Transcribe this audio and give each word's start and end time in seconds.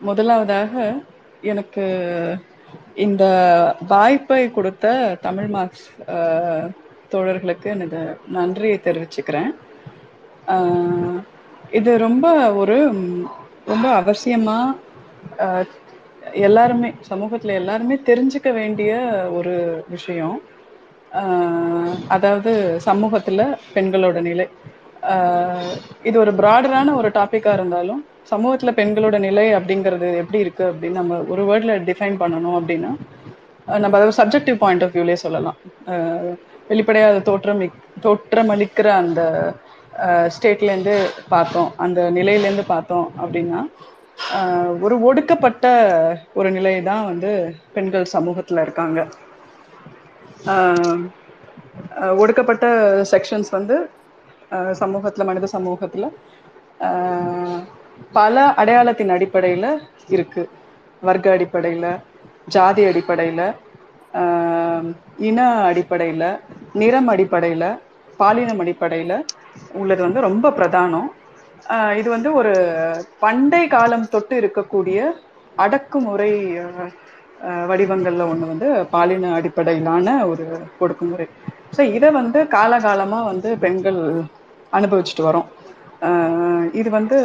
முதலாவதாக 0.00 0.72
எனக்கு 1.42 1.84
இந்த 2.96 3.24
வாய்ப்பை 3.88 4.50
கொடுத்த 4.50 4.92
தமிழ் 5.20 5.46
மார்க்ஸ் 5.46 5.86
தோழர்களுக்கு 7.12 7.66
எனது 7.74 8.00
நன்றியை 8.28 8.78
தெரிவிச்சுக்கிறேன். 8.84 9.50
இது 11.70 11.92
ரொம்ப 11.98 12.26
ஒரு 12.54 12.76
ரொம்ப 13.66 13.86
அவசியமா 14.00 14.58
எல்லாருமே 16.46 16.88
சமூகத்துல 17.10 17.52
எல்லாருமே 17.52 17.96
தெரிஞ்சுக்க 18.06 18.52
வேண்டிய 18.52 18.92
ஒரு 19.32 19.54
விஷயம். 19.88 20.36
அதாவது 22.08 22.52
சமூகத்துல 22.86 23.42
பெண்களோட 23.74 24.20
நிலை. 24.20 24.46
இது 26.08 26.16
ஒரு 26.24 26.32
ப்ராடரான 26.40 26.94
ஒரு 27.00 27.08
டாப்பிக்காக 27.18 27.58
இருந்தாலும் 27.58 28.00
சமூகத்துல 28.30 28.70
பெண்களோட 28.78 29.16
நிலை 29.26 29.46
அப்படிங்கிறது 29.58 30.08
எப்படி 30.22 30.38
இருக்கு 30.44 30.64
அப்படின்னு 30.70 31.00
நம்ம 31.00 31.18
ஒரு 31.32 31.42
வேர்ட்ல 31.48 31.72
டிஃபைன் 31.88 32.16
பண்ணணும் 32.22 32.56
அப்படின்னா 32.60 32.92
நம்ம 33.68 33.98
அத 33.98 34.14
சப்ஜெக்டிவ் 34.20 34.56
பாயிண்ட் 34.62 34.84
ஆஃப் 34.84 34.94
வியூலே 34.94 35.16
சொல்லலாம். 35.24 35.58
வெளிப்படையாக 36.70 37.12
அது 37.12 37.20
தோற்றம் 37.28 37.62
தோற்றமளிக்கிற 38.04 38.88
அந்த 39.02 39.20
ஸ்டேட்லேருந்து 40.34 40.94
பார்த்தோம் 41.34 41.70
அந்த 41.84 42.00
நிலையிலேருந்து 42.18 42.64
பார்த்தோம் 42.74 43.06
அப்படின்னா 43.22 43.60
ஒரு 44.84 44.96
ஒடுக்கப்பட்ட 45.08 45.66
ஒரு 46.38 46.48
நிலை 46.56 46.74
தான் 46.90 47.04
வந்து 47.10 47.30
பெண்கள் 47.74 48.12
சமூகத்தில் 48.14 48.62
இருக்காங்க. 48.64 49.00
ஒடுக்கப்பட்ட 52.22 52.66
செக்ஷன்ஸ் 53.12 53.50
வந்து 53.58 53.76
சமூகத்துல 54.80 55.24
மனித 55.28 55.48
சமூகத்துல 55.54 56.06
பல 58.18 58.44
அடையாளத்தின் 58.60 59.14
அடிப்படையில 59.16 59.66
இருக்கு. 60.14 60.42
வர்க்க 61.02 61.36
அடிப்படையில 61.36 61.86
ஜாதி 62.54 62.82
அடிப்படையில 62.90 63.42
இன 65.28 65.38
அடிப்படையில 65.70 66.24
நிறம் 66.80 67.10
அடிப்படையில 67.12 67.64
பாலினம் 68.20 68.60
அடிப்படையில 68.62 69.12
உள்ளது 69.80 70.02
வந்து 70.06 70.20
ரொம்ப 70.28 70.46
பிரதானம். 70.58 71.08
இது 72.00 72.08
வந்து 72.14 72.30
ஒரு 72.40 72.52
பண்டை 73.24 73.62
காலம் 73.74 74.10
தொட்டு 74.14 74.34
இருக்கக்கூடிய 74.42 74.98
அடக்குமுறை 75.56 76.32
வடிவங்கள்ல 77.70 78.26
ஒண்ணு 78.32 78.46
வந்து 78.52 78.68
பாலின 78.92 79.32
அடிப்படையிலான 79.38 80.08
ஒரு 80.30 80.44
ஒடுக்குமுறை. 80.84 81.26
ஸோ 81.76 81.82
இதை 81.96 82.08
வந்து 82.18 82.40
காலகாலமா 82.56 83.18
வந்து 83.30 83.50
பெண்கள் 83.64 84.00
அனுபவிச்சுட்டு 84.78 85.28
வரோம். 85.28 85.48
இது 86.80 86.88
வந்து 86.98 87.18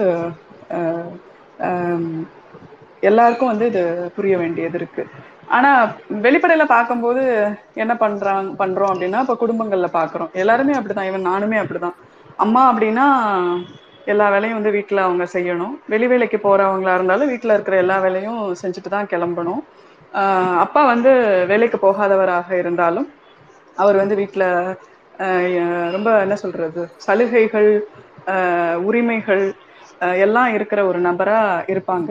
எல்லாருக்கும் 3.09 3.51
வந்து 3.51 3.65
இது 3.71 3.81
புரிய 4.15 4.33
வேண்டியது 4.41 4.77
இருக்கு. 4.79 5.03
ஆனா 5.57 5.69
வெளிப்படையில 6.25 6.63
பார்க்கும்போது 6.73 7.21
என்ன 7.83 7.93
பண்றாங்க 8.03 8.49
பண்றோம் 8.61 8.91
அப்படின்னா 8.93 9.21
இப்ப 9.25 9.35
குடும்பங்கள்ல 9.43 9.87
பாக்குறோம் 9.99 10.33
எல்லாருமே 10.41 10.73
அப்படிதான். 10.79 11.09
இவன் 11.11 11.29
நானுமே 11.31 11.57
அப்படிதான். 11.61 11.95
அம்மா 12.45 12.61
அப்படின்னா 12.71 13.05
எல்லா 14.11 14.27
வேலையும் 14.33 14.57
வந்து 14.57 14.75
வீட்டில் 14.75 15.05
அவங்க 15.05 15.23
செய்யணும். 15.33 15.73
வெளி 15.93 16.07
வேலைக்கு 16.11 16.37
போறவங்களா 16.45 16.93
இருந்தாலும் 16.97 17.31
வீட்டில் 17.31 17.55
இருக்கிற 17.55 17.77
எல்லா 17.83 17.97
வேலையும் 18.05 18.39
செஞ்சுட்டு 18.61 18.89
தான் 18.95 19.09
கிளம்பணும். 19.13 19.61
அப்பா 20.63 20.81
வந்து 20.91 21.11
வேலைக்கு 21.51 21.77
போகாதவராக 21.85 22.49
இருந்தாலும் 22.61 23.07
அவர் 23.77 23.99
வந்து 24.01 24.15
வீட்டில் 24.21 24.47
ரொம்ப 25.95 26.09
என்ன 26.23 26.35
சொல்றது? 26.43 26.81
சலுகைகள் 27.05 27.71
உரிமைகள் 28.87 29.43
எல்லாம் 30.25 30.51
இருக்கிற 30.57 30.79
ஒரு 30.89 30.99
நபரா 31.07 31.39
இருப்பாங்க. 31.73 32.09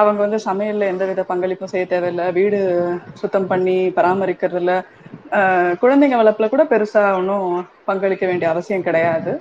அவங்க 0.00 0.18
வந்து 0.22 0.38
சமையல்ல 0.46 0.84
எந்த 0.92 1.04
வித 1.08 1.22
பங்களிப்பும் 1.30 1.72
செய்ய 1.72 1.84
தேவையில்ல. 1.86 2.22
வீடு 2.38 2.58
சுத்தம் 3.22 3.48
பண்ணி 3.48 3.78
பராமரிக்கிறதுல 3.96 4.74
குழந்தைங்க 5.82 6.16
வளர்ப்புல 6.20 6.48
கூட 6.48 6.64
பெருசா 6.72 7.02
ஒன்றும் 7.18 7.48
பங்களிக்க 7.88 8.24
வேண்டிய 8.26 8.48
அவசியம் 8.52 8.86
கிடையாது. 8.86 9.32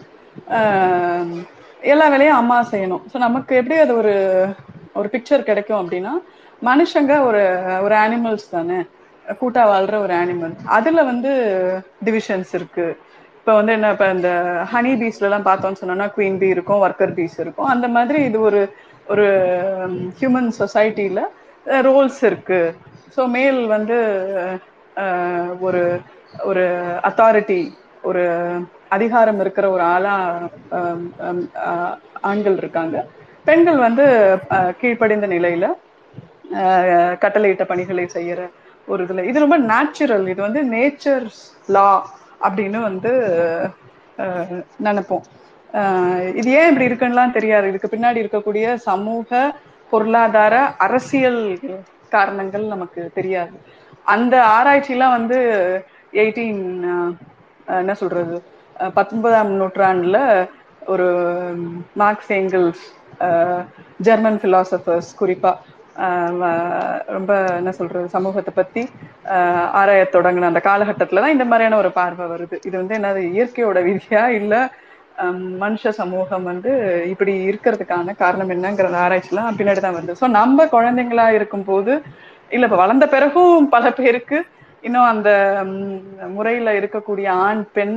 எல்லா 1.91 2.05
வேலையும் 2.13 2.39
அம்மா 2.41 2.57
செய்யணும். 2.71 3.03
ஸோ 3.11 3.15
நமக்கு 3.25 3.53
எப்படி 3.59 3.77
அது 3.83 3.93
ஒரு 4.01 4.13
ஒரு 4.95 5.07
பிக்சர் 5.13 5.47
கிடைக்கும் 5.49 5.81
அப்படின்னா 5.81 6.13
மனுஷங்க 6.61 7.13
ஒரு 7.27 7.41
ஒரு 7.85 7.95
அனிமல்ஸ் 8.03 8.51
தானே. 8.51 8.79
கூட்டா 9.41 9.63
வாழ்ற 9.71 9.95
ஒரு 10.05 10.13
அனிமல் 10.21 10.55
அதுல 10.77 11.03
வந்து 11.11 11.31
டிவிஷன்ஸ் 12.07 12.51
இருக்கு. 12.57 12.85
இப்ப 13.39 13.53
வந்து 13.59 13.71
என்ன 13.77 13.91
இப்ப 13.95 14.07
இந்த 14.15 14.29
ஹனி 14.73 14.91
பீச்லலாம் 15.01 15.47
பார்த்தோம்னு 15.49 15.79
சொன்னோம்னா 15.81 16.07
குவீன் 16.15 16.39
பீ 16.41 16.47
இருக்கும் 16.55 16.83
ஒர்க்கர் 16.85 17.15
பீஸ் 17.17 17.37
இருக்கும். 17.43 17.71
அந்த 17.73 17.87
மாதிரி 17.95 18.19
இது 18.29 18.39
ஒரு 18.49 18.61
ஒரு 19.13 19.25
ஹியூமன் 20.19 20.49
சொசைட்டில 20.59 21.21
ரோல்ஸ் 21.87 22.21
இருக்கு. 22.29 22.61
ஸோ 23.15 23.21
மேல் 23.35 23.59
வந்து 23.75 23.97
ஒரு 25.67 25.81
ஒரு 26.49 26.63
அத்தாரிட்டி 27.09 27.61
ஒரு 28.03 28.23
அதிகாரம் 28.95 29.39
இருக்கிற 29.43 29.65
ஒரு 29.75 29.83
ஆளா 29.93 30.15
ஆண்கள் 32.31 32.57
இருக்காங்க. 32.61 32.95
பெண்கள் 33.45 33.79
வந்து 33.87 34.05
கீழ்ப்படிந்த 34.81 35.27
நிலையில 35.35 35.65
கட்டளையிட்ட 37.23 37.63
பணிகளை 37.71 38.05
செய்யற 38.15 38.41
ஒரு 38.87 39.01
இதுல. 39.05 39.23
இது 39.29 39.43
ரொம்ப 39.45 39.57
நேச்சுரல் 39.71 40.25
இது 40.33 40.41
வந்து 40.47 40.61
நேச்சர்ஸ் 40.75 41.41
லா 41.75 41.89
அப்படின்னு 42.47 42.79
வந்து 42.89 43.11
நினைப்போம். 44.87 45.25
இது 46.39 46.49
ஏன் 46.59 46.69
இப்படி 46.71 46.87
இருக்குன்னுலாம் 46.89 47.35
தெரியாது. 47.37 47.65
இதுக்கு 47.71 47.93
பின்னாடி 47.93 48.21
இருக்கக்கூடிய 48.23 48.65
சமூக 48.89 49.29
பொருளாதார 49.91 50.55
அரசியல் 50.85 51.41
காரணங்கள் 52.15 52.65
நமக்கு 52.73 53.01
தெரியாது. 53.17 53.55
அந்த 54.13 54.35
ஆராய்ச்சில்லா 54.57 55.07
வந்து 55.17 55.37
எயிட்டீன் 56.21 56.61
என்ன 57.81 57.93
சொல்றது 58.01 58.35
பத்தொன்பதாம் 58.97 59.51
நூற்றாண்டுல 59.59 60.17
ஒரு 60.93 61.07
மார்க்ஸ் 62.01 62.31
ஏங்கிள்ஸ் 62.37 62.83
ஜெர்மன் 64.07 64.39
பிலாசபர்ஸ் 64.43 65.11
குறிப்பா 65.21 65.51
ரொம்ப 67.15 67.31
என்ன 67.59 67.71
சொல்றது 67.73 68.07
சமூகத்தை 68.13 68.51
பத்தி 68.53 68.83
அ 69.31 69.37
ஆராய 69.79 70.03
தொடங்கின 70.15 70.49
அந்த 70.49 70.61
காலகட்டத்துலதான் 70.63 71.35
இந்த 71.35 71.45
மாதிரியான 71.45 71.77
ஒரு 71.77 71.91
பார்வை 71.93 72.25
வருது. 72.27 72.55
இது 72.67 72.75
வந்து 72.79 72.97
என்னது 72.99 73.21
இயற்கையோட 73.33 73.79
விதியா 73.87 74.23
இல்ல 74.39 74.53
மனுஷ 75.61 75.87
சமூகம் 75.97 76.45
வந்து 76.51 76.71
இப்படி 77.11 77.33
இருக்கிறதுக்கான 77.49 78.15
காரணம் 78.21 78.51
என்னங்கிறத 78.53 78.97
ஆராய்ச்சிலாம் 79.03 79.57
பின்னாடி 79.59 79.81
தான் 79.81 79.97
வருது. 79.97 80.13
சோ 80.21 80.27
நம்ம 80.37 80.65
குழந்தைங்களா 80.73 81.27
இருக்கும் 81.37 81.65
போது 81.65 81.93
இல்ல 82.51 82.67
இப்ப 82.67 82.79
வளர்ந்த 82.81 83.05
பிறகும் 83.07 83.67
பல 83.69 83.85
பேருக்கு 83.93 84.39
இன்னும் 84.83 85.11
அந்த 85.11 85.29
முறையில 86.33 86.71
இருக்கக்கூடிய 86.79 87.27
ஆண் 87.43 87.63
பெண் 87.75 87.95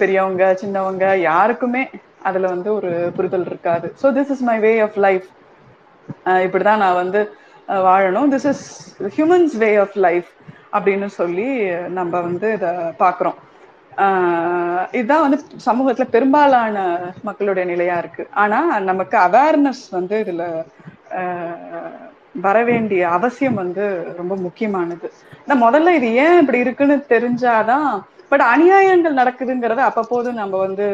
பெரியவங்க 0.00 0.44
சின்னவங்க 0.60 1.04
யாருக்குமே 1.24 1.82
அதுல 2.28 2.48
வந்து 2.54 2.70
ஒரு 2.78 2.88
புரிதல் 3.16 3.46
இருக்காது. 3.50 3.86
So 4.00 4.08
this 4.16 4.32
is 4.34 4.44
my 4.48 4.56
way 4.60 4.72
of 4.86 4.98
life 4.98 5.26
இப்படிதான் 6.46 6.82
நான் 6.84 7.00
வந்து 7.02 7.20
வாழணும். 7.88 8.30
This 8.34 8.48
is 8.52 8.66
humans 9.16 9.54
way 9.62 9.70
of 9.84 9.96
life 10.06 10.28
அப்படின்னு 10.72 11.08
சொல்லி 11.20 11.48
நம்ம 11.98 12.20
வந்து 12.26 12.48
இத 12.58 12.66
பார்க்குறோம் 12.98 13.38
இதுதான் 14.92 15.24
வந்து 15.24 15.38
சமூகத்துல 15.66 16.04
பெரும்பாலான 16.14 16.76
மக்களுடைய 17.22 17.64
நிலையா 17.70 17.96
இருக்கு. 18.02 18.24
ஆனா 18.42 18.60
நமக்கு 18.90 19.16
அவேர்னஸ் 19.18 19.82
வந்து 19.90 20.16
இதுல 20.26 20.44
வர 22.44 22.58
வரவேண்டிய 22.60 23.02
அவசியம் 23.16 23.54
வந்து 23.54 23.84
ரொம்ப 24.16 24.34
முக்கியமானது. 24.36 25.06
நா 25.46 25.54
முதல்ல 25.64 25.94
இது 25.98 26.08
ஏன் 26.24 26.38
இப்படி 26.40 26.58
இருக்குன்னு 26.58 26.96
தெரிஞ்சாதான் 27.08 27.88
பட் 28.28 28.44
அநியாயங்கள் 28.52 29.18
நடக்குதுங்கிறத 29.20 29.80
அப்பப்போது 29.88 30.28
நம்ம 30.32 30.58
வந்து 30.58 30.86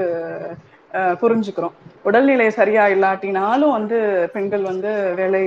புரிஞ்சுக்கிறோம். 1.21 1.75
உடல்நிலை 2.05 2.49
சரியா 2.59 2.85
இல்லாட்டினாலும் 2.89 3.75
வந்து 3.79 3.99
பெண்கள் 4.35 4.65
வந்து 4.65 4.91
வேலை 5.21 5.43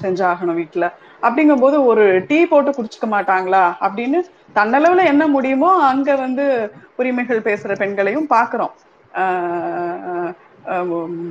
செஞ்சாகணும் 0.00 0.58
வீட்டுல 0.60 0.86
அப்படிங்கும்போது 1.22 1.76
ஒரு 1.86 2.04
டீ 2.28 2.38
போட்டு 2.46 2.70
குடிச்சுக்க 2.72 3.06
மாட்டாங்களா? 3.08 3.64
அப்படின்னு 3.86 4.18
தன்னளவுல 4.56 5.02
என்ன 5.12 5.24
முடியுமோ 5.34 5.70
அங்க 5.90 6.10
வந்து 6.24 6.44
உரிமைகள் 6.98 7.46
பேசுற 7.48 7.72
பெண்களையும் 7.82 8.30
பாக்குறோம். 8.30 8.74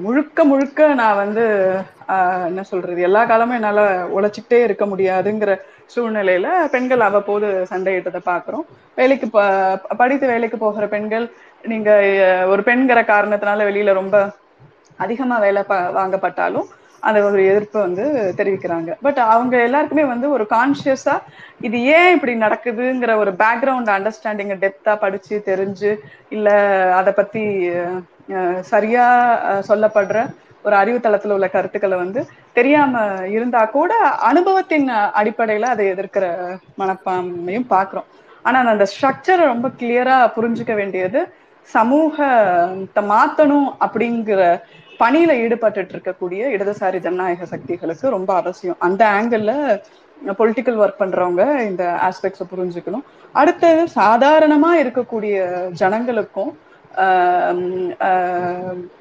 முழுக்க 0.03 0.43
முழுக்க 0.45 0.87
நான் 0.99 1.19
வந்து 1.21 1.43
என்ன 2.49 2.61
சொல்றது 2.69 3.01
எல்லா 3.07 3.21
காலமும் 3.25 3.57
என்னால 3.57 3.81
உழைச்சிக்கிட்டே 4.15 4.59
இருக்க 4.63 4.85
முடியாதுங்கிற 4.85 5.51
சூழ்நிலையில 5.87 6.47
பெண்கள் 6.73 7.05
அவ்வப்போது 7.07 7.47
சண்டையிட்டத 7.71 8.19
பாக்குறோம். 8.25 8.65
வேலைக்கு 8.97 9.27
படித்து 9.99 10.25
வேலைக்கு 10.27 10.57
போகிற 10.57 10.85
பெண்கள் 10.87 11.25
நீங்க 11.63 11.89
ஒரு 12.47 12.61
பெண்கிற 12.63 12.99
காரணத்தினால 13.03 13.65
வெளியில 13.69 13.93
ரொம்ப 13.93 14.17
அதிகமா 14.99 15.37
வேலை 15.37 15.61
வாங்கப்பட்டாலும் 15.97 16.67
அந்த 17.03 17.19
ஒரு 17.25 17.41
எதிர்ப்பு 17.45 17.77
வந்து 17.79 18.05
தெரிவிக்கிறாங்க. 18.37 18.89
பட் 19.01 19.19
அவங்க 19.33 19.55
எல்லாருக்குமே 19.63 20.05
வந்து 20.05 20.27
ஒரு 20.29 20.45
கான்சியஸா 20.49 21.15
இது 21.61 21.77
ஏன் 21.93 22.13
இப்படி 22.15 22.33
நடக்குதுங்கிற 22.37 23.11
ஒரு 23.15 23.31
பேக்ரவுண்ட் 23.41 23.91
அண்டர்ஸ்டாண்டிங் 23.95 24.53
டெப்தா 24.63 24.93
படிச்சு 24.95 25.35
தெரிஞ்சு 25.45 25.91
இல்ல 26.29 26.49
அதை 26.99 27.13
பத்தி 27.13 27.43
சரியா 28.71 29.05
சொல்லப்படுற 29.69 30.17
ஒரு 30.65 30.75
அறிவு 30.75 30.97
தளத்துல 30.97 31.35
உள்ள 31.37 31.47
கருத்துக்களை 31.47 31.97
வந்து 31.97 32.21
தெரியாம 32.53 33.01
இருந்தா 33.27 33.65
கூட 33.69 33.91
அனுபவத்தின் 34.29 34.87
அடிப்படையில 35.19 35.69
அதை 35.73 35.85
எதிர்க்கிற 35.93 36.25
மனப்பான்மையும் 36.79 37.69
பாக்குறோம். 37.69 38.07
ஆனா 38.45 38.57
அந்த 38.73 38.85
ஸ்ட்ரக்சரை 38.91 39.43
ரொம்ப 39.45 39.67
கிளியரா 39.79 40.17
புரிஞ்சுக்க 40.35 40.73
வேண்டியது 40.75 41.19
சமூகத்தை 41.75 43.01
மாத்தணும் 43.13 43.69
அப்படிங்கிற 43.85 44.41
பணியில 45.01 45.31
ஈடுபட்டுட்டு 45.43 45.93
இருக்கக்கூடிய 45.95 46.41
இடதுசாரி 46.55 46.97
ஜனநாயக 47.05 47.45
சக்திகளுக்கு 47.51 48.15
ரொம்ப 48.17 48.31
அவசியம். 48.41 48.79
அந்த 48.87 49.01
ஆங்கிள் 49.17 49.45
பொலிட்டிக்கல் 50.39 50.79
ஒர்க் 50.83 51.01
பண்றவங்க 51.01 51.43
இந்த 51.69 51.83
ஆஸ்பெக்ட்ஸ 52.07 52.45
புரிஞ்சுக்கணும். 52.53 53.05
அடுத்தது 53.35 53.83
சாதாரணமா 53.99 54.71
இருக்கக்கூடிய 54.83 55.35
ஜனங்களுக்கும் 55.81 56.51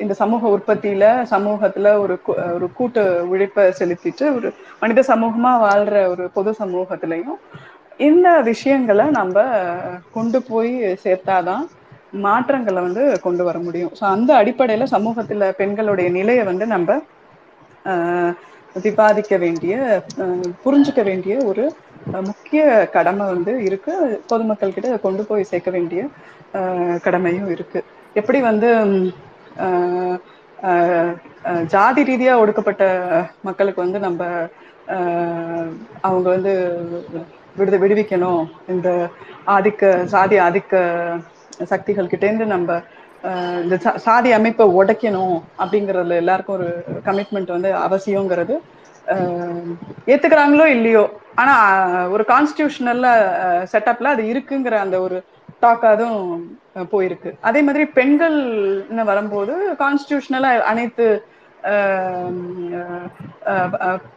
இந்த 0.02 0.14
சமூக 0.20 0.42
உற்பத்தியில 0.56 1.04
சமூகத்துல 1.32 1.92
ஒரு 2.02 2.14
ஒரு 2.56 2.66
கூட்டு 2.78 3.02
உழைப்பை 3.32 3.64
செலுத்திட்டு 3.80 4.24
ஒரு 4.36 4.48
மனித 4.80 5.04
சமூகமா 5.12 5.52
வாழ்ற 5.64 5.94
ஒரு 6.12 6.24
பொது 6.36 6.52
சமூகத்திலையும் 6.60 7.40
இந்த 8.08 8.28
விஷயங்களை 8.50 9.06
நம்ம 9.18 9.36
கொண்டு 10.16 10.40
போய் 10.50 10.72
சேர்த்தாதான் 11.04 11.64
மாற்றங்களை 12.12 12.80
வந்து 12.86 13.02
கொண்டு 13.26 13.42
வர 13.48 13.56
முடியும். 13.66 13.92
ஸோ 13.98 14.04
அந்த 14.14 14.30
அடிப்படையில் 14.40 14.92
சமூகத்தில் 14.94 15.44
பெண்களுடைய 15.60 16.08
நிலையை 16.18 16.44
வந்து 16.50 16.66
நம்ம 16.74 16.98
விவாதிக்க 18.86 19.34
வேண்டிய 19.44 19.74
புரிஞ்சுக்க 20.64 21.02
வேண்டிய 21.10 21.34
ஒரு 21.50 21.64
முக்கிய 22.28 22.62
கடமை 22.96 23.24
வந்து 23.34 23.52
இருக்கு. 23.68 23.94
பொதுமக்கள் 24.30 24.74
கிட்ட 24.74 24.98
கொண்டு 25.06 25.22
போய் 25.30 25.50
சேர்க்க 25.50 25.70
வேண்டிய 25.76 26.00
கடமையும் 27.06 27.48
இருக்கு. 27.54 27.80
எப்படி 28.20 28.38
வந்து 28.50 28.68
ஜாதி 31.74 32.02
ரீதியா 32.10 32.32
ஒடுக்கப்பட்ட 32.42 32.84
மக்களுக்கு 33.48 33.80
வந்து 33.84 33.98
நம்ம 34.06 34.22
அவங்க 36.06 36.26
வந்து 36.34 36.52
விடுத 37.58 37.76
விடுவிக்கணும். 37.82 38.42
இந்த 38.72 38.88
ஆதிக்க 39.56 39.82
சாதி 40.12 40.36
ஆதிக்க 40.46 40.74
சக்திகள் 41.66 42.06
கிட்ட 42.06 42.26
இருந்து 42.26 42.46
நம்ம 42.46 42.70
அஹ் 43.24 43.60
இந்த 43.62 43.76
சாதி 43.98 44.30
அமைப்பை 44.32 44.66
உடைக்கணும் 44.74 45.34
அப்படிங்கறதுல 45.58 46.14
எல்லாருக்கும் 46.14 46.56
ஒரு 46.56 46.68
கமிட்மெண்ட் 47.04 47.54
வந்து 47.56 47.70
அவசியங்கிறது 47.86 48.56
ஏத்துக்கிறாங்களோ 50.06 50.66
இல்லையோ. 50.68 51.04
ஆனா 51.34 51.54
ஒரு 52.10 52.24
கான்ஸ்டியூஷனல்ல 52.28 53.08
செட்டப்ல 53.72 54.08
அது 54.08 54.22
இருக்குங்கிற 54.24 54.74
அந்த 54.84 54.96
ஒரு 55.00 55.18
டாக்காதும் 55.62 56.18
போயிருக்கு. 56.92 57.30
அதே 57.40 57.60
மாதிரி 57.62 57.84
பெண்கள்னு 57.96 59.04
வரும்போது 59.04 59.54
கான்ஸ்டியூஷனலா 59.80 60.50
அனைத்து 60.70 61.06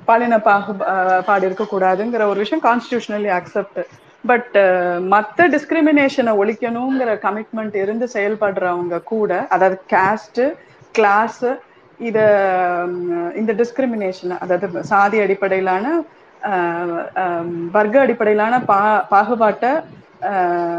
பாலின 0.06 0.36
பாகுபாடு 0.42 1.46
இருக்கக்கூடாதுங்கிற 1.50 2.24
ஒரு 2.32 2.40
விஷயம் 2.44 2.64
கான்ஸ்டியூஷனலி 2.64 3.30
அக்செப்ட் 3.38 3.80
பட் 4.24 4.58
மற்ற 5.14 5.48
டிஸ்கிரிமினேஷனை 5.48 6.34
ஒழிக்கணுங்கிற 6.42 7.12
கமிட்மெண்ட் 7.24 7.76
இருந்து 7.76 8.08
செயல்படுறவங்க 8.08 8.98
கூட 9.04 9.32
அதாவது 9.50 9.78
கேஸ்ட் 9.94 10.42
கிளாஸ் 10.92 11.46
இத 12.00 12.20
இந்த 13.36 13.52
டிஸ்கிரிமினேஷன் 13.54 14.36
அதாவது 14.38 14.84
சாதி 14.84 15.18
அடிப்படையிலான 15.20 15.88
வர்க்க 17.72 18.06
அடிப்படையிலான 18.06 18.56
பா 18.66 18.80
பாகுபாட்டை 19.10 19.72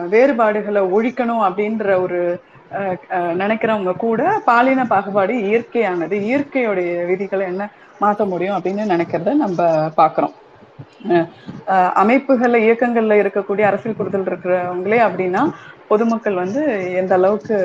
வேறுபாடுகளை 0.09 0.83
ஒழிக்கணும் 0.97 1.45
அப்படின்ற 1.49 1.87
ஒரு 2.01 2.21
நினைக்கிறவங்க 3.43 3.93
கூட 3.97 4.23
பாலின 4.45 4.85
பாகுபாடு 4.85 5.35
இயற்கையானது 5.49 6.17
இயற்கையுடைய 6.29 6.93
விதிகளை 7.07 7.47
என்ன 7.47 7.65
மாற்ற 8.01 8.25
முடியும் 8.25 8.57
அப்படின்னு 8.57 8.85
நினைக்கிறத 8.95 9.35
நம்ம 9.35 9.63
பார்க்குறோம். 9.97 10.35
அமைப்புகள்ல 12.01 12.57
இயக்கங்கள்ல 12.59 13.15
இருக்கக்கூடிய 13.23 13.61
அரசியல் 13.63 13.97
புரிதல் 13.97 14.25
இருக்கிறவங்களே 14.25 14.99
அப்படின்னா 15.07 15.43
பொதுமக்கள் 15.89 16.35
வந்து 16.35 16.63
எந்த 16.95 17.15
அளவுக்கு 17.15 17.57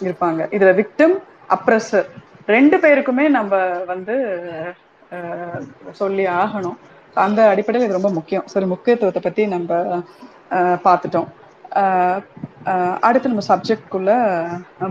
இருப்பாங்க. 0.00 0.40
இதுல 0.50 0.70
விக்டம் 0.76 1.14
அப்ரஸர் 1.50 2.08
ரெண்டு 2.46 2.76
பேருக்குமே 2.76 3.28
நம்ம 3.30 3.54
வந்து 3.86 4.14
சொல்லி 5.92 6.26
ஆகணும். 6.36 6.78
அந்த 7.16 7.48
அடிப்படையில் 7.48 7.88
இது 7.88 7.98
ரொம்ப 7.98 8.12
முக்கியம். 8.12 8.46
சரி 8.46 8.66
முக்கியத்துவத்தை 8.66 9.22
பத்தி 9.22 9.46
நம்ம 9.46 9.70
அஹ் 10.50 10.78
பார்த்துட்டோம். 10.84 11.28
அஹ் 11.74 12.20
அடுத்து 13.00 13.28
நம்ம 13.28 13.44
சப்ஜெக்ட்குள்ள 13.48 14.10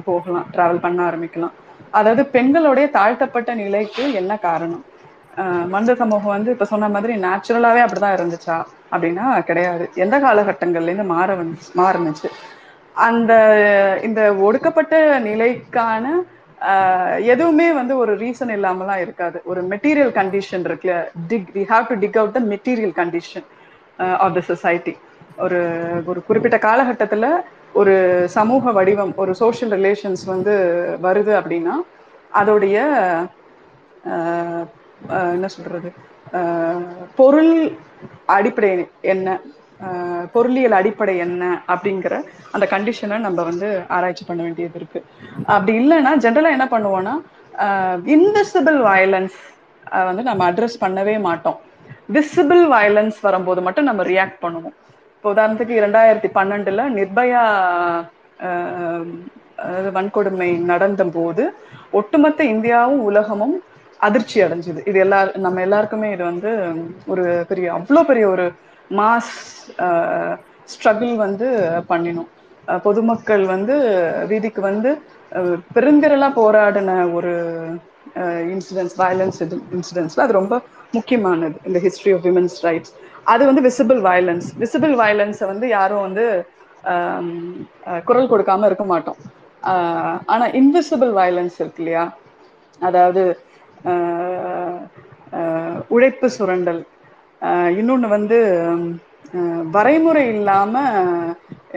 போகலாம். 0.04 0.48
டிராவல் 0.54 0.80
பண்ண 0.80 1.10
ஆரம்பிக்கலாம். 1.10 1.56
அதாவது 1.92 2.26
பெண்களுடைய 2.28 2.88
தாழ்த்தப்பட்ட 2.90 3.54
நிலைக்கு 3.56 4.14
என்ன 4.14 4.38
காரணம்? 4.40 4.84
மனித 5.68 5.92
சமூகம் 5.96 6.36
வந்து 6.36 6.52
இப்ப 6.52 6.66
சொன்ன 6.66 6.90
மாதிரி 6.90 7.14
நேச்சுரலாவே 7.22 7.82
அப்படிதான் 7.86 8.16
இருந்துச்சா? 8.18 8.58
அப்படின்னா 8.92 9.26
கிடையாது. 9.42 9.86
எந்த 9.96 10.16
காலகட்டங்கள்ல 10.20 10.90
இருந்து 10.90 11.08
மாற 11.14 11.30
வந்து 11.36 11.58
மாறுனுச்சு. 11.78 12.30
அந்த 13.06 13.34
இந்த 14.04 14.22
ஒடுக்கப்பட்ட 14.40 14.96
நிலைக்கான 15.22 16.06
எதுவுமே 17.34 17.68
வந்து 17.72 17.94
ஒரு 17.98 18.14
ரீசன் 18.18 18.52
இல்லாமலாம் 18.56 19.02
இருக்காது. 19.02 19.38
ஒரு 19.46 19.62
மெட்டீரியல் 19.72 20.14
கண்டிஷன் 20.14 20.66
இருக்குல்ல 20.68 20.96
dig 21.28 21.50
we 21.56 21.64
have 21.70 21.86
to 21.90 21.96
dig 21.96 22.18
out 22.18 22.36
the 22.38 22.42
material 22.54 22.94
condition 22.94 23.46
of 24.18 24.36
the 24.36 24.42
society 24.50 24.94
ஒரு 25.38 25.60
ஒரு 26.06 26.20
குறிப்பிட்ட 26.24 26.58
காலகட்டத்துல 26.60 27.28
ஒரு 27.74 27.94
சமூக 28.30 28.72
வடிவம் 28.72 29.14
ஒரு 29.16 29.32
சோஷியல் 29.36 29.74
ரிலேஷன்ஸ் 29.78 30.24
வந்து 30.26 30.54
வருது 31.02 31.34
அப்படின்னா 31.40 31.76
அதோடைய 32.32 32.78
என்ன 35.36 35.48
சொல்றது? 35.48 35.90
ஆஹ் 36.38 36.84
பொருள் 37.16 37.54
அடிப்படை 38.38 38.70
என்ன? 39.14 39.40
பொருளியல் 40.34 40.78
அடிப்படை 40.80 41.18
என்ன 41.18 41.44
அப்படிங்கிற 41.68 42.14
அந்த 42.52 42.66
கண்டிஷனை 42.70 43.18
நம்ம 43.18 43.44
வந்து 43.44 43.68
ஆராய்ச்சி 43.88 44.24
பண்ண 44.26 44.42
வேண்டியது 44.44 44.78
இருக்கு. 44.80 45.00
அப்படி 45.46 45.74
இல்லைன்னா 45.82 46.12
ஜென்ரலா 46.26 46.50
என்ன 46.58 46.68
பண்ணுவோம்னா 46.72 47.16
இன்விசிபிள் 48.16 48.80
வயலன்ஸ் 48.90 49.38
வந்து 50.10 50.24
நம்ம 50.24 50.52
அட்ரஸ் 50.52 50.82
பண்ணவே 50.82 51.20
மாட்டோம். 51.20 51.60
விசிபிள் 52.14 52.64
வயலன்ஸ் 52.74 53.18
வரும்போது 53.22 53.62
மட்டும் 53.62 53.90
நம்ம 53.90 54.04
ரியாக்ட் 54.04 54.40
பண்ணுவோம். 54.42 54.76
இப்போ 55.16 55.30
உதாரணத்துக்கு 55.34 55.74
இரண்டாயிரத்தி 55.82 56.30
பன்னெண்டுல 56.38 56.84
நிர்பயா 56.98 57.42
வன்கொடுமை 59.98 60.50
நடந்த 60.72 61.04
போது 61.18 61.44
ஒட்டுமொத்த 61.92 62.44
இந்தியாவும் 62.44 63.02
உலகமும் 63.10 63.56
அதிர்ச்சி 64.00 64.38
அடைஞ்சுது. 64.46 64.82
இது 64.90 64.98
எல்லா 65.06 65.20
நம்ம 65.46 65.62
எல்லாருக்குமே 65.68 66.10
இது 66.16 66.24
வந்து 66.32 66.52
ஒரு 67.12 67.24
பெரிய 67.50 67.68
அவ்வளோ 67.78 68.02
பெரிய 68.10 68.26
ஒரு 68.34 68.46
மாஸ் 69.00 69.34
ஸ்ட்ரகிள் 70.74 71.14
வந்து 71.26 71.48
பண்ணினோம். 71.92 72.30
பொதுமக்கள் 72.86 73.44
வந்து 73.56 73.76
வீதிக்கு 74.32 74.62
வந்து 74.72 74.90
பெருந்திரளா 75.76 76.30
போராடின 76.42 76.92
ஒரு 77.18 77.34
இன்சிடென்ட்ஸ் 78.54 78.98
வயலன்ஸ் 79.02 79.40
இன்சிடென்ட்ஸ்ல 79.78 80.26
அது 80.26 80.40
ரொம்ப 80.40 80.56
முக்கியமானது. 80.98 81.58
இந்த 81.70 81.80
ஹிஸ்ட்ரி 81.88 82.12
ஆஃப் 82.16 82.24
விமன்ஸ் 82.28 82.58
ரைட்ஸ் 82.68 82.94
அது 83.34 83.44
வந்து 83.50 83.64
விசிபிள் 83.68 84.00
வயலன்ஸ் 84.08 84.48
விசிபிள் 84.62 84.94
வயலன்ஸை 85.02 85.48
வந்து 85.52 85.66
யாரும் 85.78 86.06
வந்து 86.08 86.26
குரல் 88.08 88.32
கொடுக்காம 88.32 88.66
இருக்க 88.70 88.86
மாட்டோம். 88.94 89.20
ஆனால் 90.34 90.54
இன்விசிபிள் 90.60 91.12
வயலன்ஸ் 91.20 91.58
இருக்கு 91.62 91.82
இல்லையா? 91.84 92.06
அதாவது 92.82 93.24
உழைப்பு 95.96 96.28
சுரண்டல். 96.38 96.82
இன்னொன்று 97.80 98.08
வந்து 98.16 98.40
வரைமுறை 99.76 100.24
இல்லாம 100.36 100.84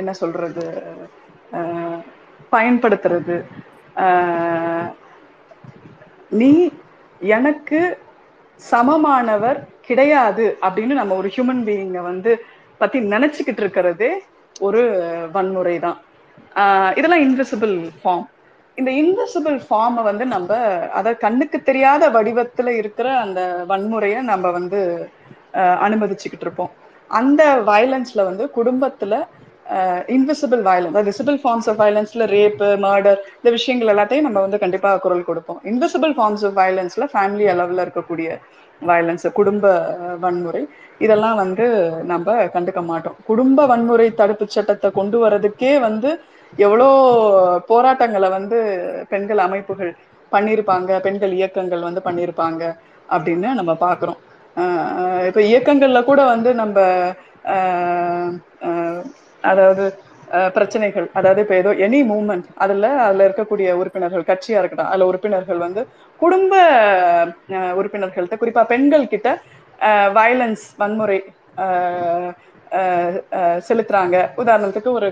என்ன 0.00 0.11
சொல்றது 0.21 0.64
பயன்படுத்துறது. 2.54 3.37
நீ 6.40 6.52
எனக்கு 7.21 7.80
சமமானவர் 8.61 9.59
கிடையாது 9.88 10.44
அப்படின்னு 10.66 11.00
நம்ம 11.00 11.16
ஒரு 11.21 11.28
ஹியூமன் 11.35 11.62
பீயிங்க 11.68 12.00
வந்து 12.11 12.32
பத்தி 12.80 12.99
நினைச்சுக்கிட்டு 13.14 13.62
இருக்கிறதே 13.64 14.12
ஒரு 14.66 14.82
வன்முறை 15.35 15.76
தான். 15.87 15.99
இதெல்லாம் 16.99 17.25
இன்விசிபிள் 17.26 17.75
ஃபார்ம் 18.00 18.26
இந்த 18.78 18.90
இன்விசிபிள் 19.00 19.56
ஃபார்மை 19.66 20.02
வந்து 20.02 20.24
நம்ம 20.34 20.52
அத 20.98 21.08
கண்ணுக்கு 21.24 21.58
தெரியாத 21.62 22.04
வடிவத்துல 22.10 22.70
இருக்கிற 22.80 23.08
அந்த 23.24 23.40
வன்முறையை 23.70 24.20
நம்ம 24.30 24.50
வந்து 24.50 24.80
அனுமதிச்சுக்கிட்டு 25.86 26.46
இருப்போம். 26.46 26.72
அந்த 27.10 27.42
வயலன்ஸ்ல 27.70 28.20
வந்து 28.30 28.44
குடும்பத்துல 28.58 29.14
invisible 30.14 30.62
violence 30.68 31.06
visible 31.08 31.38
forms 31.42 31.68
of 31.70 31.78
வயலன்ஸ்ல 31.82 32.24
rape 32.34 32.68
murder 32.86 33.20
இந்த 33.38 33.50
விஷயங்கள் 33.56 33.92
எல்லாத்தையும் 33.94 34.26
நம்ம 34.28 34.40
வந்து 34.46 34.62
கண்டிப்பா 34.64 34.90
குரல் 35.04 35.28
கொடுப்போம். 35.28 35.60
இன்விசிபிள் 35.70 36.14
ஃபார்ம்ஸ் 36.16 36.44
ஆஃப் 36.48 36.56
வயலன்ஸ்ல 36.60 37.06
ஃபேமிலி 37.12 37.46
அளவுல 37.54 37.84
இருக்கக்கூடிய 37.86 38.28
வயலன்ஸ் 38.82 39.26
குடும்ப 39.38 39.66
வன்முறை 40.24 40.62
இதெல்லாம் 41.04 41.38
வந்து 41.42 41.66
நம்ம 42.12 42.34
கண்டுக்க 42.56 42.80
மாட்டோம். 42.90 43.16
குடும்ப 43.30 43.66
வன்முறை 43.72 44.08
தடுப்பு 44.20 44.46
சட்டத்தை 44.56 44.88
கொண்டு 44.98 45.18
வரதுக்கே 45.24 45.72
வந்து 45.88 46.10
எவ்வளோ 46.59 46.88
போராட்டங்களை 47.68 48.28
வந்து 48.30 48.59
பெண்கள் 49.11 49.44
அமைப்புகள் 49.44 49.92
பண்ணிருப்பாங்க 50.32 50.90
பெண்கள் 51.06 51.32
இயக்கங்கள் 51.38 51.88
வந்து 51.88 52.02
பண்ணிருப்பாங்க 52.02 52.62
அப்படின்னு 53.09 53.49
நம்ம 53.59 53.73
பாக்குறோம் 53.82 54.18
இப்போ 54.56 54.64
இப்ப 55.28 55.40
இயக்கங்கள்ல 55.50 56.00
கூட 56.04 56.21
வந்து 56.32 56.50
நம்ம 56.61 56.78
அதாவது 59.44 59.85
பிரச்சனைகள் 60.54 61.06
அதாவது 61.18 61.40
இப்போ 61.44 61.54
ஏதோ 61.54 61.71
எனி 61.87 62.00
மூமெண்ட் 62.11 62.47
அதுல 62.56 62.87
அதுல 63.06 63.26
இருக்கக்கூடிய 63.28 63.71
உறுப்பினர்கள் 63.80 64.28
கட்சியா 64.28 64.61
இருக்கட்டும் 64.61 64.90
அதுல 64.90 65.09
உறுப்பினர்கள் 65.11 65.59
வந்து 65.59 65.82
குடும்ப 66.21 66.54
உறுப்பினர்கள்ட்ட 67.78 68.37
குறிப்பா 68.37 68.62
பெண்கள் 68.73 69.12
கிட்ட 69.12 69.28
வயலன்ஸ் 70.16 70.64
வன்முறை 70.76 71.18
அஹ் 71.62 72.30
அஹ் 72.73 73.16
அஹ் 73.38 73.61
செலுத்துறாங்க. 73.68 74.16
உதாரணத்துக்கு 74.42 74.90
ஒரு 74.92 75.09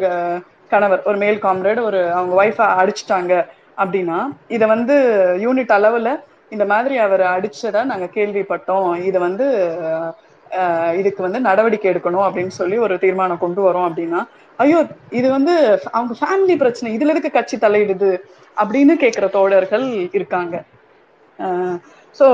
கணவர் 0.70 1.02
ஒரு 1.04 1.18
மேல் 1.18 1.38
காம்ரேட் 1.42 1.80
ஒரு 1.82 2.00
அவங்க 2.12 2.34
ஒய்ஃபை 2.42 2.66
அடிச்சிட்டாங்க 2.80 3.32
அப்படின்னா 3.78 4.18
இதை 4.48 4.66
வந்து 4.68 4.96
யூனிட் 5.44 5.76
அளவுல 5.78 6.10
இந்த 6.52 6.64
மாதிரி 6.66 6.94
அவர் 6.98 7.22
அடிச்சதா 7.28 7.82
நாங்க 7.84 8.06
கேள்விப்பட்டோம். 8.14 8.88
இத 9.08 9.16
வந்து 9.18 9.46
இதுக்கு 10.98 11.20
வந்து 11.22 11.40
நடவடிக்கை 11.40 11.88
எடுக்கணும் 11.90 12.24
அப்படின்னு 12.26 12.54
சொல்லி 12.56 12.76
ஒரு 12.78 12.94
தீர்மானம் 12.98 13.38
கொண்டு 13.38 13.60
வரோம் 13.62 13.86
அப்படின்னா 13.88 14.20
ஐயோ 14.58 14.78
இது 15.10 15.28
வந்து 15.30 15.52
அவங்க 15.90 16.14
ஃபேமிலி 16.20 16.56
பிரச்சனை 16.56 16.96
இதுல 16.96 17.12
எதுக்கு 17.14 17.30
கட்சி 17.30 17.56
தலையிடுது 17.56 18.10
அப்படின்னு 18.56 18.94
கேக்குற 19.02 19.26
தோழர்கள் 19.30 19.86
இருக்காங்க. 20.18 20.56
ஸோ 21.38 21.48
சோ 22.16 22.26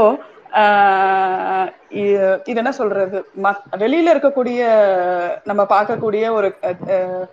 ஆஹ் 0.60 1.68
இது 2.44 2.60
என்ன 2.62 2.72
சொல்றது? 2.72 3.18
வெளியில 3.78 4.12
இருக்கக்கூடிய 4.14 4.60
நம்ம 5.44 5.62
பார்க்கக்கூடிய 5.68 6.24
ஒரு 6.30 6.48
அஹ் 6.90 7.24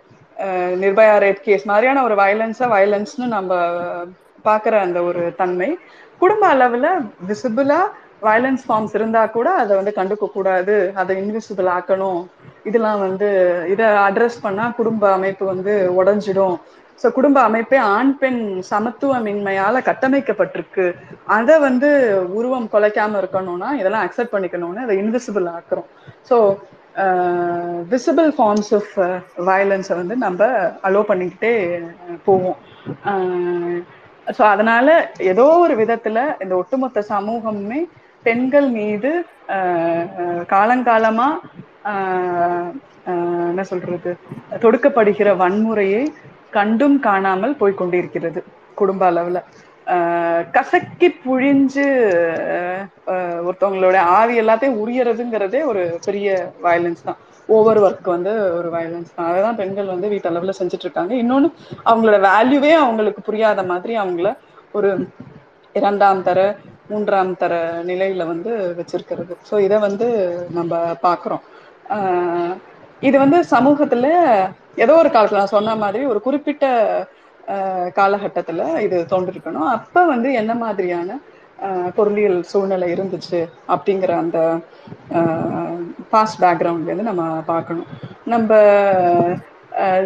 நிர்பயா 0.82 1.16
ரேப் 1.18 1.42
கேஸ் 1.42 1.66
மாதிரியான 1.66 2.02
ஒரு 2.02 2.14
வயலன்ஸை 2.22 2.66
வயலன்ஸ்னு 2.74 3.26
நம்ம 3.36 3.52
பாக்குற 4.44 4.74
அந்த 4.86 4.98
ஒரு 5.02 5.22
தன்மை. 5.40 5.68
குடும்ப 6.22 6.44
அளவுல 6.54 6.86
விசிபிளாக 7.28 7.92
வயலன்ஸ் 8.22 8.64
ஃபார்ம்ஸ் 8.66 8.94
இருந்தா 8.98 9.22
கூட 9.36 9.48
அத 9.62 9.70
வந்து 9.80 9.92
கண்டுக்க 9.98 10.26
கூடாது. 10.36 10.76
அத 11.00 11.10
இன்விசிபிள் 11.14 11.68
ஆக்கணும். 11.76 12.20
இதெல்லாம் 12.64 13.00
வந்து 13.06 13.28
இத 13.72 13.82
அட்ரஸ் 14.06 14.42
பண்ணா 14.44 14.66
குடும்ப 14.78 15.04
அமைப்பு 15.12 15.44
வந்து 15.52 15.72
உடஞ்சிடும். 16.00 16.56
சோ 17.00 17.06
குடும்ப 17.12 17.38
அமைப்பே 17.48 17.78
ஆண் 17.94 18.12
பெண் 18.20 18.40
சமத்துவமின்மையால 18.70 19.80
கட்டமைக்கப்பட்டிருக்கு. 19.88 20.86
அத 21.36 21.58
வந்து 21.66 21.90
உருவம் 22.38 22.68
கொலைக்காம 22.74 23.20
இருக்கணும்னா 23.22 23.70
இதெல்லாம் 23.80 24.04
அக்செப்ட் 24.06 24.34
பண்ணிக்கணும்னு 24.34 24.84
அத 24.86 24.94
இன்விசிபிள் 25.02 25.48
ஆக்குறோம். 25.56 25.88
சோ 26.28 26.36
விசிபிள் 27.92 28.30
ஃபார்ம்ஸ் 28.36 28.72
ஆஃப் 28.78 28.92
வயலன்ஸை 29.48 29.94
வந்து 30.00 30.16
நம்ம 30.16 30.48
அலோ 30.88 31.00
பண்ணிக்கிட்டே 31.10 31.52
போவோம். 32.24 32.58
ஸோ 34.26 34.32
சோ 34.38 34.42
அதனால 34.52 34.88
ஏதோ 35.32 35.46
ஒரு 35.64 35.74
விதத்துல 35.82 36.18
இந்த 36.44 36.54
ஒட்டுமொத்த 36.60 37.02
சமூகமுமே 37.08 37.80
பெண்கள் 38.26 38.68
மீது 38.78 39.10
காலங்காலமா 40.52 41.28
என்ன 43.50 43.64
சொல்றது 43.70 44.12
தொடுக்கப்படுகிற 44.62 45.30
வன்முறையை 45.42 46.04
கண்டும் 46.56 46.98
காணாமல் 47.00 47.58
போய்கொண்டிருக்கிறது 47.60 48.40
குடும்ப 48.80 49.02
அளவுல. 49.10 49.38
கசக்கி 50.56 51.08
புழிஞ்சு 51.24 51.86
ஒருத்தவங்களோட 53.46 53.96
ஆவி 54.18 54.34
எல்லாத்தையும் 54.42 54.80
உரியறதுங்கிறதே 54.82 55.60
ஒரு 55.70 55.82
பெரிய 56.06 56.28
வயலன்ஸ் 56.66 57.06
தான். 57.08 57.18
ஓவர் 57.48 57.80
ஒர்க் 57.86 58.08
வந்து 58.14 58.32
ஒரு 58.58 58.68
வயலன்ஸ் 58.74 59.14
தான். 59.16 59.28
அததான் 59.30 59.58
பெண்கள் 59.60 59.92
வந்து 59.94 60.10
வீட்டளவில் 60.12 60.40
அளவுல 60.40 60.58
செஞ்சுட்டு 60.60 60.86
இருக்காங்க 60.86 61.14
இன்னொன்னு 61.22 61.48
அவங்களோட 61.90 62.18
வேல்யூவே 62.28 62.72
அவங்களுக்கு 62.82 63.22
புரியாத 63.28 63.62
மாதிரி 63.72 63.94
அவங்கள 64.02 64.30
ஒரு 64.74 64.90
இரண்டாம் 65.74 66.22
தர 66.28 66.38
மூன்றாம் 66.90 67.36
தர 67.42 67.54
நிலையில 67.90 68.22
வந்து 68.32 68.50
வச்சிருக்கிறது. 68.78 69.34
ஸோ 69.50 69.54
இதை 69.66 69.76
வந்து 69.88 70.06
நம்ம 70.58 70.72
பார்க்குறோம் 71.06 71.42
இது 73.08 73.16
வந்து 73.24 73.38
சமூகத்துல 73.54 74.08
ஏதோ 74.84 74.94
ஒரு 75.02 75.10
காலத்துல 75.14 75.40
நான் 75.42 75.56
சொன்ன 75.56 75.74
மாதிரி 75.82 76.04
ஒரு 76.12 76.20
குறிப்பிட்ட 76.26 76.66
காலகட்டத்துல 77.98 78.62
இது 78.86 78.98
தோன்றிருக்கணும். 79.12 79.68
அப்ப 79.76 80.04
வந்து 80.12 80.28
என்ன 80.40 80.52
மாதிரியான 80.64 81.18
பொருளியல் 81.96 82.38
சூழ்நிலை 82.50 82.86
இருந்துச்சு 82.94 83.40
அப்படிங்கிற 83.74 84.12
அந்த 84.22 84.38
பாஸ்ட் 86.12 86.40
பேக்ரவுண்ட்லேருந்து 86.44 87.10
நம்ம 87.10 87.24
பார்க்கணும். 87.52 87.88
நம்ம 88.32 88.50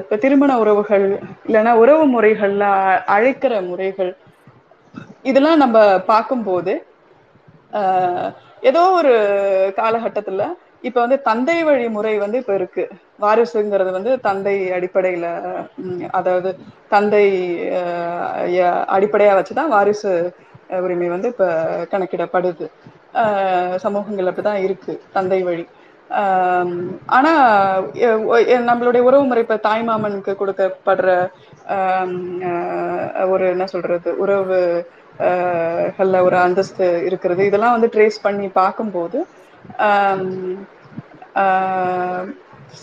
இப்போ 0.00 0.16
திருமண 0.22 0.52
உறவுகள் 0.62 1.06
இல்லைன்னா 1.48 1.72
உறவு 1.82 2.04
முறைகள்ல 2.14 2.66
அழைக்கிற 3.16 3.54
முறைகள் 3.70 4.12
இதெல்லாம் 5.30 5.62
நம்ம 5.64 5.78
பார்க்கும்போது 6.12 6.74
ஏதோ 8.70 8.82
ஒரு 9.00 9.14
காலகட்டத்தில் 9.80 10.44
இப்ப 10.82 10.98
வந்து 11.00 11.18
தந்தை 11.22 11.56
வழி 11.62 11.86
முறை 11.88 12.12
வந்து 12.18 12.38
இப்ப 12.38 12.54
இருக்கு. 12.54 12.84
வாரிசுங்கிறது 13.20 13.90
வந்து 13.90 14.12
தந்தை 14.20 14.54
அடிப்படையில 14.72 15.26
அதாவது 16.10 16.50
தந்தை 16.88 17.24
அடிப்படையா 18.94 19.32
வச்சுதான் 19.38 19.72
வாரிசு 19.74 20.12
உரிமை 20.78 21.08
வந்து 21.08 21.28
இப்ப 21.28 21.46
கணக்கிடப்படுது. 21.92 22.66
சமூகங்கள் 23.76 24.30
அப்படிதான் 24.30 24.64
இருக்கு 24.66 24.94
தந்தை 25.12 25.40
வழி. 25.42 25.64
ஆனா 27.16 27.32
நம்மளுடைய 28.68 29.02
உறவு 29.08 29.24
முறை 29.24 29.42
இப்ப 29.42 29.58
தாய்மாமனுக்கு 29.64 30.32
கொடுக்கப்படுற 30.34 31.08
ஒரு 33.28 33.44
என்ன 33.48 33.64
சொல்றது 33.66 34.10
உறவு 34.16 34.60
ஒரு 36.26 36.36
அந்தஸ்து 36.38 36.86
இருக்கிறது 37.06 37.42
இதெல்லாம் 37.44 37.76
வந்து 37.76 37.90
ட்ரேஸ் 37.94 38.18
பண்ணி 38.22 38.48
பார்க்கும்போது 38.54 39.18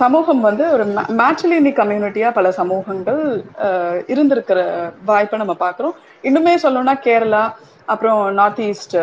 சமூகம் 0.02 0.42
வந்து 0.48 0.64
ஒரு 0.76 0.86
மேட்ரிலினி 1.22 1.72
கம்யூனிட்டியா 1.80 2.30
பல 2.38 2.48
சமூகங்கள் 2.60 3.22
இருந்திருக்கிற 4.14 4.60
வாய்ப்பை 5.10 5.40
நம்ம 5.42 5.56
பார்க்குறோம். 5.60 5.96
இன்னுமே 6.30 6.54
சொல்லணும்னா 6.64 6.96
கேரளா 7.08 7.44
அப்புறம் 7.94 8.22
நார்த் 8.40 8.62
ஈஸ்ட் 8.70 8.98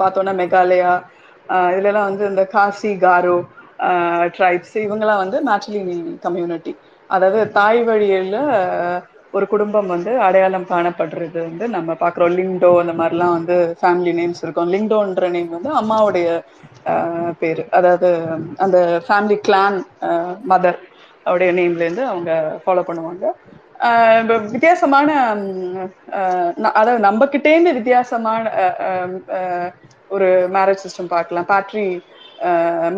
பார்த்தோன்னா 0.00 0.32
மெகாலயா 0.42 0.92
இதுலலாம் 1.74 2.08
வந்து 2.10 2.24
இந்த 2.32 2.42
காசி 2.54 2.90
காரோ 3.04 3.36
ட்ரைப்ஸ் 4.36 4.76
இவங்கெல்லாம் 4.84 5.22
வந்து 5.24 5.38
மேட்ரிலினி 5.48 5.96
கம்யூனிட்டி. 6.26 6.72
அதாவது 7.10 7.40
தாய் 7.58 7.82
வழியில் 7.88 8.38
ஒரு 9.34 9.46
குடும்பம் 9.46 9.86
வந்து 9.86 10.12
அடையாளம் 10.20 10.66
காணப்படுறது 10.66 11.38
வந்து 11.40 11.68
நம்ம 11.68 11.92
பார்க்குறோம். 11.94 12.34
லிங்டோ 12.38 12.70
அந்த 12.80 12.92
மாதிரிலாம் 12.92 13.36
வந்து 13.38 13.56
ஃபேமிலி 13.80 14.12
நேம்ஸ் 14.20 14.42
இருக்கும். 14.42 14.72
லிங்டோன்ற 14.72 15.28
நேம் 15.30 15.50
வந்து 15.50 15.70
அம்மாவுடைய 15.74 16.28
பேர். 17.38 17.62
அதாவது 17.70 18.08
அந்த 18.58 18.78
ஃபேமிலி 19.06 19.38
கிளான் 19.48 19.78
மதர் 20.48 20.80
அவருடைய 21.26 21.52
நேம்ல 21.52 21.82
இருந்து 21.82 22.06
அவங்க 22.06 22.30
ஃபாலோ 22.64 22.82
பண்ணுவாங்க. 22.88 23.24
வித்தியாசமான 24.52 25.08
அஹ் 26.12 26.52
அதாவது 26.72 27.00
நம்மக்கிட்டேருந்து 27.06 27.72
வித்தியாசமான 27.72 28.44
ஒரு 30.10 30.28
மேரேஜ் 30.52 30.84
சிஸ்டம் 30.84 31.08
பார்க்கலாம். 31.08 31.46
பேட்ரி 31.46 31.86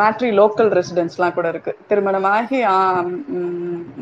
மேட்ரி 0.01 0.29
லோக்கல் 0.41 0.71
ரெசிடென்ஸ்லாம் 0.79 1.37
கூட 1.39 1.47
இருக்கு. 1.55 1.73
திருமணமாகி 1.89 2.61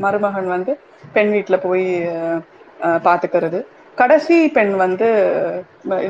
மருமகன் 0.04 0.48
வந்து 0.56 0.72
பெண் 1.16 1.32
வீட்டுல 1.34 1.56
போய் 1.66 1.86
பார்த்துக்கிறது 3.06 3.58
கடைசி 4.00 4.36
பெண் 4.56 4.72
வந்து 4.84 5.08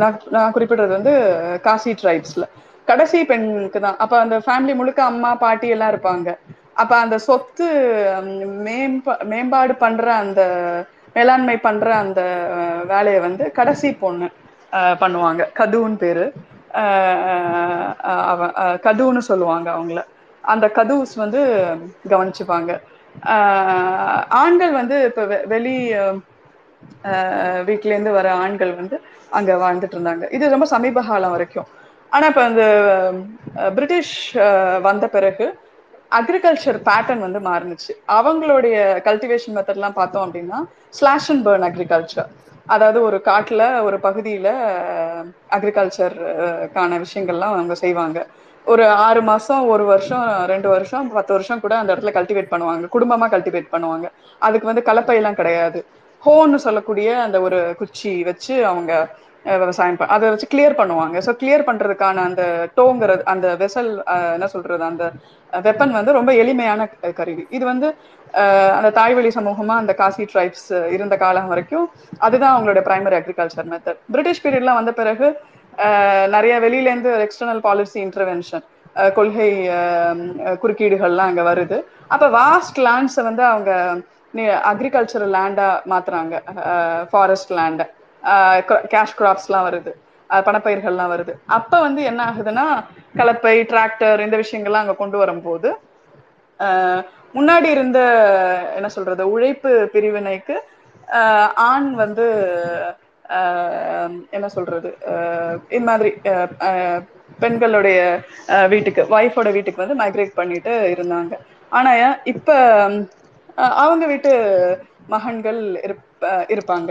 நான் 0.03 0.21
நான் 0.35 0.55
குறிப்பிடுறது 0.55 0.93
வந்து 0.99 1.15
காசி 1.67 1.93
ட்ரைப்ஸ்ல 2.03 2.45
கடைசி 2.89 3.19
பெண்ணுக்கு 3.31 3.81
தான். 3.85 3.99
அப்ப 4.05 4.15
அந்த 4.25 4.37
ஃபேமிலி 4.47 4.73
முழுக்க 4.79 5.01
அம்மா 5.13 5.31
பாட்டி 5.43 5.69
எல்லாம் 5.75 5.93
இருப்பாங்க. 5.93 6.31
அப்ப 6.83 6.93
அந்த 7.05 7.17
சொத்து 7.27 7.67
மேம்பா 8.67 9.15
மேம்பாடு 9.33 9.75
பண்ற 9.85 10.07
அந்த 10.23 10.43
மேலாண்மை 11.17 11.57
பண்ற 11.67 11.89
அந்த 12.05 12.21
வேலையை 12.93 13.21
வந்து 13.27 13.45
கடைசி 13.59 13.91
பொண்ணு 14.03 14.29
பண்ணுவாங்க. 15.03 15.43
கதுன்னு 15.59 16.01
பேரு. 16.05 16.25
அவ 18.25 18.47
கதுன்னு 18.87 19.23
சொல்லுவாங்க 19.25 19.71
அவங்கள. 19.71 20.01
அந்த 20.45 20.67
கதுஸ் 20.75 21.15
வந்து 21.17 21.41
கவனிச்சுப்பாங்க. 22.09 22.71
ஆண்கள் 24.41 24.73
வந்து 24.73 25.05
இப்ப 25.05 25.23
வெளி 25.47 25.75
அஹ் 27.05 27.63
வீட்ல 27.65 27.93
இருந்து 27.93 28.13
வர 28.13 28.33
ஆண்கள் 28.37 28.73
வந்து 28.75 28.97
அங்க 29.31 29.53
வாழ்ந்துட்டு 29.55 29.97
இருந்தாங்க 29.97 30.33
இது 30.33 30.51
ரொம்ப 30.51 30.67
சமீப 30.67 31.03
காலம் 31.03 31.31
வரைக்கும். 31.31 31.69
ஆனா 32.13 32.27
இப்ப 32.27 32.43
அந்த 32.43 32.65
பிரிட்டிஷ் 33.75 34.17
வந்த 34.83 35.07
பிறகு 35.09 35.47
அக்ரிகல்ச்சர் 36.13 36.79
பேட்டர்ன் 36.89 37.25
வந்து 37.27 37.41
மாறுனுச்சு. 37.41 37.93
அவங்களுடைய 38.13 38.75
கல்டிவேஷன் 39.07 39.57
மெத்தட் 39.57 39.79
எல்லாம் 39.79 39.93
பார்த்தோம் 39.93 40.27
அப்படின்னா 40.27 40.59
ஸ்லாஷ் 40.91 41.31
அண்ட் 41.31 41.47
பேர்ன் 41.47 41.67
அக்ரிகல்ச்சர் 41.69 42.31
அதாவது 42.67 43.03
ஒரு 43.03 43.23
காட்டுல 43.25 43.83
ஒரு 43.83 43.97
பகுதியில 43.97 44.49
அக்ரிகல்ச்சர்கான 45.51 46.99
விஷயங்கள்லாம் 47.05 47.55
அவங்க 47.55 47.75
செய்வாங்க. 47.75 48.27
ஒரு 48.67 48.89
ஆறு 48.89 49.23
மாசம் 49.23 49.67
ஒரு 49.67 49.85
வருஷம் 49.85 50.47
ரெண்டு 50.47 50.69
வருஷம் 50.69 51.13
பத்து 51.13 51.33
வருஷம் 51.33 51.61
கூட 51.61 51.77
அந்த 51.77 51.95
இடத்துல 51.95 52.13
கல்டிவேட் 52.19 52.51
பண்ணுவாங்க. 52.51 52.85
குடும்பமா 52.93 53.27
கல்டிவேட் 53.31 53.73
பண்ணுவாங்க. 53.73 54.07
அதுக்கு 54.39 54.67
வந்து 54.67 54.83
கலப்பை 54.87 55.15
எல்லாம் 55.15 55.35
கிடையாது. 55.35 55.85
ஹோன்னு 56.23 56.55
சொல்லக்கூடிய 56.55 57.23
அந்த 57.23 57.41
ஒரு 57.41 57.75
குச்சி 57.79 58.25
வச்சு 58.25 58.67
அவங்க 58.67 58.93
விவசாயம் 59.63 59.97
அதை 60.15 60.29
வச்சு 60.33 60.47
கிளியர் 60.53 60.77
பண்ணுவாங்க. 60.81 61.17
ஸோ 61.27 61.33
கிளியர் 61.41 61.65
பண்றதுக்கான 61.69 62.23
அந்த 62.29 62.43
டோங்குறது 62.79 63.23
அந்த 63.33 63.47
வெசல் 63.63 63.91
என்ன 64.37 64.47
சொல்றது 64.55 64.85
அந்த 64.91 65.05
வெப்பன் 65.53 65.97
வந்து 65.99 66.13
ரொம்ப 66.19 66.31
எளிமையான 66.43 66.87
கருவி. 67.21 67.45
இது 67.57 67.65
வந்து 67.73 67.89
அந்த 68.77 68.89
தாய்வழி 69.01 69.31
சமூகமா 69.39 69.75
அந்த 69.83 69.93
காசி 70.01 70.25
ட்ரைப்ஸ் 70.33 70.71
இருந்த 70.95 71.17
காலம் 71.25 71.51
வரைக்கும் 71.53 71.87
அதுதான் 72.27 72.55
அவங்களோட 72.55 72.81
பிரைமரி 72.89 73.17
அக்ரிகல்ச்சர் 73.19 73.69
மெத்தட் 73.73 74.01
பிரிட்டிஷ் 74.15 74.43
பீரியட்லாம் 74.45 74.81
வந்த 74.81 74.95
பிறகு 75.01 75.29
நிறைய 76.37 76.55
வெளியில 76.65 76.91
இருந்து 76.93 77.13
எக்ஸ்டர்னல் 77.27 77.63
பாலிசி 77.67 77.99
இன்டர்வென்ஷன் 78.07 78.65
கொள்கை 79.19 79.51
குறுக்கீடுகள்லாம் 80.63 81.31
அங்க 81.31 81.45
வருது. 81.51 81.79
அப்போ 82.15 82.27
வாஸ்ட் 82.41 82.79
லேண்ட்ஸை 82.87 83.25
வந்து 83.29 83.45
அவங்க 83.53 83.71
அக்ரிகல்ச்சரல் 84.73 85.35
லேண்டா 85.37 85.69
மாத்துறாங்க 85.93 86.35
ஃபாரஸ்ட் 87.11 87.53
லேண்டை 87.59 87.87
கேஷ் 88.91 89.17
கிராப்ஸ்லாம் 89.19 89.67
வருது. 89.67 89.93
பணப்பயிர்கள்லாம் 90.31 91.13
வருது. 91.13 91.33
அப்ப 91.57 91.81
வந்து 91.81 92.03
என்ன 92.03 92.21
ஆகுதுன்னா 92.27 92.67
கலப்பை 93.17 93.55
டிராக்டர் 93.65 94.21
இந்த 94.21 94.37
விஷயங்கள்லாம் 94.37 94.83
அங்க 94.83 94.95
கொண்டு 94.95 95.19
வரும்போது 95.19 95.71
முன்னாடி 97.35 97.69
இருந்த 97.69 97.99
என்ன 98.75 98.89
சொல்றது 98.89 99.31
உழைப்பு 99.31 99.89
பிரிவினைக்கு 99.93 100.57
ஆண் 101.65 101.89
வந்து 101.95 102.27
என்ன 104.31 104.49
சொல்றது 104.49 104.91
அஹ் 105.07 105.57
இது 105.69 105.85
மாதிரி 105.85 106.11
பெண்களுடைய 107.41 107.99
வீட்டுக்கு 108.69 109.03
ஒய்ஃபோட 109.11 109.53
வீட்டுக்கு 109.53 109.85
வந்து 109.85 110.01
மைக்ரேட் 110.03 110.33
பண்ணிட்டு 110.35 110.73
இருந்தாங்க. 110.95 111.35
ஆனா 111.73 111.93
இப்ப 112.25 112.49
அவங்க 113.79 114.05
வீட்டு 114.07 114.33
மகன்கள் 115.07 115.61
இருப் 115.83 116.05
இருப்பாங்க. 116.55 116.91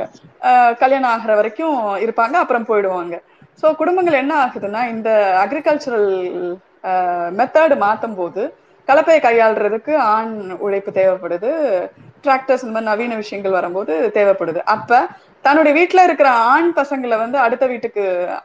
கல்யாணம் 0.82 1.12
ஆகுற 1.14 1.32
வரைக்கும் 1.40 1.78
இருப்பாங்க 2.06 2.36
அப்புறம் 2.44 2.68
போயிடுவாங்க. 2.70 3.16
ஸோ 3.62 3.68
குடும்பங்கள் 3.82 4.22
என்ன 4.24 4.34
ஆகுதுன்னா 4.46 4.82
இந்த 4.94 5.10
அக்ரிகல்ச்சரல் 5.44 6.12
மெத்தடு 7.40 7.76
மாற்றும் 7.86 8.18
போது 8.20 8.44
கலப்பையை 8.88 9.20
கையாளுறதுக்கு 9.26 9.94
ஆண் 10.14 10.34
உழைப்பு 10.66 10.92
தேவைப்படுது 10.98 11.52
டிராக்டர்ஸ் 12.26 12.64
இந்த 12.64 12.74
மாதிரி 12.76 12.90
நவீன 12.90 13.18
விஷயங்கள் 13.22 13.58
வரும்போது 13.58 13.94
தேவைப்படுது. 14.18 14.60
அப்ப 14.76 15.00
தன்னுடைய 15.46 15.74
வீட்டுல 15.78 16.04
இருக்கிற 16.08 16.30
ஆண் 16.54 16.70
பசங்களை 16.80 17.18
வந்து 17.24 17.38
அடுத்த 17.46 17.66
வீட்டுக்கு 17.72 18.04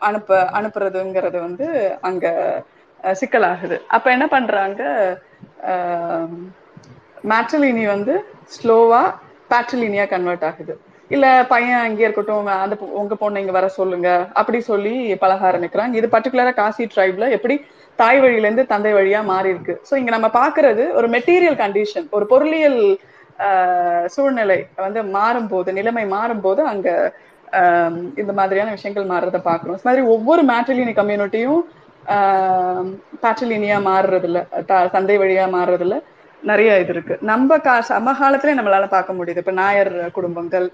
அனுப்ப 0.08 0.38
அனுப்புறதுங்கிறது 0.58 1.38
வந்து 1.46 1.66
அங்க 2.08 2.26
சிக்கலாகுது. 3.20 3.76
அப்ப 3.96 4.06
என்ன 4.16 4.26
பண்றாங்க 4.34 4.82
மேட்ரலினி 7.30 7.84
வந்து 7.94 8.14
ஸ்லோவா 8.54 9.02
பேட்ரிலினியா 9.50 10.04
கன்வெர்ட் 10.08 10.46
ஆகுது. 10.48 10.74
இல்ல 11.10 11.26
பையன் 11.50 11.82
அங்கேயே 11.84 12.06
இருக்கட்டும் 12.06 12.48
அந்த 12.56 12.74
உங்க 13.00 13.14
பொண்ணு 13.14 13.42
இங்க 13.42 13.52
வர 13.52 13.66
சொல்லுங்க 13.76 14.08
அப்படி 14.40 14.58
சொல்லி 14.66 14.92
பழக 15.22 15.42
ஆரம்பிக்கிறாங்க 15.50 15.94
இது 15.94 16.08
பர்டிகுலரா 16.14 16.52
காசி 16.54 16.84
ட்ரைப்ல 16.86 17.26
எப்படி 17.36 17.54
தாய் 17.98 18.20
வழியில 18.20 18.46
இருந்து 18.46 18.64
தந்தை 18.72 18.92
வழியா 18.94 19.20
மாறி 19.24 19.48
இருக்கு. 19.50 19.74
சோ 19.88 19.94
இங்க 20.00 20.10
நம்ம 20.10 20.28
பாக்குறது 20.34 20.84
ஒரு 20.98 21.08
மெட்டீரியல் 21.14 21.58
கண்டிஷன் 21.62 22.06
ஒரு 22.10 22.26
பொருளியல் 22.28 22.80
ஆஹ் 23.38 24.06
சூழ்நிலை 24.14 24.56
வந்து 24.78 25.00
மாறும்போது 25.14 25.72
நிலைமை 25.72 26.04
மாறும்போது 26.12 26.60
அங்க 26.72 26.88
ஆஹ் 27.52 27.92
இந்த 28.22 28.32
மாதிரியான 28.38 28.72
விஷயங்கள் 28.76 29.10
மாறுறத 29.10 29.38
பாக்குறோம் 29.44 29.78
மாதிரி 29.82 30.02
ஒவ்வொரு 30.14 30.42
மேட்ரிலினி 30.44 30.94
கம்யூனிட்டியும் 30.94 31.60
ஆஹ் 32.06 32.88
பேட்ரிலினியா 33.22 33.78
இல்ல 34.24 34.40
தந்தை 34.94 35.16
வழியா 35.18 35.46
மாறுறதுல 35.50 35.96
நிறைய 36.42 36.80
இது 36.82 36.92
இருக்கு. 36.94 37.14
நம்ம 37.30 37.58
கா 37.66 37.74
சமகாலத்திலே 37.88 38.58
நம்மளால 38.58 38.86
பார்க்க 38.88 39.16
முடியுது. 39.18 39.42
இப்ப 39.42 39.54
நாயர் 39.62 39.92
குடும்பங்கள் 40.18 40.66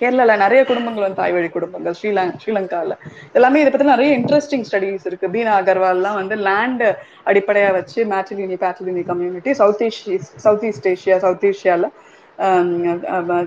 கேரளால 0.00 0.32
நிறைய 0.42 0.62
குடும்பங்கள் 0.68 1.04
வந்து 1.04 1.18
தாய் 1.20 1.34
வழி 1.34 1.48
குடும்பங்கள் 1.54 1.94
ஸ்ரீலங் 1.98 2.32
ஸ்ரீலங்கால. 2.42 2.94
எல்லாமே 3.36 3.60
இதை 3.60 3.70
பத்தி 3.72 3.86
நிறைய 3.86 4.10
இன்ட்ரெஸ்டிங் 4.18 4.64
ஸ்டடிஸ் 4.68 5.06
இருக்கு. 5.10 5.26
பீனா 5.34 5.52
அகர்வால்லாம் 5.60 6.18
வந்து 6.20 6.36
லேண்ட் 6.48 6.84
அடிப்படையா 7.30 7.70
வச்சு 7.78 8.00
matrilineal 8.12 8.56
patrilineal 8.64 9.04
community 9.10 9.52
south 9.60 9.84
east 9.86 10.10
south 10.46 10.66
east 10.70 10.88
Asia 10.92 11.16
south 11.24 11.46
ஏஷியால 11.50 11.88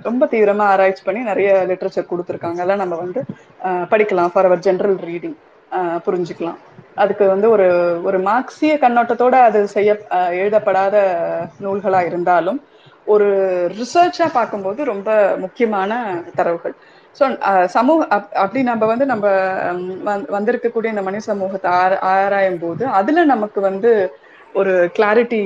ரொம்ப 0.08 0.24
தீவிரமா 0.32 0.66
ஆராய்ச்சி 0.74 1.04
பண்ணி 1.08 1.22
நிறைய 1.32 1.50
லிட்ரேச்சர் 1.70 2.10
கொடுத்துருக்காங்க. 2.12 2.60
அதெல்லாம் 2.60 2.84
நம்ம 2.84 2.96
வந்து 3.04 3.22
படிக்கலாம். 3.92 4.32
ஃபார் 4.34 4.48
அவர் 4.50 4.66
ஜென்ரல் 4.68 4.98
ரீடிங் 5.10 5.38
புரிஞ்சுக்கலாம். 6.08 6.60
அதுக்கு 7.00 7.26
வந்து 7.28 7.48
ஒரு 7.56 7.68
ஒரு 8.08 8.18
மார்க்சிய 8.28 8.74
கண்ணோட்டத்தோட 8.82 9.36
அது 9.48 9.60
செய்ய 9.76 9.92
எழுதப்படாத 10.40 10.96
நூல்களா 11.66 12.02
இருந்தாலும் 12.10 12.60
ஒரு 13.08 13.28
ரிசர்ச்சா 13.78 14.28
பார்க்கும்போது 14.34 14.80
ரொம்ப 14.92 15.10
முக்கியமான 15.44 15.92
தரவுகள். 16.36 16.76
ஸோ 17.16 17.24
சமூக 17.76 18.00
அப்படி 18.44 18.60
நம்ம 18.70 18.88
வந்து 18.92 19.06
நம்ம 19.12 19.28
வந்திருக்கக்கூடிய 20.36 20.94
இந்த 20.94 21.04
மனித 21.08 21.24
சமூகத்தை 21.26 21.70
ஆ 21.74 21.84
ஆராயும் 22.14 22.60
போது 22.60 22.84
அதுல 23.00 23.24
நமக்கு 23.34 23.60
வந்து 23.70 23.92
ஒரு 24.56 24.74
கிளாரிட்டி 24.96 25.42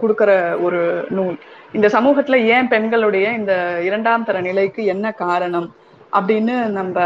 கொடுக்குற 0.00 0.30
ஒரு 0.66 0.80
நூல். 1.16 1.36
இந்த 1.74 1.86
சமூகத்துல 1.96 2.38
ஏன் 2.54 2.70
பெண்களுடைய 2.72 3.26
இந்த 3.38 3.52
இரண்டாம் 3.88 4.24
தர 4.24 4.40
நிலைக்கு 4.42 4.82
என்ன 4.94 5.06
காரணம் 5.22 5.68
அப்படின்னு 6.12 6.56
நம்ம 6.78 6.96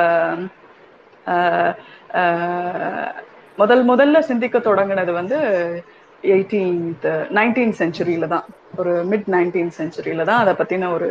ஆஹ் 1.27 1.73
முதல் 3.59 3.83
முதல்ல 3.91 4.19
சிந்திக்க 4.31 4.59
தொடங்கினது 4.59 5.13
வந்து 5.21 5.39
எயிட்டீன்த் 6.25 7.07
நைன்டீன் 7.39 7.75
செஞ்சுரியில 7.81 8.27
தான். 8.35 8.47
ஒரு 8.81 8.93
மிட் 9.11 9.29
நைன்டீன் 9.35 9.73
செஞ்சுரியில 9.79 10.23
தான் 10.29 10.41
அதை 10.43 10.53
பத்தின 10.61 10.91
ஒரு 10.97 11.09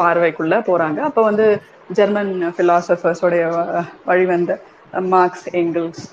பார்வைக்குள்ள 0.00 0.56
போறாங்க. 0.70 0.98
அப்போ 1.08 1.22
வந்து 1.22 1.46
ஜெர்மன் 1.98 2.32
பிலாசபர்ஸோடைய 2.58 3.44
வழிவந்த 4.10 4.52
Marx 5.14 5.46
Engels 5.62 6.04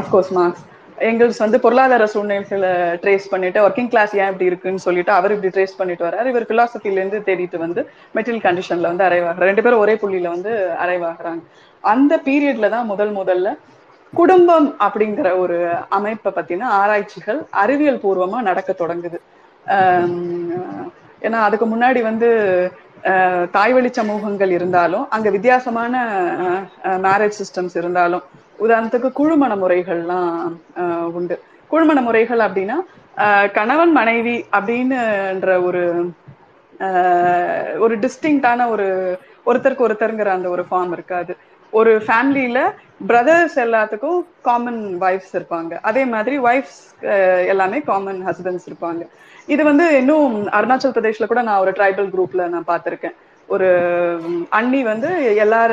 of course 0.00 0.32
Marx 0.38 0.64
Engels 1.00 1.42
வந்து 1.42 1.58
பொருளாதார 1.60 2.06
சூழ்நிலைகளை 2.06 2.70
ட்ரேஸ் 3.02 3.26
பண்ணிட்டு 3.30 3.58
ஒர்க்கிங் 3.66 3.90
கிளாஸ் 3.90 4.12
ஏன் 4.16 4.30
இப்படி 4.32 4.48
இருக்குன்னு 4.50 4.84
சொல்லிட்டு 4.86 5.12
அவர் 5.12 5.32
இப்படி 5.32 5.50
ட்ரேஸ் 5.56 5.78
பண்ணிட்டு 5.78 6.06
வர்றாரு 6.08 6.28
இவர் 6.28 6.48
பிலாசபிலேருந்து 6.50 7.20
தேடிட்டு 7.28 7.58
வந்து 7.58 7.80
மெட்டீரியல் 8.16 8.44
கண்டிஷன்ல 8.46 8.90
வந்து 8.92 9.06
அரைவாகிறார் 9.08 9.48
ரெண்டு 9.50 9.64
பேரும் 9.64 9.82
ஒரே 9.84 9.94
புள்ளியில 10.02 10.28
வந்து 10.28 10.52
அரைவாகிறாங்க 10.84 11.42
அந்த 11.84 12.14
பீரியட்ல 12.26 12.68
தான் 12.68 12.86
முதல் 12.86 13.12
முதல்ல 13.12 13.50
குடும்பம் 14.12 14.68
அப்படிங்கிற 14.80 15.28
ஒரு 15.38 15.56
அமைப்பை 15.88 16.30
பத்தின 16.32 16.68
ஆராய்ச்சிகள் 16.78 17.40
அறிவியல் 17.62 18.02
பூர்வமா 18.04 18.38
நடக்க 18.48 18.70
தொடங்குது. 18.80 19.18
ஏன்னா 21.22 21.38
அதுக்கு 21.46 21.66
முன்னாடி 21.66 22.00
வந்து 22.02 22.28
தாய்வழி 23.52 23.90
சமூகங்கள் 23.92 24.50
இருந்தாலும் 24.50 25.06
அங்க 25.08 25.28
வித்தியாசமான 25.30 25.94
மேரேஜ் 27.06 27.38
சிஸ்டம்ஸ் 27.40 27.76
இருந்தாலும் 27.76 28.24
உதாரணத்துக்கு 28.64 29.10
குழுமண 29.18 29.52
முறைகள்லாம் 29.62 30.56
உண்டு. 31.18 31.36
குழுமண 31.70 31.98
முறைகள் 32.08 32.42
அப்படின்னா 32.46 32.78
கணவன் 33.58 33.92
மனைவி 33.98 34.36
அப்படின்னுன்ற 34.56 35.50
ஒரு 35.68 35.82
ஒரு 37.84 37.94
டிஸ்டிங்டான 38.04 38.66
ஒரு 38.74 38.86
ஒருத்தருக்கு 39.48 39.86
ஒருத்தருங்கிற 39.86 40.30
அந்த 40.36 40.48
ஒரு 40.54 40.62
ஃபார்ம் 40.68 40.92
இருக்காது. 40.96 41.32
ஒரு 41.72 41.92
ஃபேமிலியில 42.06 42.58
பிரதர்ஸ் 43.10 43.56
எல்லாத்துக்கும் 43.64 44.20
காமன் 44.48 44.80
ஒய்ஃப்ஸ் 45.06 45.34
இருப்பாங்க. 45.38 45.72
அதே 45.88 46.02
மாதிரி 46.14 46.36
ஒய்ஃப்ஸ் 46.48 46.80
எல்லாமே 47.52 47.78
காமன் 47.90 48.20
ஹஸ்பண்ட்ஸ் 48.28 48.68
இருப்பாங்க. 48.70 49.02
இது 49.54 49.62
வந்து 49.70 49.86
இன்னும் 50.00 50.34
அருணாச்சல் 50.58 50.96
பிரதேஷ்ல 50.96 51.26
கூட 51.32 51.42
நான் 51.48 51.62
ஒரு 51.64 51.72
ட்ரைபல் 51.78 52.10
குரூப்ல 52.14 52.48
நான் 52.54 52.70
பார்த்திருக்கேன். 52.72 53.16
ஒரு 53.50 53.68
அண்ணி 54.58 54.80
வந்து 54.90 55.08
எல்லார 55.44 55.72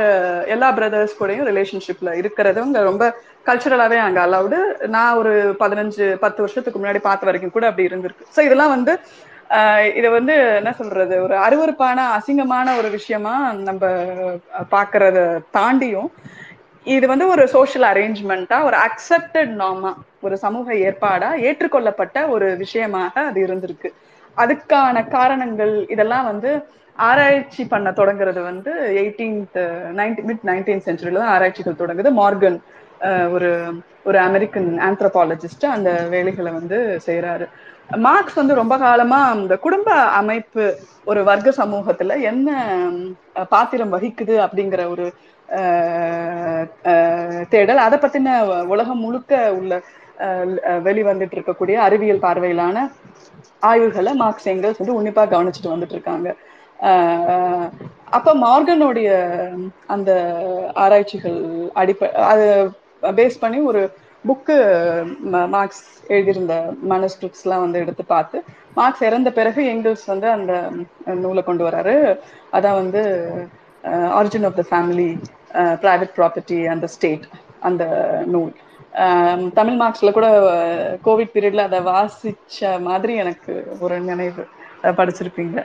எல்லா 0.54 0.70
பிரதர்ஸ் 0.78 1.18
கூடயும் 1.20 1.48
ரிலேஷன்ஷிப்ல 1.50 2.12
இருக்கிறதுங்க 2.22 2.82
ரொம்ப 2.90 3.04
கல்ச்சுரலாவே 3.46 3.98
அங்க 4.06 4.20
அலவுடு 4.26 4.60
நான் 4.96 5.18
ஒரு 5.20 5.34
பதினஞ்சு 5.62 6.06
பத்து 6.24 6.40
வருஷத்துக்கு 6.44 6.80
முன்னாடி 6.80 7.02
பார்த்த 7.08 7.30
வரைக்கும் 7.30 7.56
கூட 7.56 7.66
அப்படி 7.70 7.88
இருந்திருக்கு. 7.90 8.26
ஸோ 8.36 8.40
இதெல்லாம் 8.48 8.74
வந்து 8.76 8.94
இதை 9.96 10.10
வந்து 10.10 10.34
என்ன 10.60 10.72
சொல்றது 10.80 11.16
ஒரு 11.26 11.36
அருவறுப்பான 11.46 12.00
அசிங்கமான 12.18 12.74
ஒரு 12.80 12.90
விஷயமா 12.98 13.36
நம்ம 13.68 13.84
பாக்குறத 14.74 15.20
தாண்டியும் 15.58 16.10
இது 16.86 17.06
வந்து 17.12 17.26
ஒரு 17.34 17.44
சோசியல் 17.54 17.88
அரேஞ்ச்மெண்டா 17.92 18.58
ஒரு 18.68 18.78
அக்செப்டட் 18.88 19.54
நார்மா 19.62 19.92
ஒரு 20.26 20.36
சமூக 20.44 20.68
ஏற்பாடா 20.88 21.30
ஏற்றுக்கொள்ளப்பட்ட 21.48 22.18
ஒரு 22.36 22.48
விஷயமாக 22.64 23.24
அது 23.30 23.40
இருந்திருக்கு. 23.48 23.90
அதுக்கான 24.38 24.98
காரணங்கள் 25.10 25.74
இதெல்லாம் 25.94 26.28
வந்து 26.32 26.52
ஆராய்ச்சி 26.98 27.64
பண்ண 27.74 27.88
தொடங்குறது 27.92 28.42
வந்து 28.50 28.72
எயிட்டீன்த் 29.02 29.58
நைன்டீன் 30.00 30.28
மிட் 30.30 30.48
நைன்டீன் 30.50 30.86
சென்ச்சுரியில 30.86 31.22
தான் 31.24 31.34
ஆராய்ச்சிகள் 31.36 31.82
தொடங்குது. 31.82 32.12
மார்கன் 32.22 32.58
ஒரு 33.36 33.50
ஒரு 34.06 34.18
அமெரிக்கன் 34.28 34.70
ஆந்த்ரபாலஜிஸ்ட் 34.88 35.66
அந்த 35.76 35.90
வேலைகளை 36.14 36.52
வந்து 36.52 36.78
செய்யறாரு 37.08 37.46
மார்க்ஸ் 38.06 38.40
வந்து 38.40 38.54
ரொம்ப 38.60 38.76
காலமா 38.78 39.20
அந்த 39.34 39.56
குடும்ப 39.66 39.90
அமைப்பு 40.22 40.64
ஒரு 41.06 41.22
வர்க்க 41.24 41.60
சமூகத்துல 41.60 42.16
என்ன 42.32 42.50
பாத்திரம் 43.52 43.94
வகிக்குது 43.96 44.36
அப்படிங்கிற 44.46 44.84
ஒரு 44.94 45.06
தேடல் 47.54 47.86
அதை 47.86 47.98
பத்தின 48.00 48.34
உலகம் 48.74 49.04
முழுக்க 49.06 49.34
உள்ள 49.60 49.74
வெளிவந்துட்டு 50.88 51.36
இருக்கக்கூடிய 51.38 51.76
அறிவியல் 51.88 52.26
பார்வையிலான 52.26 52.78
ஆய்வுகளை 53.70 54.12
மார்க்ஸ் 54.22 54.50
எங்கல்ஸ் 54.54 54.82
வந்து 54.82 54.98
உன்னிப்பா 55.00 55.24
கவனிச்சுட்டு 55.34 55.74
வந்துட்டு 55.74 55.96
இருக்காங்க. 55.98 56.28
அப்ப 58.18 58.34
மார்கனுடைய 58.44 59.10
அந்த 59.88 60.12
ஆராய்ச்சிகள் 60.76 61.40
அடிப்ப 61.76 62.12
அது 62.24 62.46
பேஸ் 63.14 63.42
பண்ணி 63.42 63.60
ஒரு 63.62 63.82
புக்கு 64.26 64.56
மார்க்ஸ் 65.56 65.84
எழுதியிருந்த 66.08 66.56
மனுஸ்கிரிப்ட்ஸ் 66.94 67.46
வந்து 67.58 67.82
எடுத்து 67.84 68.04
பார்த்து 68.06 68.38
மார்க்ஸ் 68.76 69.04
இறந்த 69.04 69.30
பிறகு 69.32 69.62
எங்கிள்ஸ் 69.74 70.06
வந்து 70.06 70.28
அந்த 70.32 70.54
நூலை 71.24 71.44
கொண்டு 71.44 71.64
வராரு. 71.68 71.96
அதான் 72.54 72.80
வந்து 72.82 73.02
origin 74.20 74.48
of 74.50 74.60
the 74.60 74.64
family 74.72 75.10
private 75.84 76.16
property 76.18 76.60
அந்த 76.74 76.88
ஸ்டேட் 76.96 77.26
அந்த 77.68 77.84
நூல். 78.26 78.54
தமிழ் 79.54 79.78
மார்க்ஸ்ல 79.82 80.12
கூட 80.12 80.28
கோவிட் 81.08 81.34
பீரியட்ல 81.34 81.66
அதை 81.70 81.80
வாசிச்ச 81.90 82.60
மாதிரி 82.88 83.14
எனக்கு 83.24 83.54
ஒரு 83.80 83.96
நினைவு 84.10 84.44
படிச்சிருப்பீங்க. 85.00 85.58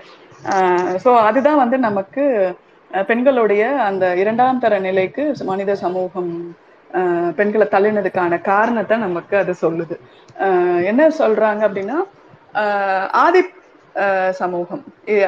ஸோ 1.05 1.11
அதுதான் 1.29 1.63
வந்து 1.63 1.77
நமக்கு 1.89 2.25
பெண்களுடைய 2.91 3.63
அந்த 3.89 4.05
இரண்டாம் 4.23 4.63
தர 4.65 4.79
நிலைக்கு 4.89 5.23
மனித 5.51 5.75
சமூகம் 5.85 6.33
பெண்களை 7.39 7.67
தள்ளினதுக்கான 7.75 8.39
காரணத்தை 8.53 8.97
நமக்கு 9.07 9.35
அது 9.43 9.53
சொல்லுது. 9.65 9.95
என்ன 10.91 11.03
சொல்றாங்க 11.21 11.63
அப்படின்னா 11.69 11.99
ஆதி 13.25 13.43
சமூகம். 14.41 14.83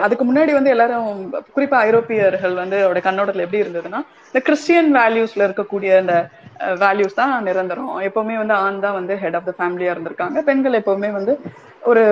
அதுக்கு 0.05 0.25
முன்னாடி 0.29 0.53
வந்து 0.57 0.73
எல்லாரும் 0.75 1.09
குறிப்பா 1.57 1.79
ஐரோப்பியர்கள் 1.89 2.55
வந்து 2.61 2.77
அவருடைய 2.85 3.05
கண்ணோட்டத்தில் 3.07 3.45
எப்படி 3.47 3.63
இருந்ததுன்னா 3.65 4.01
இந்த 4.29 4.41
கிறிஸ்டியன் 4.47 4.91
வேல்யூஸ்ல 5.01 5.47
இருக்கக்கூடிய 5.49 5.91
இந்த 6.03 6.15
வேல்யூஸ் 6.85 7.19
தான் 7.21 7.35
நிரந்தரம். 7.49 7.91
எப்பவுமே 8.09 8.37
வந்து 8.43 8.55
ஆண் 8.65 8.85
தான் 8.87 8.99
வந்து 9.01 9.15
ஹெட் 9.23 9.37
ஆஃப் 9.39 9.49
த 9.51 9.55
ஃபேமிலியா 9.59 9.93
இருந்திருக்காங்க. 9.95 10.39
பெண்கள் 10.49 10.79
எப்பவுமே 10.81 11.11
வந்து 11.19 11.35
ஒரு 11.91 12.05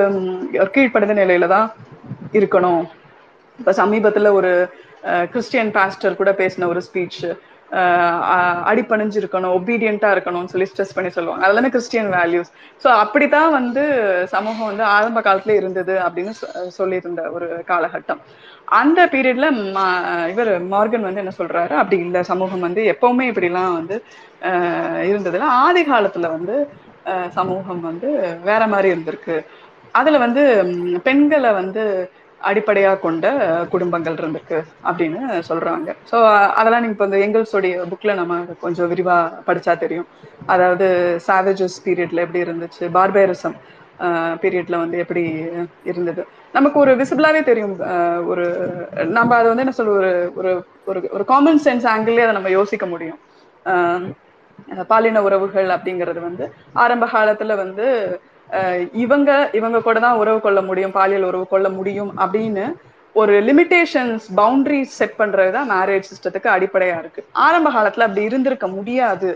கீழ்ப்படுத்த 0.74 1.14
நிலையில 1.22 1.48
தான் 1.56 1.68
இருக்கணும். 2.38 2.84
இப்ப 3.58 3.72
சமீபத்துல 3.82 4.30
ஒரு 4.40 4.52
கிறிஸ்டியன் 5.32 5.72
பாஸ்டர் 5.78 6.20
கூட 6.20 6.30
பேசின 6.42 6.68
ஒரு 6.72 6.82
ஸ்பீச் 6.88 7.22
அடிப்பணிஞ்சிருக்கணும் 8.70 9.54
ஒபீடியண்டா 9.58 10.08
இருக்கணும்னு 10.14 10.50
சொல்லி 10.52 10.66
ஸ்ட்ரெஸ் 10.70 10.94
பண்ணி 10.96 11.10
சொல்லுவாங்க. 11.14 11.42
அதெல்லாமே 11.46 11.70
கிறிஸ்டியன் 11.74 12.10
வேல்யூஸ் 12.16 12.50
ஸோ 12.82 12.88
அப்படித்தான் 13.02 13.50
வந்து 13.58 13.82
சமூகம் 14.34 14.68
வந்து 14.70 14.84
ஆரம்ப 14.96 15.20
காலத்துல 15.26 15.54
இருந்தது 15.60 15.94
அப்படின்னு 16.06 16.32
சொல்லியிருந்த 16.78 17.22
ஒரு 17.36 17.48
காலகட்டம். 17.70 18.20
அந்த 18.80 19.00
பீரியட்ல 19.14 19.48
இவர் 20.32 20.52
மார்கன் 20.74 21.08
வந்து 21.08 21.22
என்ன 21.24 21.34
சொல்றாரு? 21.40 21.74
அப்படி 21.80 21.98
இல்லை 22.06 22.22
சமூகம் 22.32 22.66
வந்து 22.66 22.84
எப்பவுமே 22.94 23.26
இப்படிலாம் 23.32 23.74
வந்து 23.78 23.98
இருந்ததுல 25.10 25.50
ஆதி 25.64 25.84
காலத்துல 25.92 26.28
வந்து 26.36 26.56
சமூகம் 27.36 27.82
வந்து 27.88 28.08
வேற 28.48 28.62
மாதிரி 28.72 28.88
இருந்திருக்கு. 28.94 29.36
அதுல 30.00 30.18
வந்து 30.24 30.42
பெண்களை 31.06 31.52
வந்து 31.60 31.84
அடிப்படையாக 32.40 33.00
கொண்ட 33.02 33.26
குடும்பங்கள் 33.72 34.16
இருந்திருக்கு 34.20 34.58
அப்படின்னு 34.88 35.20
சொல்றாங்க. 35.48 35.90
ஸோ 36.10 36.16
அதெல்லாம் 36.60 36.82
நீங்க 36.82 36.96
இப்போ 36.96 37.06
இந்த 37.08 37.18
எங்கள்ஸோடைய 37.26 37.74
புக்ல 37.90 38.14
நம்ம 38.20 38.38
கொஞ்சம் 38.64 38.88
விரிவா 38.92 39.18
படிச்சா 39.48 39.74
தெரியும். 39.84 40.08
அதாவது 40.54 40.86
சாவேஜஸ் 41.28 41.76
பீரியட்ல 41.84 42.24
எப்படி 42.26 42.42
இருந்துச்சு 42.46 42.84
பார்பேரிசம் 42.96 43.56
பீரியட்ல 44.42 44.76
வந்து 44.82 44.96
எப்படி 45.04 45.22
இருந்தது. 45.90 46.22
நமக்கு 46.56 46.78
ஒரு 46.84 46.92
விசிபிளாவே 47.00 47.42
தெரியும் 47.50 47.76
ஒரு 48.32 48.46
நம்ம 49.18 49.36
அதை 49.38 49.46
வந்து 49.50 49.64
என்ன 49.64 49.76
சொல்ற 49.78 49.92
ஒரு 50.40 50.50
ஒரு 50.90 51.00
ஒரு 51.16 51.24
காமன் 51.32 51.62
சென்ஸ் 51.66 51.86
ஆங்கிள்லேயே 51.94 52.26
அதை 52.26 52.36
நம்ம 52.38 52.52
யோசிக்க 52.58 52.86
முடியும். 52.94 53.20
பாலின 54.90 55.22
உறவுகள் 55.26 55.68
அப்படிங்கிறது 55.76 56.20
வந்து 56.28 56.44
ஆரம்ப 56.82 57.04
காலத்துல 57.14 57.54
வந்து 57.64 57.86
இவங்க 58.92 59.30
இவங்க 59.52 59.78
கூட 59.82 59.98
தான் 60.00 60.16
உறவு 60.16 60.40
கொள்ள 60.40 60.60
முடியும் 60.62 60.92
பாலியல் 60.92 61.28
உறவு 61.30 61.46
கொள்ள 61.48 61.68
முடியும் 61.68 62.12
அப்படின்னு 62.18 62.64
ஒரு 63.14 63.34
லிமிடேஷன்ஸ் 63.42 64.26
பவுண்டரி 64.36 64.82
செட் 64.98 65.16
பண்றதுதான் 65.18 65.70
மேரேஜ் 65.74 66.10
சிஸ்டத்துக்கு 66.12 66.48
அடிப்படையா 66.56 66.98
இருக்கு. 66.98 67.22
ஆரம்ப 67.46 67.68
காலத்துல 67.70 68.06
அப்படி 68.08 68.22
இருந்திருக்க 68.22 68.66
முடியாது. 68.68 69.30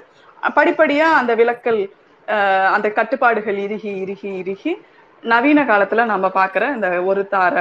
படிப்படியா 0.56 1.08
அந்த 1.20 1.32
விலக்கல் 1.36 1.80
அந்த 2.74 2.88
கட்டுப்பாடுகள் 2.90 3.58
இறுகி 3.58 3.92
இறுகி 3.96 4.30
இறுகி 4.36 4.72
நவீன 5.22 5.64
காலத்துல 5.64 6.04
நம்ம 6.04 6.26
பாக்குற 6.34 6.74
இந்த 6.74 6.88
ஒரு 7.02 7.22
தார 7.30 7.54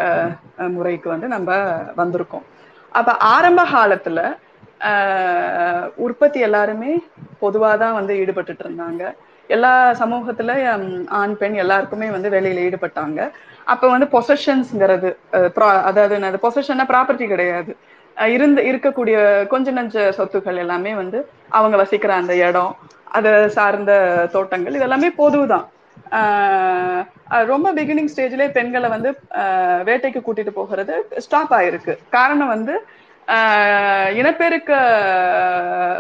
முறைக்கு 0.78 1.08
வந்து 1.10 1.28
நம்ம 1.28 1.50
வந்திருக்கோம். 1.98 2.46
அப்ப 2.92 3.12
ஆரம்ப 3.36 3.62
காலத்துல 3.76 4.20
ஆஹ் 4.90 5.86
உற்பத்தி 5.96 6.40
எல்லாருமே 6.40 6.92
பொதுவாதான் 7.42 7.94
வந்து 7.94 8.14
ஈடுபட்டுட்டு 8.16 8.64
இருந்தாங்க. 8.66 9.04
எல்லா 9.48 9.72
சமூகத்துல 10.02 10.52
ஆண் 11.20 11.36
பெண் 11.38 11.56
எல்லாருக்குமே 11.64 12.08
வந்து 12.16 12.30
வேலையில 12.36 12.64
ஈடுபட்டாங்க. 12.68 13.20
அப்ப 13.74 13.90
வந்து 13.90 14.08
பொசஷன்ஸ்ங்கிறது 14.16 15.10
அதாவது 15.90 16.40
பொசஷன்னா 16.46 16.86
ப்ராப்பர்ட்டி 16.94 17.28
கிடையாது. 17.28 17.72
இருந்து 18.36 18.62
இருக்கக்கூடிய 18.72 19.16
கொஞ்ச 19.54 19.72
நஞ்ச 19.72 20.04
சொத்துக்கள் 20.18 20.62
எல்லாமே 20.64 20.92
வந்து 21.02 21.20
அவங்க 21.58 21.76
வசிக்கிற 21.78 22.12
அந்த 22.22 22.36
இடம் 22.48 22.74
அதை 23.18 23.32
சார்ந்த 23.58 23.94
தோட்டங்கள் 24.32 24.78
இதெல்லாமே 24.80 25.10
பொதுதான். 25.22 25.66
ரொம்ப 27.52 27.68
பிகினிங் 27.74 28.12
ஸ்டேஜ்லயே 28.14 28.50
பெண்களை 28.58 28.90
வந்து 28.90 29.10
வேட்டைக்கு 29.88 30.20
கூட்டிட்டு 30.26 30.54
போகிறது 30.60 30.96
ஸ்டாப் 31.26 31.54
ஆயிருக்கு. 31.54 31.94
காரணம் 32.10 32.54
வந்து 32.56 32.74
இனப்பெருக்க 34.20 34.72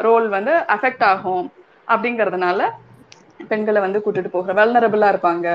ரோல் 0.07 0.27
வந்து 0.35 0.53
அஃபெக்ட் 0.75 1.05
ஆகும் 1.11 1.45
அப்படிங்கிறதுனால 1.87 2.59
பெண்களை 3.39 3.79
வந்து 3.81 3.99
கூட்டிட்டு 3.99 4.29
போகிற 4.29 4.53
வெல்னரபிளா 4.55 5.07
இருப்பாங்க. 5.13 5.47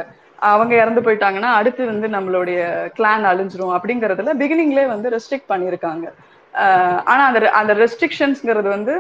அவங்க 0.50 0.72
இறந்து 0.74 1.00
போயிட்டாங்கன்னா 1.00 1.50
அடுத்து 1.58 1.82
வந்து 1.86 2.08
நம்மளுடைய 2.08 2.60
கிளான் 2.96 3.24
அழிஞ்சிரும் 3.30 3.74
அப்படிங்கறதுல 3.76 4.34
பிகினிங்லேயே 4.42 4.86
வந்து 4.86 5.08
ரெஸ்ட்ரிக்ட் 5.10 5.50
பண்ணியிருக்காங்க. 5.50 6.06
ஆஹ் 6.54 7.00
ஆனா 7.06 7.22
அந்த 7.26 7.40
அந்த 7.60 7.72
ரெஸ்ட்ரிக்ஷன்ஸ்ங்கிறது 7.76 8.68
வந்து 8.68 8.94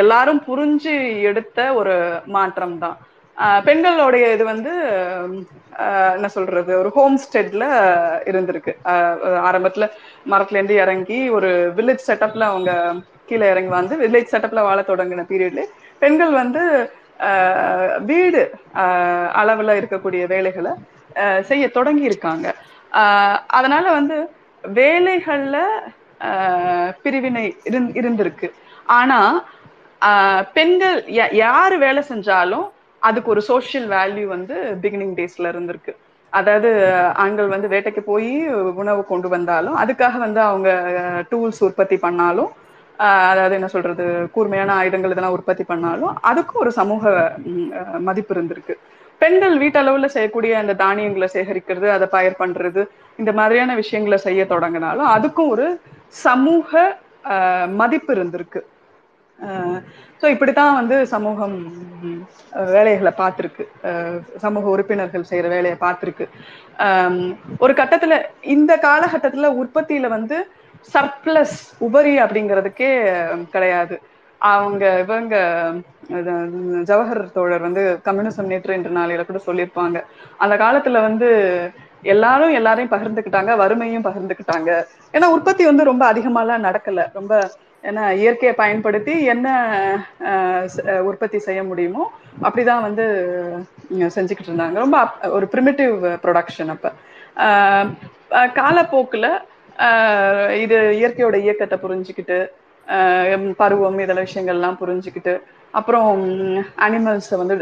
எல்லாரும் 0.00 0.40
புரிஞ்சு 0.46 0.94
எடுத்த 1.30 1.60
ஒரு 1.74 1.94
மாற்றம் 2.34 2.78
தான் 2.78 2.96
பெண்களுடைய 3.64 4.26
இது 4.32 4.44
வந்து 4.46 4.72
என்ன 6.14 6.28
சொல்றது 6.28 6.72
ஒரு 6.78 6.90
ஹோம் 6.94 7.16
ஸ்டெட்ல 7.24 7.64
இருந்திருக்கு 8.30 8.72
ஆரம்பத்துல 9.48 9.86
மரத்துல 10.26 10.58
இருந்து 10.58 10.76
இறங்கி 10.76 11.18
ஒரு 11.36 11.50
வில்லேஜ் 11.78 12.06
செட்டப்ல 12.08 12.46
அவங்க 12.52 12.70
கீழே 13.28 13.46
இறங்கி 13.50 13.72
வந்து 13.72 13.96
வில்லேஜ் 14.02 14.32
செட்டப்ல 14.32 14.62
வாழ 14.62 14.80
தொடங்கின 14.84 15.26
பீரியட்ல 15.30 15.62
பெண்கள் 16.02 16.32
வந்து 16.34 16.62
வீடு 18.08 18.42
அஹ் 18.74 19.28
அளவுல 19.40 19.76
இருக்கக்கூடிய 19.80 20.22
வேலைகளை 20.26 20.72
செய்ய 21.42 21.64
தொடங்கி 21.70 22.02
இருக்காங்க 22.02 22.46
அதனால 23.50 23.84
வந்து 23.90 24.16
வேலைகள்ல 24.64 25.56
பிரிவினை 27.04 27.44
இருந்திருக்கு. 27.98 28.48
ஆனா 28.96 29.20
பெண்கள் 30.56 30.96
யாரு 31.42 31.76
வேலை 31.78 32.02
செஞ்சாலும் 32.08 32.66
அதுக்கு 33.02 33.30
ஒரு 33.30 33.42
சோசியல் 33.48 33.88
வேல்யூ 33.90 34.24
வந்து 34.26 34.54
பிகினிங் 34.82 35.14
டேஸ்ல 35.18 35.50
இருந்திருக்கு. 35.52 35.92
அதாவது 36.32 36.70
ஆண்கள் 37.24 37.48
வந்து 37.48 37.68
வேட்டைக்கு 37.68 38.02
போய் 38.04 38.30
உணவு 38.80 39.02
கொண்டு 39.04 39.28
வந்தாலும் 39.28 39.76
அதுக்காக 39.76 40.16
வந்து 40.18 40.40
அவங்க 40.42 40.70
டூல்ஸ் 41.30 41.60
உற்பத்தி 41.60 41.96
பண்ணாலும் 41.98 42.50
அதாவது 43.30 43.54
என்ன 43.58 43.68
சொல்றது 43.74 44.04
கூர்மையான 44.34 44.70
ஆயுதங்கள் 44.80 45.12
இதெல்லாம் 45.14 45.36
உற்பத்தி 45.36 45.64
பண்ணாலும் 45.70 46.12
அதுக்கும் 46.30 46.62
ஒரு 46.64 46.72
சமூக 46.80 47.12
மதிப்பு 48.08 48.34
இருந்திருக்கு. 48.36 48.76
பெண்கள் 49.22 49.56
வீட்டளவுல 49.62 50.08
செய்யக்கூடிய 50.14 50.52
அந்த 50.62 50.76
தானியங்களை 50.84 51.28
சேகரிக்கிறது 51.34 51.88
அதை 51.96 52.06
பயிர் 52.14 52.40
பண்றது 52.42 52.82
இந்த 53.18 53.32
மாதிரியான 53.38 53.74
விஷயங்களை 53.82 54.18
செய்ய 54.26 54.42
தொடங்கினாலும் 54.54 55.10
அதுக்கும் 55.16 55.52
ஒரு 55.56 55.66
சமூக 56.24 56.80
மதிப்பு 57.80 58.10
இருந்திருக்கு. 58.16 58.62
ஸோ 60.20 60.26
சோ 60.26 60.30
இப்படித்தான் 60.34 60.76
வந்து 60.78 60.96
சமூகம் 61.12 61.56
வேலைகளை 62.74 63.12
பார்த்திருக்கு. 63.20 63.64
சமூக 64.44 64.64
உறுப்பினர்கள் 64.74 65.28
செய்யற 65.30 65.46
வேலையை 65.54 65.76
பார்த்திருக்கு. 65.82 66.26
ஒரு 67.64 67.72
கட்டத்துல 67.80 68.14
இந்த 68.54 68.72
காலகட்டத்துல 68.86 69.50
உற்பத்தியில 69.62 70.08
வந்து 70.16 70.38
சர்ப்ளஸ் 70.88 71.56
உபரி 71.86 72.14
அப்படிங்கிறதுக்கே 72.20 72.90
கிடையாது. 73.50 73.96
அவங்க 74.40 74.84
இவங்க 75.00 75.34
ஜவஹர் 76.88 77.32
தோழர் 77.32 77.60
வந்து 77.60 77.82
கம்யூனிசம் 78.04 78.50
நேற்று 78.50 78.74
என்ற 78.74 78.90
நாளையில 78.90 79.22
கூட 79.24 79.40
சொல்லியிருப்பாங்க. 79.46 79.98
அந்த 80.38 80.54
காலத்துல 80.56 81.00
வந்து 81.02 81.28
எல்லாரும் 82.12 82.52
எல்லாரையும் 82.52 82.92
பகிர்ந்துக்கிட்டாங்க 82.92 83.52
வறுமையும் 83.56 84.04
பகிர்ந்துக்கிட்டாங்க. 84.04 84.70
ஏன்னா 85.14 85.26
உற்பத்தி 85.34 85.64
வந்து 85.64 85.84
ரொம்ப 85.84 86.04
அதிகமாலாம் 86.12 86.66
நடக்கல. 86.66 87.02
ரொம்ப 87.12 87.32
ஏன்னா 87.84 88.04
இயற்கையை 88.18 88.54
பயன்படுத்தி 88.54 89.14
என்ன 89.26 89.48
உற்பத்தி 91.08 91.38
செய்ய 91.40 91.60
முடியுமோ 91.64 92.04
அப்படிதான் 92.42 92.86
வந்து 92.86 93.04
செஞ்சுக்கிட்டு 94.16 94.50
இருந்தாங்க. 94.50 94.76
ரொம்ப 94.76 94.98
ஒரு 95.30 95.46
ப்ரிமிட்டிவ் 95.52 95.94
ப்ரொடக்ஷன் 96.24 96.72
அப்ப. 96.74 96.86
ஆஹ் 97.44 97.90
காலப்போக்குல 98.56 99.26
இது 100.60 100.76
இயற்கையோட 100.96 101.36
இயக்கத்தை 101.38 101.78
புரிஞ்சுக்கிட்டு 101.78 102.38
அஹ் 102.86 103.54
பருவம் 103.56 103.98
இதெல்லாம் 103.98 104.24
விஷயங்கள் 104.24 104.54
எல்லாம் 104.54 104.78
புரிஞ்சுக்கிட்டு 104.80 105.34
அப்புறம் 105.74 106.10
அனிமல்ஸை 106.78 107.36
வந்து 107.36 107.54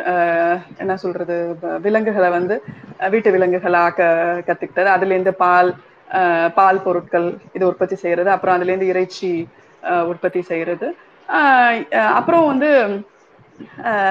என்ன 0.79 0.96
சொல்றது 0.96 1.37
விலங்குகளை 1.83 2.31
வந்து 2.31 2.57
வீட்டு 3.11 3.31
விலங்குகளாக 3.31 3.87
ஆக்க 3.87 4.03
கத்துக்கிட்டது. 4.46 4.90
அதுல 4.94 5.14
இருந்து 5.14 5.35
பால் 5.37 5.70
பால் 6.55 6.83
பொருட்கள் 6.83 7.27
இது 7.53 7.66
உற்பத்தி 7.66 7.96
செய்யறது. 7.96 8.31
அப்புறம் 8.31 8.55
அதுல 8.55 8.70
இருந்து 8.70 8.88
இறைச்சி 8.88 9.31
அஹ் 9.83 10.05
உற்பத்தி 10.05 10.42
செய்யறது. 10.42 10.87
ஆஹ் 11.29 11.81
அப்புறம் 12.12 12.46
வந்து 12.46 12.70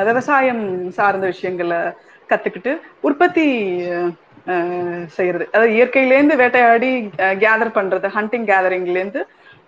விவசாயம் 0.05 0.63
சார்ந்த 0.91 1.27
விஷயங்கள 1.27 1.73
கத்துக்கிட்டு 2.29 2.71
உற்பத்தி 3.01 3.45
செய்யறது 5.09 5.47
அதாவது 5.51 5.73
இயற்கையிலேருந்து 5.73 6.35
வேட்டையாடி 6.35 6.91
கேதர் 7.43 7.75
பண்றது 7.75 8.07
ஹண்டிங் 8.15 8.47
கேதரிங்ல 8.49 8.95
இருந்து 8.95 9.21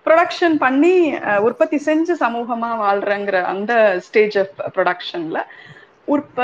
ப்ரொடக்ஷன் 0.06 0.56
பண்ணி 0.58 0.96
உற்பத்தி 1.40 1.78
செஞ்சு 1.86 2.14
சமூகமா 2.20 2.72
வாழ்றங்கிற 2.82 3.44
அந்த 3.46 3.74
ஸ்டேஜ் 4.00 4.38
ஆஃப் 4.38 4.58
ப்ரொடக்ஷன்ல 4.76 5.40
உற்ப 6.08 6.40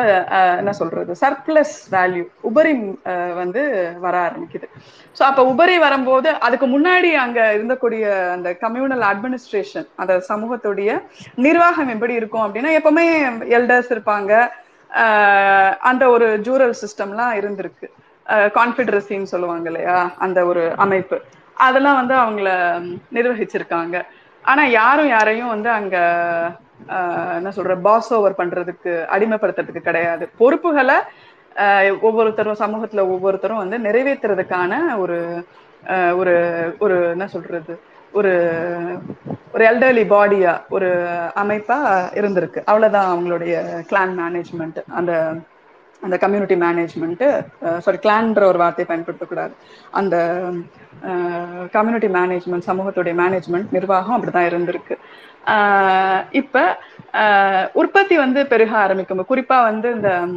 என்ன 0.57 0.71
சொல்றது 0.71 1.15
சர்ப்ளஸ் 1.19 1.73
வேல்யூ 1.91 2.23
உபரி 2.49 2.71
அஹ் 3.05 3.33
வந்து 3.35 3.61
வர 3.99 4.15
ஆரம்பிக்குது. 4.21 4.67
சோ 5.15 5.21
அப்ப 5.21 5.45
உபரி 5.45 5.77
வரும்போது 5.77 6.29
அதுக்கு 6.39 6.67
முன்னாடி 6.67 7.09
அங்க 7.15 7.39
இருந்தக்கூடிய 7.57 8.03
அந்த 8.31 8.49
கம்யூனல் 8.61 9.03
அட்மினிஸ்ட்ரேஷன் 9.09 9.87
அந்த 9.95 10.13
சமூகத்துடைய 10.29 10.91
நிர்வாகம் 11.37 11.87
எப்படி 11.87 12.13
இருக்கும் 12.13 12.45
அப்படின்னா 12.45 12.71
எப்பவுமே 12.79 13.05
எல்டர்ஸ் 13.57 13.91
இருப்பாங்க. 13.95 14.31
அந்த 15.89 16.03
ஒரு 16.09 16.27
ஜூரல் 16.41 16.75
சிஸ்டம்லாம் 16.81 17.35
இருந்திருக்கு. 17.39 17.87
கான்ஃபிடரசின்னு 18.27 19.23
சொல்லுவாங்க 19.23 19.69
இல்லையா? 19.69 20.11
அந்த 20.17 20.45
ஒரு 20.45 20.73
அமைப்பு. 20.75 21.21
அதெல்லாம் 21.57 22.05
வந்து 22.05 22.15
அவங்கள 22.15 22.49
நிர்வகிச்சிருக்காங்க. 23.13 23.95
ஆனா 24.45 24.63
யாரும் 24.65 25.07
யாரையும் 25.07 25.47
வந்து 25.47 25.69
அங்க 25.69 25.97
என்ன 27.35 27.49
சொல்ற 27.55 27.81
பாஸ் 27.81 28.13
ஓவர் 28.13 28.35
பண்றதுக்கு 28.37 28.91
அடிமைப்படுத்துறதுக்கு 29.15 29.79
கிடையாது. 29.79 30.29
பொறுப்புகளை 30.37 30.95
ஒவ்வொருத்தரும் 32.01 32.59
சமூகத்துல 32.59 32.99
ஒவ்வொருத்தரும் 33.07 33.57
வந்து 33.57 33.77
நிறைவேற்றுறதுக்கான 33.77 34.97
ஒரு 34.97 35.17
அஹ் 35.87 36.15
ஒரு 36.15 36.35
ஒரு 36.79 37.09
என்ன 37.09 37.27
சொல்றது 37.27 37.73
ஒரு 38.13 38.31
ஒரு 39.53 39.65
எல்டர்லி 39.65 40.05
பாடியா 40.13 40.53
ஒரு 40.69 40.89
அமைப்பா 41.35 41.77
இருந்திருக்கு. 42.19 42.59
அவ்வளவுதான் 42.65 43.09
அவங்களுடைய 43.11 43.53
கிளான் 43.89 44.13
மேனேஜ்மெண்ட் 44.19 44.79
அந்த 44.89 45.11
அந்த 46.01 46.17
கம்யூனிட்டி 46.17 46.55
மேனேஜ்மெண்ட் 46.55 47.45
சாரி 47.77 47.97
கிளான்ற 47.97 48.43
ஒரு 48.43 48.57
வார்த்தையை 48.57 48.97
பயன்படுத்தக்கூடாது 48.97 49.51
அந்த 49.91 50.43
கம்யூனிட்டி 51.71 52.07
மேனேஜ்மெண்ட் 52.07 52.67
சமூகத்துடைய 52.67 53.13
மேனேஜ்மெண்ட் 53.23 53.65
நிர்வாகம் 53.71 54.23
அப்படிதான் 54.23 54.51
இருந்திருக்கு. 54.51 54.95
ஆஹ் 55.45 56.25
இப்ப 56.31 56.77
ஆஹ் 57.13 57.69
உற்பத்தி 57.73 58.17
வந்து 58.17 58.47
பெருக 58.47 58.77
ஆரம்பிக்கும். 58.77 59.25
குறிப்பா 59.29 59.61
வந்து 59.63 59.91
இந்த 59.91 60.27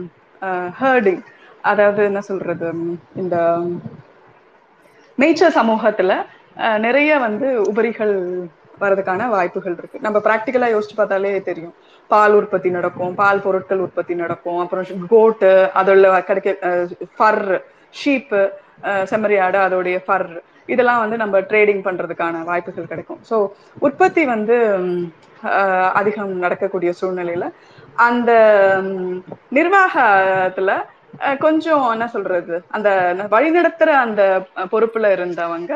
ஹர்டிங் 0.80 1.24
அதாவது 1.62 2.04
என்ன 2.04 2.20
சொல்றது 2.20 2.72
இந்த 3.16 3.60
மேய்ச்சல் 5.14 5.52
சமூகத்துல 5.52 6.26
நிறைய 6.78 7.18
வந்து 7.18 7.60
உபரிகள் 7.62 8.48
வர்றதுக்கான 8.80 9.28
வாய்ப்புகள் 9.28 9.76
இருக்கு. 9.78 9.98
நம்ம 10.00 10.18
ப்ராக்டிக்கலா 10.18 10.74
யோசிச்சு 10.74 10.96
பார்த்தாலே 10.96 11.42
தெரியும். 11.42 11.74
பால் 12.10 12.34
உற்பத்தி 12.34 12.70
நடக்கும் 12.70 13.14
பால் 13.14 13.40
பொருட்கள் 13.40 13.84
உற்பத்தி 13.86 14.14
நடக்கும் 14.14 14.60
அப்புறம் 14.60 15.06
கோட்டு 15.08 15.50
அதில் 15.74 16.08
கிடைக்க 16.22 16.50
ஃபர் 17.16 17.42
ஷீப்பு 17.94 18.42
செம்மறியாடு 19.10 19.58
அதோடைய 19.66 19.98
ஃபர் 20.06 20.28
இதெல்லாம் 20.68 21.02
வந்து 21.02 21.16
நம்ம 21.16 21.40
ட்ரேடிங் 21.50 21.82
பண்றதுக்கான 21.84 22.42
வாய்ப்புகள் 22.44 22.90
கிடைக்கும். 22.92 23.20
ஸோ 23.30 23.36
உற்பத்தி 23.86 24.22
வந்து 24.26 24.56
அதிகம் 25.92 26.32
நடக்கக்கூடிய 26.36 26.90
சூழ்நிலையில 27.00 27.46
அந்த 27.98 28.30
நிர்வாகத்துல 29.52 30.70
கொஞ்சம் 31.38 31.84
என்ன 31.90 32.06
சொல்றது 32.08 32.56
அந்த 32.70 32.88
வழிநடத்துற 33.30 33.90
அந்த 34.04 34.22
பொறுப்புல 34.72 35.10
இருந்தவங்க 35.16 35.72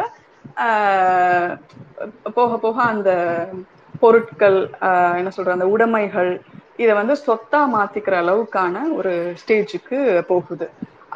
ஆஹ் 0.65 1.53
போக 2.35 2.51
போக 2.59 2.77
அந்த 2.93 3.11
பொருட்கள் 4.03 4.59
ஆஹ் 4.83 5.17
என்ன 5.17 5.31
சொல்ற 5.37 5.53
அந்த 5.53 5.69
உடைமைகள் 5.75 6.31
இத 6.79 6.91
வந்து 6.95 7.15
சொத்தா 7.25 7.61
மாத்திக்கிற 7.73 8.15
அளவுக்கான 8.21 8.83
ஒரு 8.97 9.13
ஸ்டேஜுக்கு 9.41 9.99
போகுது. 10.29 10.67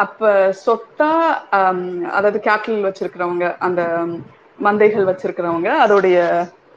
அப்ப 0.03 0.21
சொத்தா 0.63 1.11
அதாவது 2.13 2.39
கேட்டல் 2.41 2.87
வச்சிருக்கிறவங்க 2.87 3.47
அந்த 3.61 3.83
மந்தைகள் 4.59 5.09
வச்சிருக்கிறவங்க 5.11 5.71
அதோடைய 5.85 6.19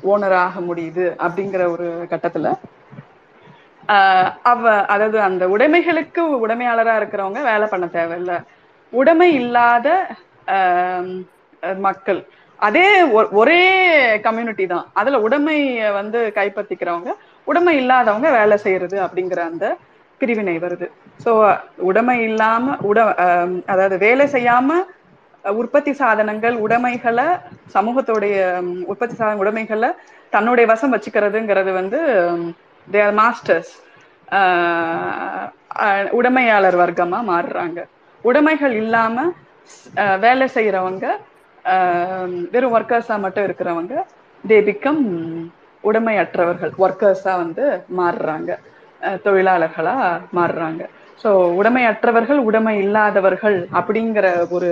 ஓனர் 0.10 0.38
ஆக 0.41 0.60
முடியுது 0.62 1.06
அப்படிங்கிற 1.26 1.63
ஒரு 1.74 1.88
கட்டத்துல. 2.12 2.48
ஆஹ் 3.89 4.30
அவ 4.44 4.62
அதாவது 4.88 5.18
அந்த 5.22 5.44
உடைமைகளுக்கு 5.54 6.22
உடைமையாளரா 6.44 6.94
இருக்கிறவங்க 7.00 7.41
வேலை 7.44 7.68
பண்ண 7.68 7.86
தேவையில்ல. 7.91 8.34
உடைமை 8.94 9.30
இல்லாத 9.34 9.88
மக்கள் 11.82 12.20
அதே 12.67 12.88
ஒரே 13.39 13.62
கம்யூனிட்டி 14.28 14.65
தான். 14.73 14.86
அதுல 14.99 15.19
உடைமைய 15.28 15.91
வந்து 15.99 16.19
கைப்பற்றிக்கிறவங்க 16.38 17.12
உடைமை 17.47 17.73
இல்லாதவங்க 17.82 18.30
வேலை 18.38 18.58
செய்யறது 18.65 18.97
அப்படிங்கிற 19.06 19.39
அந்த 19.51 19.65
பிரிவினை 20.21 20.56
வருது. 20.65 20.88
சோ 21.23 21.32
உடைமை 21.89 22.17
இல்லாம 22.30 22.75
உட 22.89 22.99
அஹ் 23.25 23.58
அதாவது 23.73 23.97
வேலை 24.06 24.25
செய்யாம 24.36 24.69
உற்பத்தி 25.43 25.91
சாதனங்கள் 25.99 26.56
உடைமைகளை 26.65 27.25
சமூகத்துடைய 27.73 28.36
உற்பத்தி 28.91 29.15
சாதன 29.15 29.41
உடைமைகளை 29.43 29.89
தன்னுடைய 30.34 30.65
வசம் 30.71 30.93
வச்சுக்கிறதுங்கிறது 30.93 31.71
வந்து 31.80 31.99
தேர் 32.88 33.13
மாஸ்டர்ஸ் 33.19 33.73
ஆஹ் 34.38 36.10
உடைமையாளர் 36.19 36.78
வர்க்கமா 36.84 37.19
மாறுறாங்க. 37.32 37.80
உடைமைகள் 38.23 38.75
இல்லாம 38.82 39.25
வேலை 40.25 40.47
செய்யறவங்க 40.56 41.06
வெறும் 42.51 42.75
ஒர்க்கர்ஸா 42.75 43.15
மட்டும் 43.23 43.45
இருக்கிறவங்க 43.47 43.93
தே 44.43 44.58
பிக்கம் 44.67 45.01
உடைமையற்றவர்கள் 45.84 46.73
ஒர்க்கர்ஸா 46.80 47.34
வந்து 47.43 47.63
மாறுறாங்க. 47.97 48.51
தொழிலாளர்களா 49.25 49.95
மாறுறாங்க. 50.36 50.82
ஸோ 51.21 51.30
உடைமையற்றவர்கள் 51.60 52.39
உடைமை 52.47 52.75
இல்லாதவர்கள் 52.84 53.58
அப்படிங்கிற 53.80 54.25
ஒரு 54.49 54.69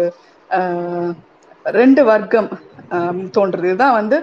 ரெண்டு 1.74 2.02
வர்க்கம் 2.06 2.50
அஹ் 2.96 3.28
தோன்றுறது 3.36 3.70
இதுதான் 3.70 3.98
வந்து 4.00 4.18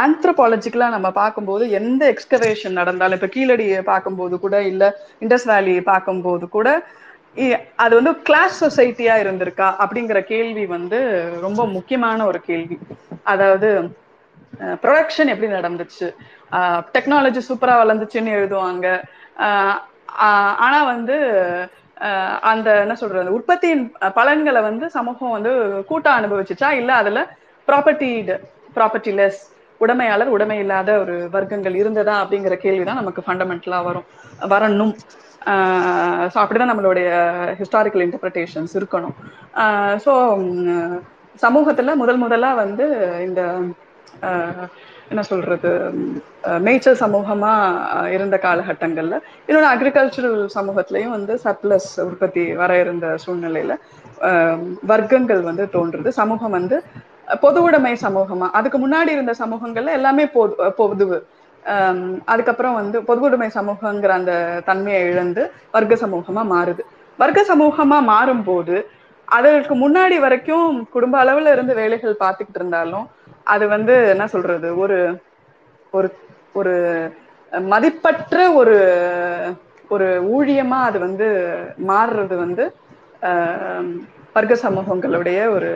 ஆந்த்ரோபாலஜிக்கலா 0.00 0.88
நம்ம 0.94 1.08
பார்க்கும்போது 1.18 1.64
எந்த 1.78 2.02
எக்ஸ்கவேஷன் 2.12 2.78
நடந்தாலும் 2.78 3.18
இப்ப 3.18 3.28
கீழடியை 3.34 3.80
பார்க்கும்போது 3.84 4.34
கூட 4.38 4.56
இல்ல 4.64 4.84
இண்டஸ் 5.22 5.46
வேலியை 5.46 5.82
பார்க்கும்போது 5.84 6.44
கூட 6.48 6.68
அது 7.76 7.92
வந்து 7.96 8.12
கிளாஸ் 8.22 8.54
சொசைட்டியா 8.60 9.14
இருந்திருக்கா 9.22 9.68
அப்படிங்கிற 9.82 10.18
கேள்வி 10.24 10.64
வந்து 10.68 10.98
ரொம்ப 11.40 11.64
முக்கியமான 11.76 12.24
ஒரு 12.26 12.40
கேள்வி. 12.42 12.76
அதாவது 13.24 13.68
ப்ரொடக்ஷன் 14.82 15.32
எப்படி 15.32 15.48
நடந்துச்சு? 15.52 16.06
டெக்னாலஜி 16.96 17.40
சூப்பரா 17.48 17.74
வளர்ந்துச்சுன்னு 17.82 18.36
எழுதுவாங்க. 18.38 18.86
ஆஹ் 19.46 19.78
ஆனா 20.60 20.78
வந்து 20.92 21.16
அந்த 22.50 22.68
என்ன 22.84 22.94
சொல்றது 22.96 23.36
உற்பத்தியின் 23.36 23.84
பலன்களை 24.16 24.60
வந்து 24.62 24.86
சமூகம் 24.90 25.34
வந்து 25.36 25.52
கூட்டா 25.90 26.10
அனுபவிச்சுச்சா? 26.18 26.70
இல்ல 26.80 26.90
அதுல 26.94 27.20
ப்ராப்பர்ட்டி 27.68 28.10
ப்ராப்பர்ட்டி 28.76 29.12
லெஸ் 29.14 29.40
உடைமையாளர் 29.80 30.28
உடைமை 30.28 30.58
இல்லாத 30.58 30.90
ஒரு 30.98 31.14
வர்க்கங்கள் 31.32 31.74
இருந்ததா 31.74 32.14
அப்படிங்கிற 32.22 32.54
கேள்விதான் 32.58 33.00
நமக்கு 33.00 33.22
ஃபண்டமெண்டலா 33.26 33.78
வரும் 33.84 34.08
வரணும். 34.52 34.94
ஸோ 36.32 36.38
அப்படிதான் 36.42 36.70
நம்மளுடைய 36.70 37.08
ஹிஸ்டாரிக்கல் 37.60 38.04
இன்டர்பிரிட்டேஷன்ஸ் 38.06 38.74
இருக்கணும். 38.80 39.14
ஆஹ் 39.62 39.96
ஸோ 40.04 40.12
சமூகத்துல 41.42 41.94
முதல் 41.96 42.22
முதலா 42.24 42.50
வந்து 42.62 42.86
இந்த 43.26 43.40
என்ன 45.10 45.22
சொல்றது 45.28 45.70
மேய்ச்சல் 46.66 47.00
சமூகமா 47.02 47.52
இருந்த 48.14 48.36
காலகட்டங்கள்ல 48.38 49.14
இன்னொன்னு 49.48 49.70
அக்ரிகல்ச்சரல் 49.72 50.38
சமூகத்திலையும் 50.56 51.14
வந்து 51.16 51.34
சர்ப்ளஸ் 51.44 51.88
உற்பத்தி 52.06 52.44
வர 52.54 52.72
இருந்த 52.82 53.06
சூழ்நிலையில 53.24 53.74
வர்க்கங்கள் 54.92 55.42
வந்து 55.42 55.66
தோன்றுது 55.74 56.10
சமூகம் 56.20 56.56
வந்து 56.58 56.78
பொது 57.42 57.58
உடைமை 57.66 57.94
சமூகமா 58.00 58.46
அதுக்கு 58.58 58.78
முன்னாடி 58.78 59.10
இருந்த 59.16 59.32
சமூகங்கள்ல 59.40 59.92
எல்லாமே 59.98 60.24
பொது 60.34 60.54
பொதுவு. 60.80 61.18
அதுக்கப்புறம் 62.24 62.74
வந்து 62.74 62.98
பொதுவுடைமை 63.00 63.48
சமூகங்கிற 63.54 64.12
அந்த 64.20 64.34
தன்மையை 64.64 65.02
இழந்து 65.10 65.42
வர்க்க 65.70 65.94
சமூகமா 65.96 66.42
மாறுது. 66.52 66.82
வர்க்க 67.18 67.40
சமூகமா 67.44 67.98
மாறும்போது 68.10 68.76
அதற்கு 69.28 69.74
முன்னாடி 69.76 70.16
வரைக்கும் 70.20 70.64
குடும்ப 70.90 71.14
அளவுல 71.22 71.52
இருந்து 71.52 71.74
வேலைகள் 71.74 72.22
பார்த்துக்கிட்டு 72.22 72.60
இருந்தாலும் 72.60 73.06
அது 73.46 73.64
வந்து 73.68 73.94
என்ன 74.14 74.24
சொல்றது 74.26 74.68
ஒரு 74.82 74.98
ஒரு 75.92 76.08
ஒரு 76.54 76.74
மதிப்பற்ற 77.52 78.36
ஒரு 78.60 78.76
ஒரு 79.90 80.08
ஊழியமா 80.34 80.78
அது 80.88 80.98
வந்து 80.98 81.28
மாறுறது 81.86 82.34
வந்து 82.36 82.64
வர்க்க 84.36 84.54
சமூகங்களுடைய 84.64 85.38
ஒரு 85.50 85.70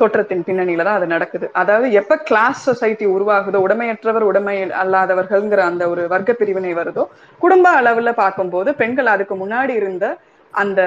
தோற்றத்தின் 0.00 0.44
பின்னணியில 0.46 0.84
தான் 0.86 0.98
அது 0.98 1.06
நடக்குது. 1.14 1.46
அதாவது 1.60 1.86
எப்ப 2.00 2.16
கிளாஸ் 2.28 2.60
சொசைட்டி 2.68 3.06
உருவாகுதோ 3.14 3.58
உடமையற்றவர் 3.66 4.28
உடைமை 4.30 4.56
அல்லாதவர்கள்ங்கிற 4.82 5.62
அந்த 5.70 5.84
ஒரு 5.92 6.02
வர்க்க 6.12 6.40
பிரிவினை 6.40 6.72
வருதோ 6.78 7.04
குடும்ப 7.44 7.66
அளவுல 7.80 8.12
பார்க்கும்போது 8.22 8.72
பெண்கள் 8.80 9.12
அதுக்கு 9.14 9.36
முன்னாடி 9.42 9.74
இருந்த 9.80 10.06
அந்த 10.54 10.80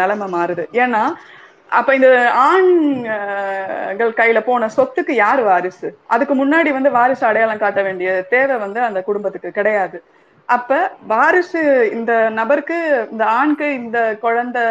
நிலைமை 0.00 0.28
மாறுது. 0.36 0.64
ஏன்னா 0.84 1.02
அப்ப 1.78 1.90
இந்த 1.98 2.08
ஆண்கள் 2.46 4.10
கையில 4.18 4.38
போன 4.48 4.68
சொத்துக்கு 4.76 5.12
யாரு 5.24 5.42
வாரிசு? 5.50 5.88
அதுக்கு 6.14 6.34
முன்னாடி 6.40 6.70
வந்து 6.78 6.90
வாரிசு 6.96 7.24
அடையாளம் 7.28 7.62
காட்ட 7.62 7.82
வேண்டிய 7.86 8.10
தேவை 8.34 8.56
வந்து 8.64 8.80
அந்த 8.88 9.02
குடும்பத்துக்கு 9.08 9.50
கிடையாது. 9.58 9.98
அப்ப 10.48 10.80
வாரிசு 11.12 11.62
இந்த 11.98 12.12
நபருக்கு 12.40 12.78
இந்த 13.12 13.24
ஆண்க்கு 13.38 13.68
இந்த 13.80 13.98
குழந்தை 14.24 14.64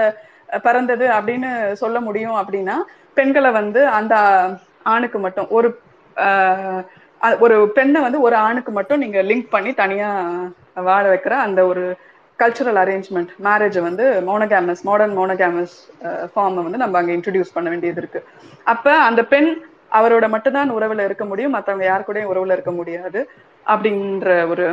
பிறந்தது 0.66 1.06
அப்படின்னு 1.18 1.50
சொல்ல 1.82 1.98
முடியும் 2.08 2.38
அப்படின்னா 2.40 2.78
பெண்களை 3.18 3.52
வந்து 3.52 3.82
அந்த 3.98 4.16
ஆணுக்கு 4.86 5.20
மட்டும் 5.20 5.50
ஒரு 5.52 5.70
ஒரு 7.42 7.56
பெண்ணை 7.76 8.00
வந்து 8.02 8.20
ஒரு 8.22 8.36
ஆணுக்கு 8.38 8.72
மட்டும் 8.72 9.00
நீங்க 9.00 9.20
லிங்க் 9.22 9.52
பண்ணி 9.52 9.72
தனியா 9.74 10.10
வாழ 10.88 11.04
வைக்கிற 11.10 11.34
அந்த 11.46 11.62
ஒரு 11.66 11.84
கல்ச்சுரல் 12.40 12.80
அரேஞ்ச்மெண்ட் 12.84 13.32
மேரேஜ் 13.46 13.78
வந்து 13.82 14.06
மோனகேமஸ் 14.30 14.82
மாடர்ன் 14.84 15.16
மோனகேமஸ் 15.18 15.76
ஃபார்ம் 16.32 16.64
வந்து 16.64 16.78
நம்ம 16.78 16.98
அங்க 16.98 17.12
இன்ட்ரடியூஸ் 17.12 17.54
பண்ண 17.54 17.68
வேண்டியது 17.70 18.02
இருக்கு. 18.02 18.20
அப்ப 18.64 18.96
அந்த 19.02 19.22
பெண் 19.26 19.50
அவரோட 19.92 20.26
மட்டும்தான் 20.30 20.76
உறவுல 20.78 21.06
இருக்க 21.06 21.24
முடியும் 21.26 21.56
மற்றவங்க 21.56 21.86
யாரு 21.86 22.04
கூடயும் 22.08 22.32
உறவுல 22.32 22.56
இருக்க 22.58 22.72
முடியாது 22.72 23.22
அப்படின்ற 23.66 24.30
ஒரு 24.50 24.66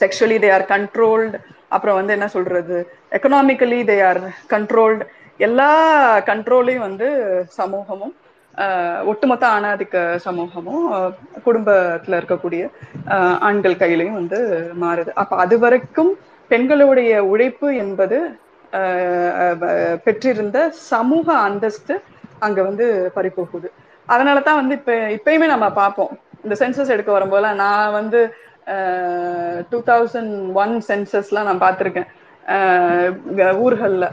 செக்ஷுவலி 0.00 0.36
தே 0.38 0.50
ஆர் 0.52 0.66
கண்ட்ரோல்டு 0.66 1.38
அப்புறம் 1.68 1.98
வந்து 1.98 2.12
என்ன 2.12 2.28
சொல்றது 2.28 2.76
எக்கனாமிக்கலி 3.16 3.80
தே 3.84 3.96
ஆர் 4.02 4.20
கண்ட்ரோல்டு 4.54 5.04
எல்லா 5.46 5.70
கண்ட்ரோலையும் 6.20 6.84
வந்து 6.86 7.08
சமூகமும் 7.58 8.14
ஆஹ் 8.54 9.02
ஒட்டுமொத்த 9.04 9.44
ஆணாதிக்க 9.48 9.96
சமூகமும் 10.16 10.84
குடும்பத்துல 11.46 12.18
இருக்கக்கூடிய 12.20 12.62
ஆஹ் 13.08 13.38
ஆண்கள் 13.40 13.80
கையிலையும் 13.82 14.18
வந்து 14.20 14.38
மாறுது. 14.82 15.10
அப்ப 15.14 15.32
அது 15.36 15.58
வரைக்கும் 15.58 16.12
பெண்களுடைய 16.50 17.12
உழைப்பு 17.24 17.68
என்பது 17.76 18.18
ஆஹ் 18.72 19.98
பெற்றிருந்த 20.04 20.58
சமூக 20.90 21.26
அந்தஸ்து 21.46 21.94
அங்க 22.38 22.60
வந்து 22.62 22.86
பறிபோகுது. 23.16 23.68
அதனாலதான் 24.08 24.60
வந்து 24.60 24.74
இப்ப 24.78 24.92
இப்பயுமே 25.16 25.46
நம்ம 25.46 25.66
பார்ப்போம். 25.72 26.12
இந்த 26.44 26.54
சென்சஸ் 26.62 26.94
எடுக்க 26.94 27.10
வரும்போதெல்லாம் 27.18 27.60
நான் 27.64 27.92
வந்து 27.92 28.20
டூ 29.70 29.78
தௌசண்ட் 29.86 30.34
ஒன் 30.62 30.74
சென்சஸ்லாம் 30.88 31.48
நான் 31.48 31.64
பார்த்துருக்கேன். 31.66 32.08
ஊர்கள்ல. 33.64 34.06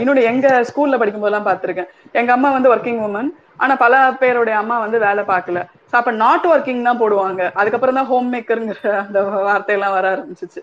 இன்னொன்னு 0.00 0.22
எங்க 0.22 0.46
ஸ்கூல்ல 0.68 0.98
படிக்கும் 0.98 1.24
போதெல்லாம் 1.24 1.48
பார்த்திருக்கேன். 1.48 1.90
எங்க 2.12 2.32
அம்மா 2.32 2.48
வந்து 2.50 2.72
ஒர்க்கிங் 2.74 3.02
உமன் 3.06 3.30
ஆனா 3.56 3.74
பல 3.76 3.94
பேருடைய 4.20 4.56
அம்மா 4.58 4.78
வந்து 4.78 4.98
வேலை 4.98 5.22
பார்க்கல. 5.24 5.60
அப்ப 5.92 6.10
நாட் 6.22 6.46
ஒர்க்கிங் 6.46 6.82
தான் 6.82 7.00
போடுவாங்க. 7.00 7.42
அதுக்கப்புறம் 7.54 7.94
தான் 7.94 8.06
ஹோம் 8.06 8.28
மேக்கருங்கிற 8.32 8.80
அந்த 9.04 9.20
வார்த்தையெல்லாம் 9.46 9.92
வர 9.92 10.06
ஆரம்பிச்சிச்சு. 10.14 10.60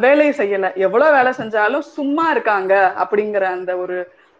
வேலையை 0.00 0.32
செய்யல. 0.36 0.68
எவ்வளவு 0.76 1.16
வேலை 1.16 1.32
செஞ்சாலும் 1.38 1.84
சும்மா 1.96 2.30
இருக்காங்க 2.30 2.74
அப்படிங்கிற 3.02 3.44
அந்த 3.56 3.72
ஒரு 3.76 3.96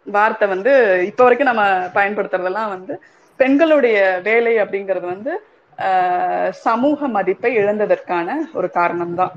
வார்த்தை 0.07 0.47
வந்து 0.47 0.71
இப்ப 1.09 1.23
வரைக்கும் 1.23 1.51
நம்ம 1.51 1.63
பயன்படுத்துறதெல்லாம் 1.93 2.69
வந்து 2.69 2.93
பெண்களுடைய 3.39 3.97
வேலை 4.23 4.55
அப்படிங்கிறது 4.57 5.07
வந்து 5.13 5.31
ஆஹ் 5.77 6.49
சமூக 6.65 7.07
மதிப்பை 7.07 7.51
இழந்ததற்கான 7.57 8.27
ஒரு 8.53 8.67
காரணம்தான். 8.73 9.33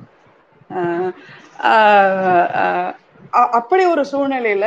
ஆஹ் 0.75 1.11
அப்படி 3.59 3.85
ஒரு 3.87 4.03
சூழ்நிலையில 4.13 4.67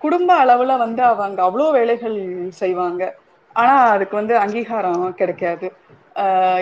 குடும்ப 0.00 0.30
அளவுல 0.44 0.76
வந்து 0.78 1.02
அவங்க 1.04 1.40
அவ்வளோ 1.48 1.66
வேலைகள் 1.72 2.18
செய்வாங்க. 2.60 3.02
ஆனா 3.56 3.74
அதுக்கு 3.94 4.14
வந்து 4.16 4.34
அங்கீகாரம் 4.38 5.14
கிடைக்காது. 5.14 5.66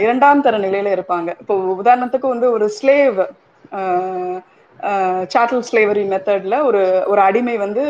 இரண்டாம் 0.04 0.42
தர 0.42 0.56
நிலையில 0.58 0.94
இருப்பாங்க. 0.96 1.30
இப்போ 1.42 1.54
உதாரணத்துக்கு 1.82 2.28
வந்து 2.28 2.48
ஒரு 2.56 2.66
ஸ்லேவ் 2.78 3.18
சாட்டல் 5.34 5.64
ஸ்லேவரி 5.68 6.04
மெத்தட்ல 6.12 6.56
ஒரு 6.68 6.82
ஒரு 7.12 7.20
அடிமை 7.20 7.56
வந்து 7.64 7.84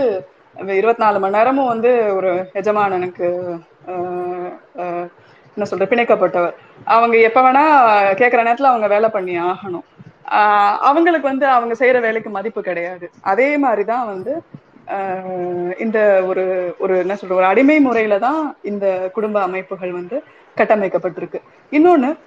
இருபத்தி 0.77 1.03
நாலு 1.03 1.19
மணி 1.19 1.37
நேரமும் 1.37 1.73
வந்து 1.73 1.91
ஒரு 2.19 2.31
எஜமானனுக்கு 2.61 3.27
என்ன 5.57 5.67
சொல்ற 5.71 5.87
பிணைக்கப்பட்டவர். 5.91 6.57
அவங்க 6.95 7.17
எப்ப 7.29 7.41
வேணா 7.47 7.65
கேட்குற 8.21 8.41
நேரத்துல 8.49 8.71
அவங்க 8.73 8.89
வேலை 8.95 9.09
பண்ணி 9.17 9.35
ஆகணும். 9.49 9.87
அவங்களுக்கு 10.81 11.29
வந்து 11.29 11.47
அவங்க 11.47 11.75
செய்யற 11.75 12.01
வேலைக்கு 12.01 12.31
மதிப்பு 12.31 12.63
கிடையாது. 12.63 13.11
அதே 13.23 13.59
மாதிரிதான் 13.59 14.07
வந்து 14.07 14.43
ஆஹ் 14.87 15.81
இந்த 15.81 16.23
ஒரு 16.27 16.75
ஒரு 16.79 16.99
என்ன 16.99 17.15
சொல்ற 17.15 17.33
ஒரு 17.33 17.45
அடிமை 17.45 17.81
முறையில 17.81 18.19
தான் 18.19 18.57
இந்த 18.63 19.11
குடும்ப 19.15 19.43
அமைப்புகள் 19.43 19.93
வந்து 19.93 20.23
கட்டமைக்கப்பட்டிருக்கு. 20.57 21.41
இன்னொன்னு 21.71 22.19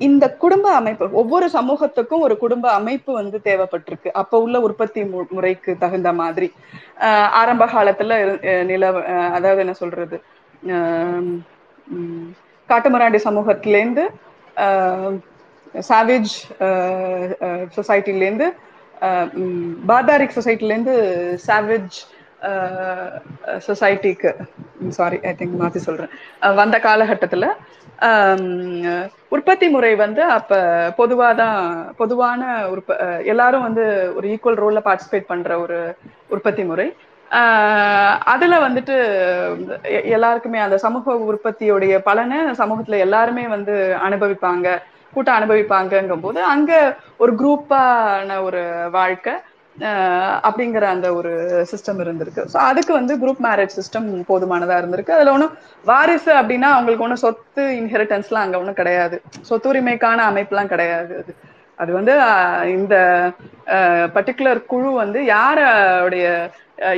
இந்த 0.00 0.34
குடும்ப 0.34 0.74
அமைப்பு 0.74 1.08
ஒவ்வொரு 1.12 1.48
சமூகத்துக்கும் 1.52 2.20
ஒரு 2.20 2.36
குடும்ப 2.38 2.70
அமைப்பு 2.70 3.12
வந்து 3.12 3.40
தேவைப்பட்டிருக்கு. 3.44 4.08
அப்ப 4.12 4.40
உள்ள 4.40 4.60
உற்பத்தி 4.60 5.04
முறைக்கு 5.30 5.76
தகுந்த 5.78 6.12
மாதிரி. 6.12 6.52
ஆஹ் 6.98 7.28
ஆரம்ப 7.40 7.66
காலத்துல 7.66 8.12
நில 8.64 8.92
அதாவது 9.28 9.58
என்ன 9.58 9.72
சொல்றது 9.72 10.22
ஆஹ் 10.66 11.38
உம் 11.88 12.34
சமூகத்திலேருந்து 12.68 14.04
ஆஹ் 14.56 15.18
சாவேஜ் 15.74 16.32
சொசைட்டில 17.76 18.26
இருந்து 18.28 18.54
பார்பாரிக் 19.86 20.36
சொசைட்டில 20.38 20.74
இருந்து 20.74 20.94
சொசைட்டிக்கு 23.66 24.30
சாரி 24.88 25.18
ஐ 25.22 25.32
திங்க் 25.38 25.60
மாத்தி 25.60 25.76
சொல்றேன். 25.76 26.08
Uh, 26.42 26.54
வந்த 26.54 26.78
காலகட்டத்துல 26.78 27.46
ஆஹ் 27.98 29.08
உற்பத்தி 29.28 29.68
முறை 29.68 29.94
வந்து 29.94 30.22
அப்ப 30.22 30.58
பொதுவாதான் 30.98 31.92
பொதுவான 31.96 32.68
உற்ப 32.68 32.96
uh, 33.00 33.24
எல்லாரும் 33.24 33.62
வந்து 33.62 34.12
ஒரு 34.16 34.28
ஈக்குவல் 34.28 34.60
ரோல்ல 34.62 34.80
பார்ட்டிசிபேட் 34.86 35.30
பண்ற 35.32 35.58
ஒரு 35.60 35.96
உற்பத்தி 36.28 36.64
முறை. 36.64 36.96
ஆஹ் 37.30 38.18
அதுல 38.18 38.68
வந்துட்டு 38.68 38.96
எல்லாருக்குமே 40.04 40.58
அந்த 40.58 40.78
சமூக 40.78 41.14
உற்பத்தியுடைய 41.32 41.98
பலனை 41.98 42.38
சமூகத்துல 42.38 42.98
எல்லாருமே 42.98 43.46
வந்து 43.46 43.96
அனுபவிப்பாங்க. 44.08 44.78
கூட்டம் 45.12 45.38
அனுபவிப்பாங்கங்கும் 45.38 46.24
போது 46.26 46.40
அங்க 46.54 46.72
ஒரு 47.18 47.32
குரூப்பான 47.34 48.38
ஒரு 48.48 48.62
வாழ்க்கை 48.90 49.34
அப்படிங்கிற 50.46 50.84
அந்த 50.94 51.08
ஒரு 51.18 51.30
சிஸ்டம் 51.70 52.00
இருந்திருக்கு. 52.04 52.42
ஸோ 52.52 52.56
அதுக்கு 52.70 52.92
வந்து 52.92 53.12
குரூப் 53.22 53.42
மேரேஜ் 53.46 53.76
சிஸ்டம் 53.78 54.08
போதுமானதா 54.30 54.78
இருந்திருக்கு. 54.80 55.14
அதுல 55.16 55.34
ஒன்றும் 55.36 55.54
வாரிசு 55.84 56.32
அப்படின்னா 56.40 56.70
அவங்களுக்கு 56.76 57.06
ஒன்றும் 57.06 57.24
சொத்து 57.24 57.64
இன்ஹெரிட்டன்ஸ்லாம் 57.80 58.46
அங்க 58.46 58.58
ஒன்றும் 58.58 58.80
கிடையாது. 58.80 59.18
சொத்துரிமைக்கான 59.50 60.26
அமைப்புலாம் 60.30 60.72
கிடையாது 60.74 61.14
அது. 61.20 61.32
அது 61.78 61.90
வந்து 61.98 62.14
இந்த 62.76 62.94
பர்டிகுலர் 64.16 64.66
குழு 64.66 64.88
வந்து 65.02 65.20
யாருடைய 65.26 66.26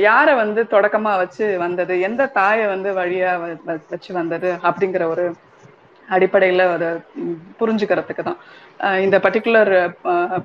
யார 0.03 0.27
வந்து 0.35 0.61
தொடக்கமா 0.73 1.13
வச்சு 1.21 1.45
வந்தது 1.63 1.93
எந்த 2.07 2.31
தாயை 2.37 2.65
வந்து 2.67 2.89
வழியா 2.99 3.31
வச்சு 3.91 4.11
வந்தது 4.19 4.49
அப்படிங்கிற 4.63 5.05
ஒரு 5.13 5.25
அடிப்படையில 6.09 6.63
அத 6.75 6.85
புரிஞ்சுக்கிறதுக்கு 7.59 8.23
தான் 8.29 8.39
இந்த 9.05 9.17
பர்ட்டிகுலர் 9.25 9.73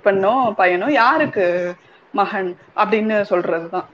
பெண்ணோ 0.06 0.34
பையனோ 0.60 0.88
யாருக்கு 1.02 1.46
மகன் 2.14 2.50
அப்படின்னு 2.82 3.16
சொல்றதுதான். 3.30 3.70
தான் 3.76 3.88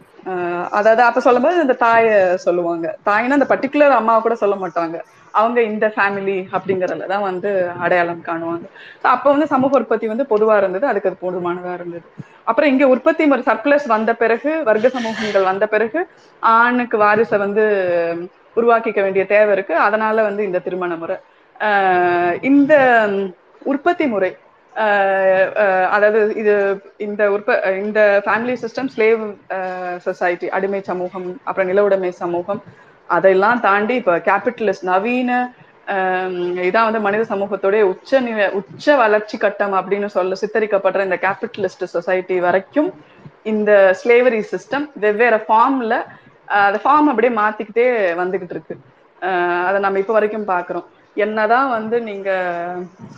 அதாவது 0.78 1.02
அப்ப 1.06 1.20
சொல்லும்போது 1.20 1.56
இந்த 1.64 1.76
தாய 1.86 2.04
சொல்லுவாங்க. 2.44 2.86
தாயினா 3.08 3.36
அந்த 3.38 3.48
பர்டிகுலர் 3.52 3.98
அம்மாவை 3.98 4.20
கூட 4.22 4.34
சொல்ல 4.42 4.56
மாட்டாங்க. 4.62 4.96
அவங்க 5.34 5.58
இந்த 5.62 5.86
ஃபேமிலி 5.94 6.36
அப்படிங்கறதுலதான் 6.56 7.26
வந்து 7.30 7.50
அடையாளம் 7.84 8.22
காணுவாங்க. 8.28 8.66
அப்ப 9.14 9.26
வந்து 9.32 9.46
சமூக 9.54 9.78
உற்பத்தி 9.80 10.06
வந்து 10.12 10.26
பொதுவா 10.32 10.56
இருந்தது 10.56 10.86
அதுக்கு 10.90 11.10
அது 11.10 11.18
போதுமானதா 11.24 11.72
இருந்தது. 11.78 12.06
அப்புறம் 12.50 12.70
இங்க 12.72 12.84
உற்பத்தி 12.94 13.26
முறை 13.26 13.42
சர்ப்ளஸ் 13.50 13.86
வந்த 13.86 14.10
பிறகு 14.22 14.50
வர்க்க 14.68 14.96
சமூகங்கள் 14.96 15.50
வந்த 15.50 15.66
பிறகு 15.74 16.00
ஆணுக்கு 16.42 16.96
வாரிசை 17.04 17.38
வந்து 17.38 17.64
உருவாக்கிக்க 18.56 19.00
வேண்டிய 19.02 19.24
தேவை 19.34 19.52
இருக்கு. 19.52 19.74
அதனால 19.86 20.22
வந்து 20.22 20.42
இந்த 20.44 20.58
திருமண 20.58 20.94
முறை. 20.96 21.16
இந்த 22.50 22.74
உற்பத்தி 23.62 24.06
முறை 24.06 24.30
ஆஹ் 24.72 25.88
அதாவது 25.94 26.20
இது 26.34 26.54
இந்த 26.98 27.22
உற்ப 27.30 27.50
இந்த 27.84 28.00
ஃபேமிலி 28.26 28.54
சிஸ்டம் 28.62 28.90
ஸ்லேவ் 28.94 29.20
சொசைட்டி 30.06 30.48
அடிமை 30.48 30.80
சமூகம் 30.90 31.28
அப்புறம் 31.44 31.70
நிலவுடைமை 31.70 32.10
சமூகம் 32.22 32.60
அதெல்லாம் 33.08 33.60
தாண்டி 33.60 33.94
இப்ப 33.94 34.16
கேபிட்டலிஸ்ட் 34.28 34.88
நவீன 34.90 35.30
இதான் 36.68 36.86
வந்து 36.88 37.00
மனித 37.06 37.22
சமூகத்துடைய 37.32 37.82
உச்ச 37.92 38.20
நிலை 38.20 38.44
உச்ச 38.60 38.94
வளர்ச்சி 38.96 39.36
கட்டம் 39.38 39.74
அப்படின்னு 39.80 40.08
சொல்ல 40.16 40.36
சித்தரிக்கப்படுற 40.42 41.04
இந்த 41.08 41.18
கேபிட்டலிஸ்ட் 41.24 41.84
சொசைட்டி 41.94 42.36
வரைக்கும் 42.40 42.90
இந்த 43.52 43.70
ஸ்லேவரி 44.00 44.40
சிஸ்டம் 44.52 44.86
வெவ்வேறு 45.04 45.40
ஃபார்ம்ல 45.46 45.94
அந்த 46.64 46.78
ஃபார்ம் 46.84 47.10
அப்படியே 47.10 47.32
மாத்திக்கிட்டே 47.40 47.86
வந்துகிட்டு 48.22 48.54
இருக்கு. 48.56 48.74
அதை 49.66 49.78
நம்ம 49.80 49.98
இப்போ 50.02 50.12
வரைக்கும் 50.12 50.48
பாக்குறோம். 50.48 50.86
என்னதான் 51.16 51.68
வந்து 51.76 51.96
நீங்க 52.08 52.30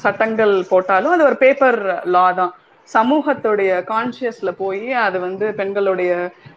சட்டங்கள் 0.04 0.54
போட்டாலும் 0.70 1.14
அது 1.14 1.28
ஒரு 1.28 1.36
பேப்பர் 1.42 1.78
லா 2.14 2.24
தான். 2.40 2.52
சமூகத்துடைய 2.88 3.70
கான்சியஸ்ல 3.92 4.50
போய் 4.62 4.84
அது 5.06 5.16
வந்து 5.26 5.46
பெண்களுடைய 5.60 6.10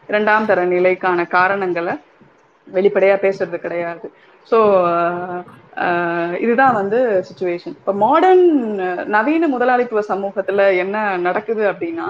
இரண்டாம் 0.10 0.50
தர 0.50 0.66
நிலைக்கான 0.74 1.26
காரணங்களை 1.38 1.94
வெளிப்படையா 2.68 3.16
பேசுறது 3.26 3.60
கிடையாது. 3.66 4.08
ஸோ 4.52 4.58
இதுதான் 6.44 6.78
வந்து 6.80 7.00
சுச்சுவேஷன் 7.28 7.76
இப்ப 7.80 7.94
மாடர்ன் 8.04 8.46
நவீன 9.16 9.48
முதலாளித்துவ 9.56 10.02
சமூகத்துல 10.12 10.62
என்ன 10.84 11.04
நடக்குது 11.28 11.64
அப்படின்னா 11.72 12.08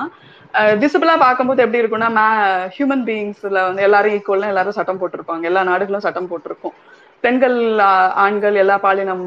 விசிபிளா 0.84 1.15
பார்க்கும்போது 1.23 1.63
எப்படி 1.63 1.82
இருக்கும்னா 1.82 2.27
ஹியூமன் 2.75 3.03
பீயிங்ஸ்ல 3.09 3.59
வந்து 3.67 3.82
எல்லாரும் 3.88 4.15
ஈக்குவல்னா 4.17 4.51
எல்லாரும் 4.53 4.77
சட்டம் 4.77 5.01
போட்டிருப்பாங்க. 5.01 5.43
எல்லா 5.49 5.61
நாடுகளும் 5.71 6.05
சட்டம் 6.05 6.30
போட்டிருக்கும். 6.32 6.75
பெண்கள் 7.24 7.57
ஆண்கள் 8.24 8.55
எல்லா 8.55 8.76
பாலினம் 8.84 9.24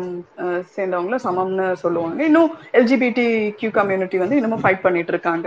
சேர்ந்தவங்கள 0.74 1.16
சேர்ந்தவங்களும் 1.16 1.24
சமம்னு 1.26 1.66
சொல்லுவாங்க. 1.82 2.20
இன்னும் 2.24 2.50
எல்ஜிபிடி 2.78 3.26
கியூ 3.58 3.70
கம்யூனிட்டி 3.70 4.18
வந்து 4.22 4.38
இன்னமும் 4.38 4.62
ஃபைட் 4.64 4.84
பண்ணிட்டு 4.86 5.12
இருக்காங்க 5.14 5.46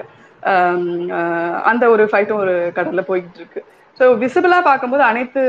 அந்த 1.69 1.83
ஒரு 1.93 2.03
ஃபைட்டும் 2.11 2.41
ஒரு 2.43 2.55
கடல்ல 2.75 3.01
போய்கிட்டு 3.07 3.39
இருக்கு 3.41 3.61
ஸோ 3.99 4.05
விசிபிளா 4.21 4.57
பார்க்கும்போது 4.61 5.03
அனைத்து 5.03 5.41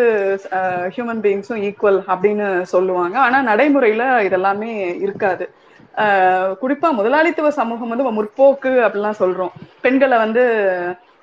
ஹியூமன் 0.95 1.23
பீயிங்ஸும் 1.25 1.63
ஈக்குவல் 1.69 1.99
அப்படின்னு 2.13 2.47
சொல்லுவாங்க. 2.73 3.17
ஆனா 3.25 3.39
நடைமுறையில 3.49 4.05
இதெல்லாமே 4.27 4.71
இருக்காது. 5.05 5.45
ஆஹ் 6.03 6.53
குறிப்பா 6.63 6.89
முதலாளித்துவ 6.99 7.51
சமூகம் 7.59 7.93
வந்து 7.93 8.07
முற்போக்கு 8.19 8.73
அப்படிலாம் 8.87 9.21
சொல்றோம். 9.23 9.53
பெண்களை 9.85 10.17
வந்து 10.25 10.43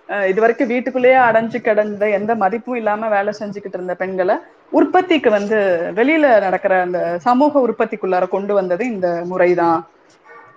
அஹ் 0.09 0.28
இது 0.32 0.39
வரைக்கும் 0.43 0.71
வீட்டுக்குள்ளேயே 0.71 1.19
அடைஞ்சு 1.28 1.57
கிடந்த 1.67 2.05
எந்த 2.17 2.32
மதிப்பும் 2.41 2.80
இல்லாம 2.82 3.09
வேலை 3.15 3.32
செஞ்சுக்கிட்டு 3.39 3.78
இருந்த 3.80 3.93
பெண்களை 4.01 4.36
உற்பத்திக்கு 4.74 5.30
வந்து 5.30 5.57
வெளியில 5.95 6.28
நடக்கிற 6.39 6.74
அந்த 6.82 6.99
சமூக 7.21 7.61
உற்பத்திக்குள்ளார 7.67 8.28
கொண்டு 8.30 8.53
வந்தது 8.53 8.84
இந்த 8.88 9.09
முறைதான். 9.26 9.82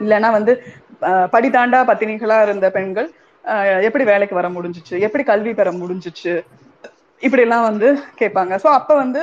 இல்லைன்னா 0.01 0.31
வந்து 0.33 0.53
படிதாண்டா 1.33 1.81
பத்தினிகளா 1.89 2.39
இருந்த 2.43 2.67
பெண்கள் 2.71 3.09
எப்படி 3.89 4.05
வேலைக்கு 4.05 4.35
வர 4.35 4.49
முடிஞ்சுச்சு 4.51 4.97
எப்படி 5.07 5.25
கல்வி 5.25 5.53
பெற 5.55 5.71
முடிஞ்சிச்சு 5.75 6.35
இப்படி 7.23 7.43
எல்லாம் 7.43 7.69
வந்து 7.69 7.89
கேட்பாங்க. 8.19 8.55
ஸோ 8.63 8.69
அப்ப 8.79 8.95
வந்து 8.97 9.23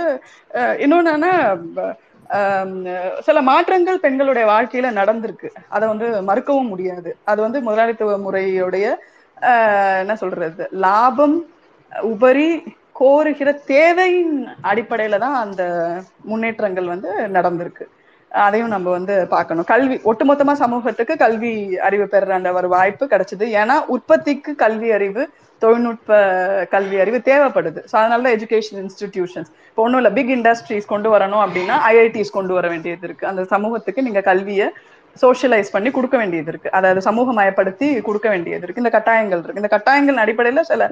அஹ் 0.52 0.78
இன்னொன்னு 0.84 1.32
சில 3.26 3.38
மாற்றங்கள் 3.50 4.00
பெண்களுடைய 4.00 4.46
வாழ்க்கையில 4.48 4.88
நடந்திருக்கு. 4.94 5.48
அதை 5.70 5.86
வந்து 5.88 6.08
மறுக்கவும் 6.30 6.72
முடியாது. 6.72 6.92
அது 7.24 7.40
வந்து 7.42 7.60
முதலாளித்துவ 7.62 8.18
முறையுடைய 8.26 8.86
என்ன 10.02 10.16
சொல்றது 10.16 10.64
லாபம் 10.80 11.36
உபரி 11.92 12.50
கோருகிற 13.04 13.50
தேவையின் 13.74 14.36
அடிப்படையில 14.72 15.20
தான் 15.26 15.38
அந்த 15.44 15.64
முன்னேற்றங்கள் 16.32 16.94
வந்து 16.94 17.12
நடந்திருக்கு. 17.38 17.86
அதையும் 18.32 18.72
நம்ம 18.74 18.88
வந்து 18.98 19.16
பார்க்கணும். 19.34 19.66
கல்வி 19.72 19.96
ஒட்டுமொத்தமா 20.12 20.54
சமூகத்துக்கு 20.62 21.16
கல்வி 21.24 21.52
அறிவு 21.88 22.06
பெற 22.14 22.34
அந்த 22.38 22.52
ஒரு 22.60 22.68
வாய்ப்பு 22.76 23.06
கிடைச்சது. 23.12 23.46
ஏன்னா 23.62 23.76
உற்பத்திக்கு 23.96 24.52
கல்வி 24.64 24.90
அறிவு 24.98 25.24
தொழில்நுட்ப 25.62 26.14
கல்வி 26.72 26.98
அறிவு 27.04 27.20
தேவைப்படுது. 27.28 27.82
ஸோ 27.90 27.96
அதனால 28.00 28.24
தான் 28.26 28.36
எஜுகேஷன் 28.38 28.80
இன்ஸ்டிடியூஷன்ஸ் 28.84 29.52
இப்போ 29.70 29.84
ஒன்றும் 29.86 30.00
இல்லை 30.02 30.12
பிக் 30.18 30.34
இண்டஸ்ட்ரீஸ் 30.38 30.90
கொண்டு 30.94 31.10
வரணும் 31.16 31.44
அப்படின்னா 31.46 31.76
ஐஐடிஸ் 31.92 32.36
கொண்டு 32.38 32.56
வர 32.58 32.68
வேண்டியது 32.74 33.08
இருக்கு. 33.10 33.30
அந்த 33.32 33.44
சமூகத்துக்கு 33.54 34.08
நீங்க 34.08 34.24
கல்வியை 34.32 34.68
சோஷியலைஸ் 35.22 35.72
பண்ணி 35.72 35.92
கொடுக்க 35.92 36.18
வேண்டியது 36.18 36.50
இருக்கு. 36.50 36.72
அதாவது 36.72 37.12
சமூகமயப்படுத்தி 37.12 38.02
கொடுக்க 38.02 38.30
வேண்டியது 38.30 38.64
இருக்கு. 38.64 38.82
இந்த 38.82 38.94
கட்டாயங்கள் 38.98 39.42
இருக்கு. 39.44 39.62
இந்த 39.62 39.70
கட்டாயங்கள் 39.70 40.22
அடிப்படையில 40.24 40.62
சில 40.64 40.84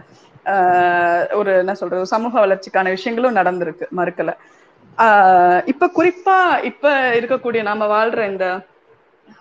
ஆஹ், 0.46 1.34
ஒரு 1.34 1.58
என்ன 1.58 1.74
சொல்றது 1.74 2.06
சமூக 2.06 2.46
வளர்ச்சிக்கான 2.46 2.90
விஷயங்களும் 2.90 3.36
நடந்திருக்கு 3.36 3.86
மறுக்கல. 3.98 4.32
ஆஹ் 4.98 5.62
இப்ப 5.66 5.90
குறிப்பா 5.96 6.38
இப்ப 6.64 6.90
இருக்கக்கூடிய 7.12 7.62
நாம 7.62 7.88
வாழ்ற 7.88 8.28
இந்த 8.28 8.46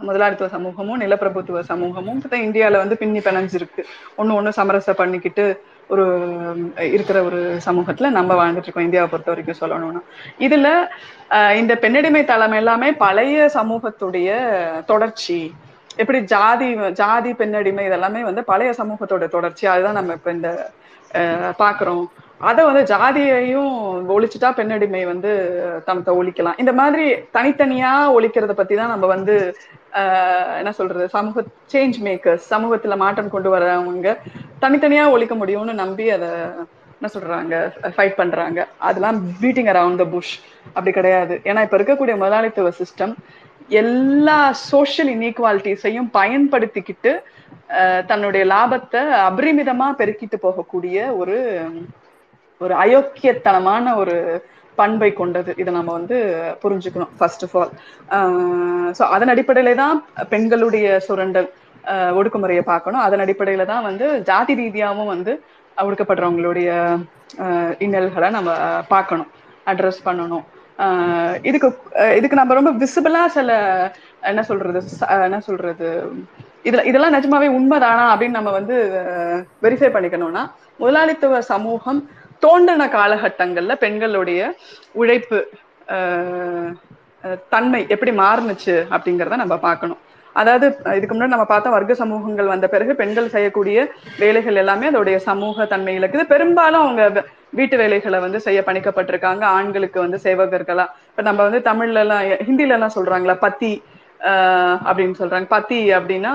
முதலாளித்துவ 0.00 0.48
சமூகமும் 0.48 1.00
நிலப்பிரபுத்துவ 1.00 1.60
சமூகமும் 1.62 2.20
இந்தியால 2.44 2.76
வந்து 2.76 2.96
பின்னி 2.96 3.18
பிணைஞ்சிருக்கு. 3.18 3.82
ஒண்ணு 4.18 4.36
ஒண்ணு 4.38 4.48
சமரசம் 4.50 4.94
பண்ணிக்கிட்டு 4.94 5.44
ஒரு 5.90 6.04
இருக்கிற 6.90 7.18
ஒரு 7.22 7.38
சமூகத்துல 7.66 8.10
நம்ம 8.10 8.34
வாழ்ந்துட்டு 8.34 8.68
இருக்கோம். 8.68 8.84
இந்தியாவை 8.84 9.08
பொறுத்த 9.10 9.32
வரைக்கும் 9.32 9.60
சொல்லணும்னா. 9.60 10.02
இதுல 10.38 10.68
ஆஹ் 11.30 11.54
இந்த 11.54 11.74
பெண்ணடிமை 11.76 12.22
தளம் 12.24 12.52
எல்லாமே 12.52 12.92
பழைய 12.98 13.50
சமூகத்துடைய 13.54 14.30
தொடர்ச்சி. 14.86 15.40
எப்படி 15.96 16.18
ஜாதி 16.26 16.68
ஜாதி 16.94 17.34
பெண்ணடிமை 17.34 17.84
இதெல்லாமே 17.88 18.22
வந்து 18.22 18.44
பழைய 18.44 18.72
சமூகத்தோட 18.72 19.24
தொடர்ச்சி. 19.28 19.66
அதுதான் 19.66 19.98
நம்ம 20.00 20.12
இப்ப 20.12 20.30
இந்த 20.32 20.50
பாக்குறோம். 21.60 22.04
அதை 22.40 22.62
வந்து 22.64 22.82
ஜாதியையும் 22.92 23.72
ஒழிச்சுட்டா 24.10 24.50
பெண்ணடிமை 24.54 25.04
வந்து 25.04 25.30
தமத்தை 25.86 26.12
ஒழிக்கலாம். 26.20 26.58
இந்த 26.58 26.72
மாதிரி 26.72 27.04
தனித்தனியா 27.34 27.90
ஒழிக்கிறத 28.16 28.52
பத்தி 28.52 28.74
தான் 28.74 28.94
நம்ம 28.94 29.06
வந்து 29.06 29.34
ஆஹ், 30.00 30.56
என்ன 30.58 30.72
சொல்றது? 30.72 31.04
சமூக 31.08 31.42
சேஞ்ச் 31.72 31.96
மேக்கர்ஸ் 32.00 32.44
சமூகத்துல 32.50 32.96
மாற்றம் 32.96 33.30
கொண்டு 33.30 33.50
வரவங்க 33.50 34.10
தனித்தனியா 34.62 35.04
ஒழிக்க 35.14 35.34
முடியும்னு 35.42 35.74
நம்பி 35.82 36.06
அதை 36.16 36.30
என்ன 36.96 37.10
சொல்றாங்க 37.14 37.54
ஃபைட் 37.96 38.18
பண்றாங்க. 38.20 38.60
அதெல்லாம் 38.88 39.18
பீட்டிங் 39.42 39.70
அரவுண்ட் 39.72 40.00
த 40.02 40.06
புஷ் 40.14 40.32
அப்படி 40.74 40.92
கிடையாது. 40.98 41.34
ஏன்னா 41.50 41.60
இப்ப 41.66 41.76
இருக்கக்கூடிய 41.78 42.14
முதலாளித்துவ 42.22 42.72
சிஸ்டம் 42.80 43.14
எல்லா 43.82 44.38
சோஷியல் 44.70 45.10
இன்இக்வாலிட்டிஸையும் 45.14 46.08
பயன்படுத்திக்கிட்டு 46.18 47.12
தன்னுடைய 48.10 48.42
லாபத்தை 48.52 49.02
அபரிமிதமா 49.30 49.88
பெருக்கிட்டு 50.00 50.36
போகக்கூடிய 50.46 50.96
ஒரு 51.20 51.36
ஒரு 52.60 52.74
அயோக்கியத்தனமான 52.84 53.94
ஒரு 54.00 54.16
பண்பை 54.78 55.10
கொண்டது. 55.20 55.50
இதை 55.60 55.70
நம்ம 55.76 55.90
வந்து 55.98 56.16
புரிஞ்சுக்கணும் 56.62 57.14
ஃபர்ஸ்ட் 57.18 57.44
ஆஃப் 57.46 57.56
ஆல் 57.60 57.72
ஸோ 58.98 59.02
அதன் 59.14 59.32
அடிப்படையில 59.34 59.72
தான் 59.82 59.96
பெண்களுடைய 60.34 60.86
சுரண்டல். 61.08 61.48
ஒடுக்குமுறையை 62.14 62.64
பார்க்கணும். 62.64 63.00
அதன் 63.00 63.22
அடிப்படையில 63.24 63.66
தான் 63.66 63.82
வந்து 63.82 64.06
ஜாதி 64.22 64.54
ரீதியாகவும் 64.54 65.12
வந்து 65.14 65.32
ஒடுக்கப்படுறவங்களுடைய 65.76 66.70
அஹ், 67.44 67.74
இன்னல்களை 67.78 68.28
நம்ம 68.30 68.50
பார்க்கணும். 68.88 69.28
அட்ரஸ் 69.66 70.06
பண்ணணும். 70.06 70.44
ஆஹ் 70.78 71.36
இதுக்கு 71.42 71.68
இதுக்கு 72.16 72.36
நம்ம 72.36 72.54
ரொம்ப 72.54 72.70
விசிபிளா 72.80 73.22
சில 73.28 73.50
என்ன 74.22 74.42
சொல்றது 74.42 74.80
என்ன 75.26 75.40
சொல்றது 75.40 75.88
இதுல 76.64 76.82
இதெல்லாம் 76.84 77.14
நிஜமாவே 77.14 77.48
உண்மைதானா 77.56 78.04
அப்படின்னு 78.12 78.38
நம்ம 78.38 78.50
வந்து 78.50 78.76
வெரிஃபை 79.62 79.90
பண்ணிக்கணும்னா 79.92 80.42
முதலாளித்துவ 80.80 81.40
சமூகம் 81.50 82.00
தோண்டன 82.42 82.82
காலகட்டங்கள்ல 82.92 83.74
பெண்களுடைய 83.76 84.40
உழைப்பு 84.94 85.38
ஆஹ் 85.88 86.70
தன்மை 87.48 87.86
எப்படி 87.88 88.12
மாறுனுச்சு 88.18 88.74
அப்படிங்கிறத 88.90 89.36
நம்ம 89.36 89.56
பார்க்கணும். 89.58 90.00
அதாவது 90.32 90.66
இதுக்கு 90.96 91.14
முன்னாடி 91.14 91.34
நம்ம 91.34 91.44
பார்த்த 91.44 91.70
வர்க்க 91.70 91.94
சமூகங்கள் 91.94 92.46
வந்த 92.46 92.66
பிறகு 92.68 92.94
பெண்கள் 92.94 93.28
செய்யக்கூடிய 93.28 93.78
வேலைகள் 94.18 94.54
எல்லாமே 94.54 94.90
அதோடைய 94.90 95.16
சமூக 95.28 95.64
தன்மையில் 95.64 96.02
இருக்குது 96.02 96.30
பெரும்பாலும் 96.32 96.80
அவங்க 96.80 97.24
வீட்டு 97.50 97.76
வேலைகளை 97.76 98.18
வந்து 98.20 98.40
செய்ய 98.40 98.62
பணிக்கப்பட்டிருக்காங்க. 98.66 99.44
ஆண்களுக்கு 99.58 100.00
வந்து 100.00 100.18
சேவகர்களா. 100.22 100.84
இப்ப 101.10 101.22
நம்ம 101.22 101.40
வந்து 101.48 101.60
தமிழ்ல 101.70 102.02
எல்லாம் 102.04 102.22
ஹிந்தில 102.48 102.76
எல்லாம் 102.76 102.96
சொல்றாங்களா? 102.96 103.34
பத்தி 103.38 103.72
ஆஹ் 104.20 104.76
அப்படின்னு 104.90 105.14
சொல்றாங்க. 105.18 105.46
பத்தி 105.48 105.92
அப்படின்னா 105.94 106.32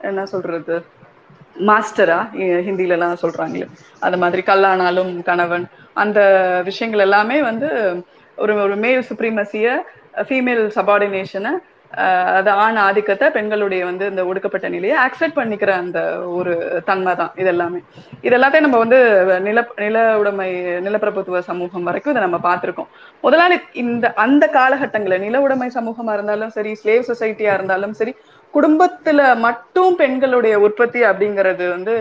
என்ன 0.00 0.26
சொல்றது? 0.26 0.76
மாஸ்டரா 1.66 2.18
ஹிந்தில 2.66 2.94
எல்லாம் 2.96 3.16
சொல்றாங்களே. 3.22 3.66
அந்த 4.00 4.16
மாதிரி 4.16 4.42
கல்லானாலும் 4.46 5.22
கணவன். 5.22 5.64
அந்த 5.94 6.20
விஷயங்கள் 6.64 7.00
எல்லாமே 7.00 7.42
வந்து 7.42 7.68
ஒரு 8.38 8.54
ஒரு 8.64 8.76
மேல் 8.76 9.02
சுப்ரீமசிய 9.10 9.66
ஃபீமேல் 10.28 10.62
சபார்டினேஷனை 10.76 11.52
அது 12.38 12.50
ஆண் 12.62 12.78
ஆதிக்கத்தை 12.78 13.26
பெண்களுடைய 13.36 13.82
வந்து 13.84 14.04
இந்த 14.06 14.22
ஒடுக்கப்பட்ட 14.26 14.66
நிலையை 14.68 14.96
ஆக்செப்ட் 15.04 15.38
பண்ணிக்கிற 15.38 15.70
அந்த 15.82 16.00
ஒரு 16.38 16.52
தன்மை 16.84 17.12
தான் 17.14 17.32
இது 17.36 17.48
எல்லாமே. 17.48 17.80
இது 18.26 18.34
எல்லாத்தையும் 18.36 18.66
நம்ம 18.66 18.78
வந்து 18.78 18.98
நில 19.40 19.60
நில 19.78 19.96
உடைமை 20.18 20.48
நிலப்பிரபுத்துவ 20.86 21.40
சமூகம் 21.40 21.86
வரைக்கும் 21.88 22.12
இதை 22.14 22.22
நம்ம 22.26 22.40
பார்த்துருக்கோம். 22.48 22.90
முதலாளி 23.24 23.58
இந்த 23.74 24.12
அந்த 24.16 24.46
காலகட்டங்களில் 24.58 25.24
நில 25.26 25.40
உடைமை 25.40 25.68
சமூகமா 25.78 26.14
இருந்தாலும் 26.18 26.54
சரி 26.58 26.72
ஸ்லேவ் 26.82 27.08
சொசைட்டியா 27.10 27.54
இருந்தாலும் 27.58 27.96
சரி 28.00 28.14
குடும்பத்துல 28.54 29.20
மட்டும் 29.38 29.92
பெண்களுடைய 29.96 30.54
உற்பத்தி 30.66 31.02
அப்படிங்கிறது 31.10 31.66
வந்து 31.74 31.96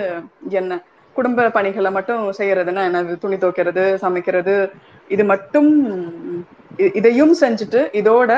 என்ன? 0.52 0.72
குடும்ப 1.16 1.50
பணிகளை 1.50 1.90
மட்டும் 1.92 2.24
செய்யறதுன்னா 2.38 2.82
என்னது 2.90 3.14
துணி 3.18 3.38
துவைக்கிறது 3.38 3.84
சமைக்கிறது 4.04 4.54
இது 5.10 5.24
மட்டும் 5.26 5.70
இதையும் 6.98 7.36
செஞ்சுட்டு 7.42 7.82
இதோட 7.94 8.32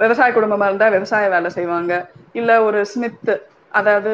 விவசாய 0.00 0.30
குடும்பமா 0.32 0.66
இருந்தா 0.66 0.88
விவசாய 0.90 1.26
வேலை 1.28 1.50
செய்வாங்க. 1.50 1.92
இல்ல 2.34 2.50
ஒரு 2.64 2.80
ஸ்மித் 2.92 3.30
அதாவது 3.72 4.10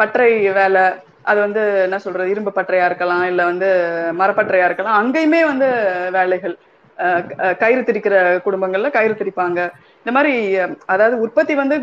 பற்றை 0.00 0.28
வேலை 0.54 0.84
அது 1.24 1.38
வந்து 1.40 1.62
என்ன 1.84 1.96
சொல்றது 1.98 2.32
இரும்பு 2.32 2.50
பட்டறையா 2.50 2.84
இருக்கலாம் 2.90 3.24
இல்ல 3.30 3.42
வந்து 3.44 3.68
மரப்பற்றையா 4.20 4.66
இருக்கலாம் 4.66 4.98
அங்கேயுமே 5.00 5.40
வந்து 5.46 5.68
வேலைகள். 6.12 6.54
அஹ் 6.98 7.22
கயிறு 7.60 7.82
திரிக்கிற 7.82 8.14
குடும்பங்கள்ல 8.46 8.88
கயிறு 8.90 9.14
திரிப்பாங்க. 9.14 9.60
இந்த 10.00 10.12
மாதிரி 10.16 10.32
அதாவது 10.86 11.16
உற்பத்தி 11.24 11.54
வந்து 11.54 11.76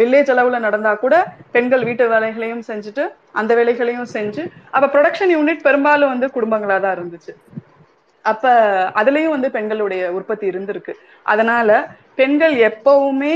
வில்லேஜ் 0.00 0.32
அளவுல 0.34 0.58
நடந்தா 0.60 0.92
கூட 0.96 1.14
பெண்கள் 1.52 1.86
வீட்டு 1.88 2.04
வேலைகளையும் 2.08 2.64
செஞ்சுட்டு 2.68 3.04
அந்த 3.40 3.52
வேலைகளையும் 3.54 4.10
செஞ்சு 4.12 4.42
அப்ப 4.70 4.88
ப்ரொடக்ஷன் 4.94 5.34
யூனிட் 5.34 5.64
பெரும்பாலும் 5.64 6.12
வந்து 6.14 6.28
குடும்பங்களா 6.36 6.78
தான் 6.80 6.96
இருந்துச்சு. 6.96 7.32
அப்ப 8.24 8.46
அதுலயும் 9.00 9.34
வந்து 9.34 9.48
பெண்களுடைய 9.50 10.02
உற்பத்தி 10.18 10.46
இருந்திருக்கு. 10.50 10.92
அதனால 11.26 11.70
பெண்கள் 12.20 12.54
எப்பவுமே 12.70 13.34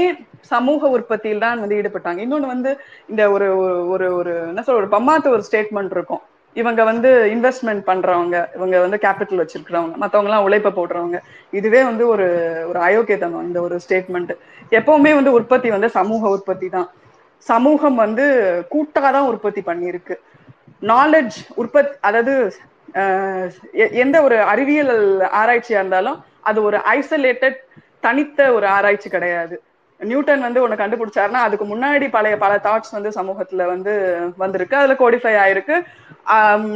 சமூக 0.52 0.88
உற்பத்தியில் 0.96 1.44
தான் 1.44 1.62
வந்து 1.62 1.78
ஈடுபட்டாங்க. 1.80 2.20
இன்னொன்னு 2.24 2.52
வந்து 2.54 2.70
இந்த 3.10 3.22
ஒரு 3.34 3.48
ஒரு 3.94 4.06
ஒரு 4.18 4.32
என்ன 4.50 4.62
சொல்ற 4.66 4.80
ஒரு 4.82 4.90
பம்மாத்து 4.94 5.34
ஒரு 5.36 5.44
ஸ்டேட்மெண்ட் 5.48 5.94
இருக்கும். 5.96 6.22
இவங்க 6.56 6.80
வந்து 6.90 7.10
இன்வெஸ்ட்மெண்ட் 7.34 7.82
பண்றவங்க 7.90 8.36
இவங்க 8.56 8.76
வந்து 8.84 8.98
கேபிட்டல் 9.04 9.42
வச்சிருக்கிறவங்க 9.42 9.94
மத்தவங்க 10.02 10.30
எல்லாம் 10.30 10.46
உழைப்ப 10.46 10.72
போடுறவங்க. 10.78 11.18
இதுவே 11.58 11.80
வந்து 11.90 12.04
ஒரு 12.14 12.26
ஒரு 12.70 12.80
அயோக்கியத்தனம் 12.88 13.46
இந்த 13.48 13.60
ஒரு 13.66 13.76
ஸ்டேட்மெண்ட் 13.84 14.32
எப்பவுமே 14.78 15.12
வந்து 15.18 15.32
உற்பத்தி 15.38 15.70
வந்து 15.76 15.90
சமூக 15.98 16.22
உற்பத்தி 16.36 16.68
தான். 16.76 16.88
சமூகம் 17.46 17.96
வந்து 18.04 18.26
கூட்டாதான் 18.74 19.30
உற்பத்தி 19.30 19.62
பண்ணிருக்கு 19.70 20.14
நாலெட்ஜ் 20.90 21.38
உற்பத் 21.62 21.92
அதாவது 22.08 22.34
எந்த 24.04 24.16
ஒரு 24.26 24.36
அறிவியல் 24.52 24.96
ஆராய்ச்சியா 25.40 25.80
இருந்தாலும் 25.82 26.18
அது 26.48 26.58
ஒரு 26.68 26.78
ஐசோலேட்டட் 26.96 27.58
தனித்த 28.02 28.40
ஒரு 28.56 28.66
ஆராய்ச்சி 28.76 29.08
கிடையாது. 29.10 29.56
நியூட்டன் 30.00 30.44
வந்து 30.46 30.62
ஒன்று 30.62 30.76
கண்டுபிடிச்சாருன்னா 30.76 31.42
அதுக்கு 31.46 31.66
முன்னாடி 31.66 32.06
பழைய 32.10 32.36
பல 32.36 32.52
தாட்ஸ் 32.64 32.96
வந்து 32.96 33.10
சமூகத்துல 33.18 33.66
வந்து 33.72 33.92
வந்திருக்கு. 34.36 34.76
அதுல 34.76 34.96
கோடிஃபை 35.02 35.34
ஆயிருக்கு. 35.44 35.76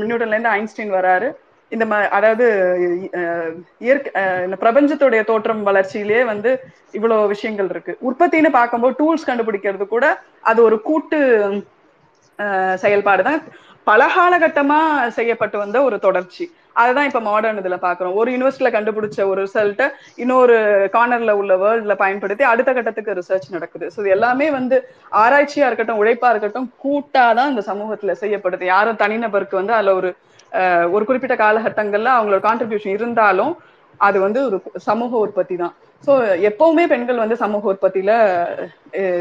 நியூட்டன்ல 0.06 0.34
இருந்து 0.34 0.54
ஐன்ஸ்டீன் 0.58 0.94
வராரு. 0.98 1.28
இந்த 1.72 1.84
மாதிரி 1.90 2.08
அதாவது 2.16 2.46
இயற்கை 3.84 4.10
இந்த 4.46 4.56
பிரபஞ்சத்துடைய 4.60 5.22
தோற்றம் 5.30 5.62
வளர்ச்சியிலேயே 5.66 6.24
வந்து 6.24 6.50
இவ்வளவு 6.98 7.30
விஷயங்கள் 7.32 7.70
இருக்கு. 7.74 7.92
உற்பத்தின்னு 8.08 8.50
பார்க்கும்போது 8.58 8.94
டூல்ஸ் 9.00 9.28
கண்டுபிடிக்கிறது 9.28 9.86
கூட 9.94 10.04
அது 10.50 10.60
ஒரு 10.68 10.78
கூட்டு 10.88 11.18
செயல்பாடுதான். 12.84 13.40
பல 13.86 14.06
காலகட்டமா 14.14 14.78
செய்யப்பட்டு 15.18 15.56
வந்த 15.58 15.76
ஒரு 15.88 15.98
தொடர்ச்சி. 16.06 16.44
அதுதான் 16.80 17.08
இப்ப 17.10 17.20
மாடர்ன் 17.28 17.60
இதுல 17.62 17.76
பாக்குறோம். 17.84 18.14
ஒரு 18.20 18.28
யூனிவர்சிட்டியில 18.34 18.70
கண்டுபிடிச்ச 18.74 19.18
ஒரு 19.30 19.38
ரிசல்ட்ட 19.46 19.84
இன்னொரு 20.22 20.56
கார்னர்ல 20.96 21.34
உள்ள 21.40 21.52
வேர்ல்ட்ல 21.62 21.94
பயன்படுத்தி 22.02 22.44
அடுத்த 22.52 22.70
கட்டத்துக்கு 22.78 23.18
ரிசர்ச் 23.20 23.54
நடக்குது. 23.56 23.86
ஸோ 23.94 24.08
எல்லாமே 24.16 24.48
வந்து 24.58 24.78
ஆராய்ச்சியா 25.22 25.68
இருக்கட்டும் 25.68 26.00
உழைப்பா 26.02 26.30
இருக்கட்டும் 26.34 26.68
கூட்டாதான் 26.84 27.52
இந்த 27.54 27.64
சமூகத்துல 27.70 28.14
செய்யப்படுது. 28.22 28.64
யாரும் 28.74 29.02
தனிநபருக்கு 29.04 29.60
வந்து 29.60 29.76
அதுல 29.78 29.94
ஒரு 30.00 30.10
ஒரு 30.94 31.04
குறிப்பிட்ட 31.06 31.34
காலகட்டங்கள்ல 31.40 32.10
அவங்களோட 32.16 32.42
கான்ட்ரிபியூஷன் 32.44 32.96
இருந்தாலும் 32.98 33.54
அது 34.00 34.18
வந்து 34.24 34.40
ஒரு 34.48 34.56
சமூக 34.86 35.12
உற்பத்தி 35.24 35.54
தான் 35.62 35.74
ஸோ 36.04 36.12
எப்பவுமே 36.48 36.84
பெண்கள் 36.92 37.22
வந்து 37.22 37.36
சமூக 37.42 37.70
உற்பத்தியில 37.72 38.12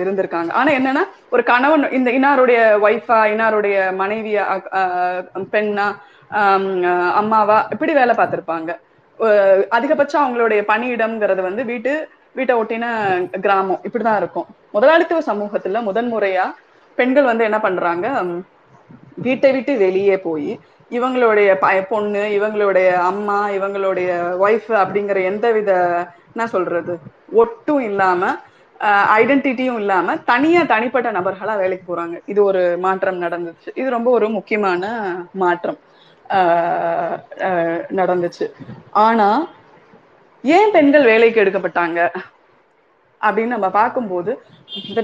இருந்திருக்காங்க. 0.01 0.51
ஆனா 0.59 0.69
என்னன்னா 0.77 1.03
ஒரு 1.35 1.43
கணவன் 1.51 1.85
இந்த 1.97 2.09
இன்னாருடைய 2.17 2.59
ஒய்ஃபா 2.87 3.19
இன்னாருடைய 3.33 3.77
மனைவியா 4.01 4.43
பெண்ணா 5.53 5.87
அம்மாவா 7.19 7.57
இப்படி 7.73 7.93
வேலை 7.93 8.13
பார்த்திருப்பாங்க. 8.15 8.71
அதிகபட்சம் 9.78 10.23
அவங்களுடைய 10.26 10.61
பணியிடம்ங்கிறது 10.71 11.41
வந்து 11.49 11.63
வீட்டு 11.71 11.91
வீட்டை 12.38 12.53
ஒட்டின 12.61 12.86
கிராமம். 13.43 13.82
இப்படிதான் 13.88 14.19
இருக்கும். 14.21 14.47
முதலாளித்துவ 14.76 15.21
சமூகத்துல 15.28 15.82
முதன்முறையா 15.89 16.45
பெண்கள் 16.97 17.30
வந்து 17.30 17.43
என்ன 17.43 17.59
பண்றாங்க 17.59 18.07
வீட்டை 19.26 19.49
விட்டு 19.55 19.73
வெளியே 19.78 20.17
போய் 20.19 20.51
இவங்களுடைய 20.91 21.49
பொண்ணு 21.91 22.23
இவங்களுடைய 22.38 22.89
அம்மா 23.11 23.38
இவங்களுடைய 23.57 24.09
ஒய்ஃப் 24.45 24.69
அப்படிங்கிற 24.82 25.21
எந்த 25.32 25.45
வித 25.51 25.71
என்ன 26.34 26.45
சொல்றது 26.55 26.93
ஒட்டும் 27.41 27.84
இல்லாம 27.89 28.32
ஐடென்டிட்டியும் 29.17 29.80
இல்லாம 29.82 30.15
தனியா 30.32 30.61
தனிப்பட்ட 30.71 31.09
நபர்களா 31.11 31.53
வேலைக்கு 31.61 31.86
போறாங்க. 31.89 32.15
இது 32.26 32.39
ஒரு 32.43 32.61
மாற்றம் 32.86 33.21
நடந்துச்சு. 33.21 33.69
இது 33.73 33.88
ரொம்ப 33.89 34.09
ஒரு 34.11 34.28
முக்கியமான 34.30 34.84
மாற்றம். 35.43 35.80
நடந்துச்சு. 37.99 38.45
ஆனா 39.05 39.28
ஏன் 40.43 40.71
பெண்கள் 40.71 41.09
வேலைக்கு 41.11 41.41
எடுக்கப்பட்டாங்க? 41.43 41.99
அப்படின்னு 43.21 43.55
நம்ம 43.55 43.69
பார்க்கும்போது 43.80 44.32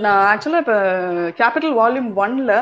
நான் 0.06 0.24
ஆக்சுவலா 0.32 0.62
இப்ப 0.64 0.76
கேபிட்டல் 1.40 1.76
வால்யூம் 1.80 2.10
ஒன்ல 2.24 2.54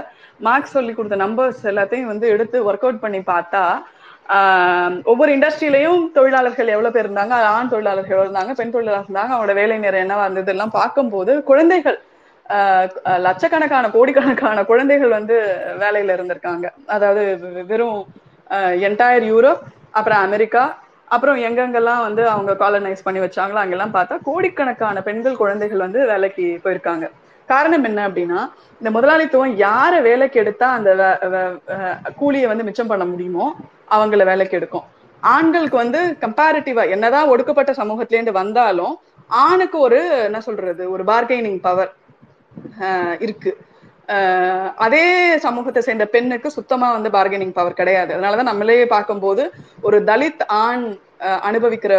மார்க்ஸ் 0.48 0.76
சொல்லி 0.78 0.92
கொடுத்த 0.94 1.18
நம்பர்ஸ் 1.24 1.64
எல்லாத்தையும் 1.72 2.12
வந்து 2.12 2.28
எடுத்து 2.34 2.58
ஒர்க் 2.70 2.86
அவுட் 2.86 3.04
பண்ணி 3.06 3.20
பார்த்தா 3.32 3.64
ஒவ்வொரு 5.12 5.30
இண்டஸ்ட்ரியிலையும் 5.36 6.02
தொழிலாளர்கள் 6.18 6.72
எவ்வளவு 6.74 6.96
பேர் 6.96 7.08
இருந்தாங்க? 7.08 7.36
ஆண் 7.54 7.72
தொழிலாளர்கள் 7.72 8.14
எவ்வளவு 8.16 8.28
இருந்தாங்க? 8.28 8.54
பெண் 8.60 8.74
தொழிலாளர்கள் 8.76 9.10
இருந்தாங்க? 9.10 9.34
அவங்களோட 9.34 9.56
வேலை 9.62 9.78
நேரம் 9.86 10.04
என்னவா 10.06 10.26
இருந்தது? 10.28 10.54
எல்லாம் 10.56 10.76
பார்க்கும்போது 10.80 11.34
குழந்தைகள் 11.50 11.98
லட்சக்கணக்கான 13.26 13.90
கோடிக்கணக்கான 13.96 14.60
குழந்தைகள் 14.70 15.16
வந்து 15.18 15.36
வேலையில 15.84 16.16
இருந்திருக்காங்க. 16.18 16.66
அதாவது 16.96 17.24
வெறும் 17.72 18.00
என்டையர் 18.88 19.26
யூரோப் 19.32 19.64
அப்புறம் 19.98 20.22
அமெரிக்கா 20.28 20.64
அப்புறம் 21.16 21.38
எங்கெங்கெல்லாம் 21.48 22.02
வந்து 22.08 22.24
அவங்க 22.34 22.52
காலனைஸ் 22.64 23.06
பண்ணி 23.06 23.20
வச்சாங்களோ 23.24 23.60
அங்கெல்லாம் 23.62 23.96
பார்த்தா 23.96 24.16
கோடிக்கணக்கான 24.28 25.02
பெண்கள் 25.08 25.40
குழந்தைகள் 25.42 25.84
வந்து 25.86 26.00
வேலைக்கு 26.12 26.46
போயிருக்காங்க. 26.66 27.06
காரணம் 27.50 27.86
என்ன 27.90 28.02
அப்படின்னா 28.10 28.40
இந்த 28.80 28.90
முதலாளித்துவம் 28.96 29.54
யாரை 29.66 30.00
வேலைக்கு 30.08 30.38
எடுத்தா 30.44 30.68
அந்த 30.78 30.90
கூலியை 32.20 32.48
வந்து 32.52 32.68
மிச்சம் 32.68 32.92
பண்ண 32.92 33.06
முடியுமோ 33.12 33.46
அவங்கள 33.96 34.24
வேலைக்கு 34.32 34.58
எடுக்கும். 34.60 34.86
ஆண்களுக்கு 35.24 35.78
வந்து 35.84 36.02
கம்பேரிட்டிவா 36.26 36.84
என்னதான் 36.96 37.32
ஒடுக்கப்பட்ட 37.32 37.72
சமூகத்திலேருந்து 37.80 38.40
வந்தாலும் 38.42 38.94
ஆணுக்கு 39.46 39.78
ஒரு 39.88 40.02
என்ன 40.28 40.40
சொல்றது 40.48 40.84
ஒரு 40.94 41.04
பார்கெனிங் 41.10 41.60
பவர் 41.66 41.92
இருக்கு. 43.26 43.52
அதே 44.76 45.06
சமூகத்தை 45.46 45.82
சேர்ந்த 45.82 46.06
பெண்ணுக்கு 46.14 46.50
சுத்தமா 46.52 46.88
வந்து 46.96 47.10
பார்கெனிங் 47.10 47.58
பவர் 47.58 47.80
கிடையாது. 47.80 48.12
அதனாலதான் 48.16 48.52
நம்மளே 48.52 48.78
பார்க்கும்போது 48.94 49.44
ஒரு 49.82 49.98
தலித் 50.10 50.44
ஆண் 50.64 50.86
அனுபவிக்கிற 51.50 51.94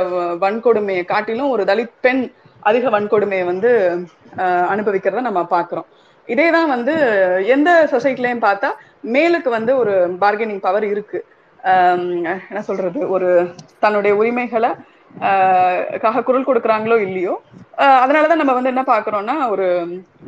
வன்கொடுமையை 0.45 1.05
காட்டிலும் 1.05 1.53
ஒரு 1.55 1.65
தலித் 1.71 1.97
பெண் 2.07 2.23
அதிக 2.71 2.91
வன்கொடுமையை 2.91 3.45
வந்து 3.53 3.71
அனுபவிக்கிறத 4.75 5.21
நம்ம 5.29 5.43
பாக்குறோம் 5.51 5.89
இதேதான் 6.29 6.73
வந்து 6.75 6.95
எந்த 7.55 7.71
சொசைட்டிலையும் 7.93 8.45
பார்த்தா 8.47 8.71
மேலுக்கு 9.15 9.51
வந்து 9.59 9.73
ஒரு 9.83 9.95
பார்கெனிங் 10.21 10.65
பவர் 10.67 10.87
இருக்கு. 10.93 11.19
என்ன 12.45 12.63
சொல்றது? 12.69 13.01
ஒரு 13.09 13.29
தன்னுடைய 13.79 14.13
உரிமைகளை 14.17 14.71
ஆஹ் 15.19 16.23
குரல் 16.23 16.47
கொடுக்குறாங்களோ 16.47 16.99
இல்லையோ 17.01 17.35
அதனாலதான் 17.79 18.41
நம்ம 18.43 18.53
வந்து 18.53 18.69
என்ன 18.69 18.83
பாக்குறோம்னா 18.83 19.49
ஒரு 19.49 19.67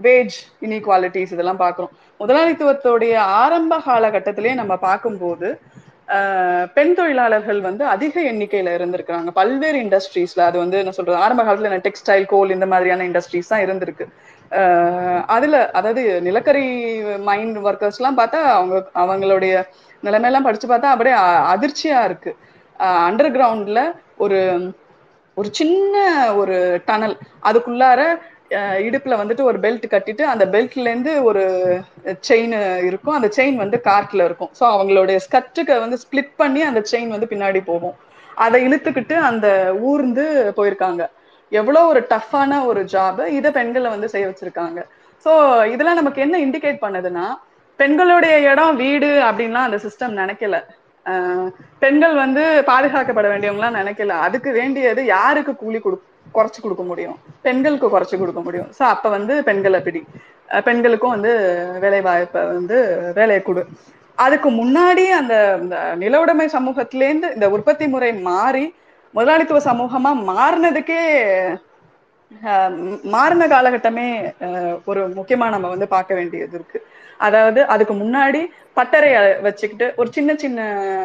வேஜ் 0.03 0.37
இன்இக்வாலிட்டிஸ் 0.61 1.35
இதெல்லாம் 1.37 1.61
பாக்குறோம் 1.61 1.93
முதலாளித்துவத்துடைய 2.21 3.15
ஆரம்ப 3.17 3.79
காலகட்டத்திலேயே 3.79 4.55
நம்ம 4.55 4.77
பார்க்கும்போது 4.77 5.61
பெண் 6.75 6.95
தொழிலாளர்கள் 6.95 7.61
வந்து 7.61 7.87
அதிக 7.87 8.15
எண்ணிக்கையில 8.23 8.73
இருந்திருக்கிறாங்க. 8.79 9.31
பல்வேறு 9.31 9.79
இண்டஸ்ட்ரீஸ்ல 9.79 10.41
அது 10.41 10.59
வந்து 10.59 10.79
என்ன 10.79 10.91
சொல்றது 10.91 11.19
ஆரம்ப 11.19 11.43
காலத்துல 11.43 11.79
டெக்ஸ்டைல் 11.87 12.27
கோல் 12.27 12.51
இந்த 12.51 12.67
மாதிரியான 12.67 13.05
இண்டஸ்ட்ரீஸ் 13.05 13.49
தான் 13.49 13.65
இருந்திருக்கு. 13.67 14.07
அதுல 15.27 15.71
அதாவது 15.71 16.23
நிலக்கரி 16.23 16.67
மைண்ட் 17.19 17.59
ஒர்க்கர்ஸ் 17.59 18.01
எல்லாம் 18.01 18.19
பார்த்தா 18.19 18.41
அவங்க 18.57 18.77
அவங்களுடைய 18.95 19.55
நிலைமையெல்லாம் 20.03 20.43
படிச்சு 20.43 20.69
பார்த்தா 20.69 20.93
அப்படியே 20.95 21.17
அதிர்ச்சியா 21.55 22.05
இருக்கு. 22.05 22.33
அண்டர் 23.09 23.35
கிரவுண்ட்ல 23.37 23.81
ஒரு 24.25 24.41
ஒரு 25.37 25.49
சின்ன 25.59 25.97
ஒரு 26.41 26.57
டனல் 26.89 27.17
அதுக்குள்ளார 27.49 28.01
இடுப்புல 28.87 29.15
வந்துட்டு 29.21 29.43
ஒரு 29.51 29.59
பெல்ட் 29.65 29.85
கட்டிட்டு 29.93 30.25
அந்த 30.33 30.45
பெல்ட்ல 30.55 30.89
இருந்து 30.91 31.13
ஒரு 31.29 31.43
செயின் 32.29 32.55
இருக்கும். 32.89 33.17
அந்த 33.19 33.29
செயின் 33.37 33.57
வந்து 33.63 33.79
கார்ட்ல 33.87 34.25
இருக்கும். 34.29 34.51
ஸோ 34.59 34.65
அவங்களுடைய 34.75 35.19
ஸ்கட்டுக்கு 35.27 35.75
வந்து 35.85 35.99
ஸ்பிளிட் 36.03 36.33
பண்ணி 36.43 36.63
அந்த 36.71 36.81
செயின் 36.91 37.15
வந்து 37.15 37.31
பின்னாடி 37.33 37.61
போகும். 37.71 37.95
அதை 38.45 38.59
இழுத்துக்கிட்டு 38.67 39.17
அந்த 39.31 39.47
ஊர்ந்து 39.91 40.27
போயிருக்காங்க. 40.59 41.03
எவ்வளோ 41.53 41.81
ஒரு 41.93 42.03
டஃப்பான 42.13 42.61
ஒரு 42.71 42.83
ஜாப் 42.95 43.23
இதை 43.39 43.51
பெண்களை 43.57 43.89
வந்து 43.95 44.13
செய்ய 44.13 44.27
வச்சிருக்காங்க. 44.29 44.81
ஸோ 45.25 45.33
இதெல்லாம் 45.73 46.01
நமக்கு 46.01 46.25
என்ன 46.27 46.37
இண்டிகேட் 46.47 46.85
பண்ணுதுன்னா 46.85 47.27
பெண்களுடைய 47.81 48.35
இடம் 48.53 48.79
வீடு 48.85 49.11
அப்படின்லாம் 49.29 49.69
அந்த 49.69 49.79
சிஸ்டம் 49.85 50.19
நினைக்கல. 50.23 50.57
பெண்கள் 51.83 52.15
வந்து 52.25 52.43
பாதுகாக்கப்பட 52.71 53.29
வேண்டியவங்களாம் 53.33 53.79
நினைக்கல. 53.81 54.17
அதுக்கு 54.27 54.51
வேண்டியது 54.59 55.03
யாருக்கு 55.15 55.53
கூலி 55.63 55.79
கொடு 55.85 55.97
குறைச்சு 56.37 56.61
கொடுக்க 56.65 56.85
முடியும்? 56.91 57.17
பெண்களுக்கு 57.47 57.89
குறைச்சு 57.95 58.17
கொடுக்க 58.21 58.41
முடியும். 58.47 58.69
ஸோ 58.79 58.83
அப்ப 58.95 59.07
வந்து 59.17 59.35
பெண்களை 59.49 59.81
பிடி 59.87 60.03
பெண்களுக்கும் 60.69 61.15
வந்து 61.17 61.33
வேலை 61.83 62.01
வாய்ப்பை 62.07 62.41
வந்து 62.57 62.79
வேலையை 63.19 63.43
கொடு. 63.43 63.63
அதுக்கு 64.19 64.49
முன்னாடி 64.61 65.05
அந்த 65.19 65.35
நிலவுடைமை 66.03 66.21
உடைமை 66.23 66.47
சமூகத்திலேருந்து 66.57 67.29
இந்த 67.37 67.47
உற்பத்தி 67.57 67.87
முறை 67.93 68.11
மாறி 68.29 68.65
முதலாளித்துவ 69.15 69.61
சமூகமா 69.71 70.11
மாறினதுக்கே 70.31 71.03
மாறின 73.15 73.47
காலகட்டமே 73.53 74.07
ஒரு 74.91 75.01
முக்கியமா 75.19 75.47
நம்ம 75.55 75.71
வந்து 75.73 75.89
பார்க்க 75.95 76.19
வேண்டியது 76.19 76.55
இருக்கு. 76.59 76.79
அதாவது 77.27 77.61
அதுக்கு 77.75 77.95
முன்னாடி 78.03 78.41
பட்டறைய 78.77 79.17
வச்சுக்கிட்டு 79.47 79.87
ஒரு 80.01 80.09
சின்ன 80.17 80.31
சின்ன 80.35 80.61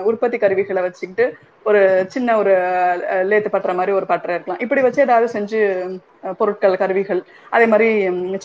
உற்பத்தி 0.09 0.37
கருவிகளை 0.37 0.81
வச்சுக்கிட்டு 0.85 1.25
ஒரு 1.65 1.81
சின்ன 2.13 2.35
ஒரு 2.41 2.53
லேத்து 3.29 3.49
பட்டுற 3.53 3.73
மாதிரி 3.75 3.91
ஒரு 3.91 4.05
பட்டறை 4.05 4.35
இருக்கலாம். 4.35 4.61
இப்படி 4.65 4.81
வச்சு 4.81 5.05
ஏதாவது 5.05 5.27
செஞ்சு 5.35 5.59
பொருட்கள் 6.39 6.79
கருவிகள் 6.81 7.21
அதே 7.55 7.65
மாதிரி 7.65 7.89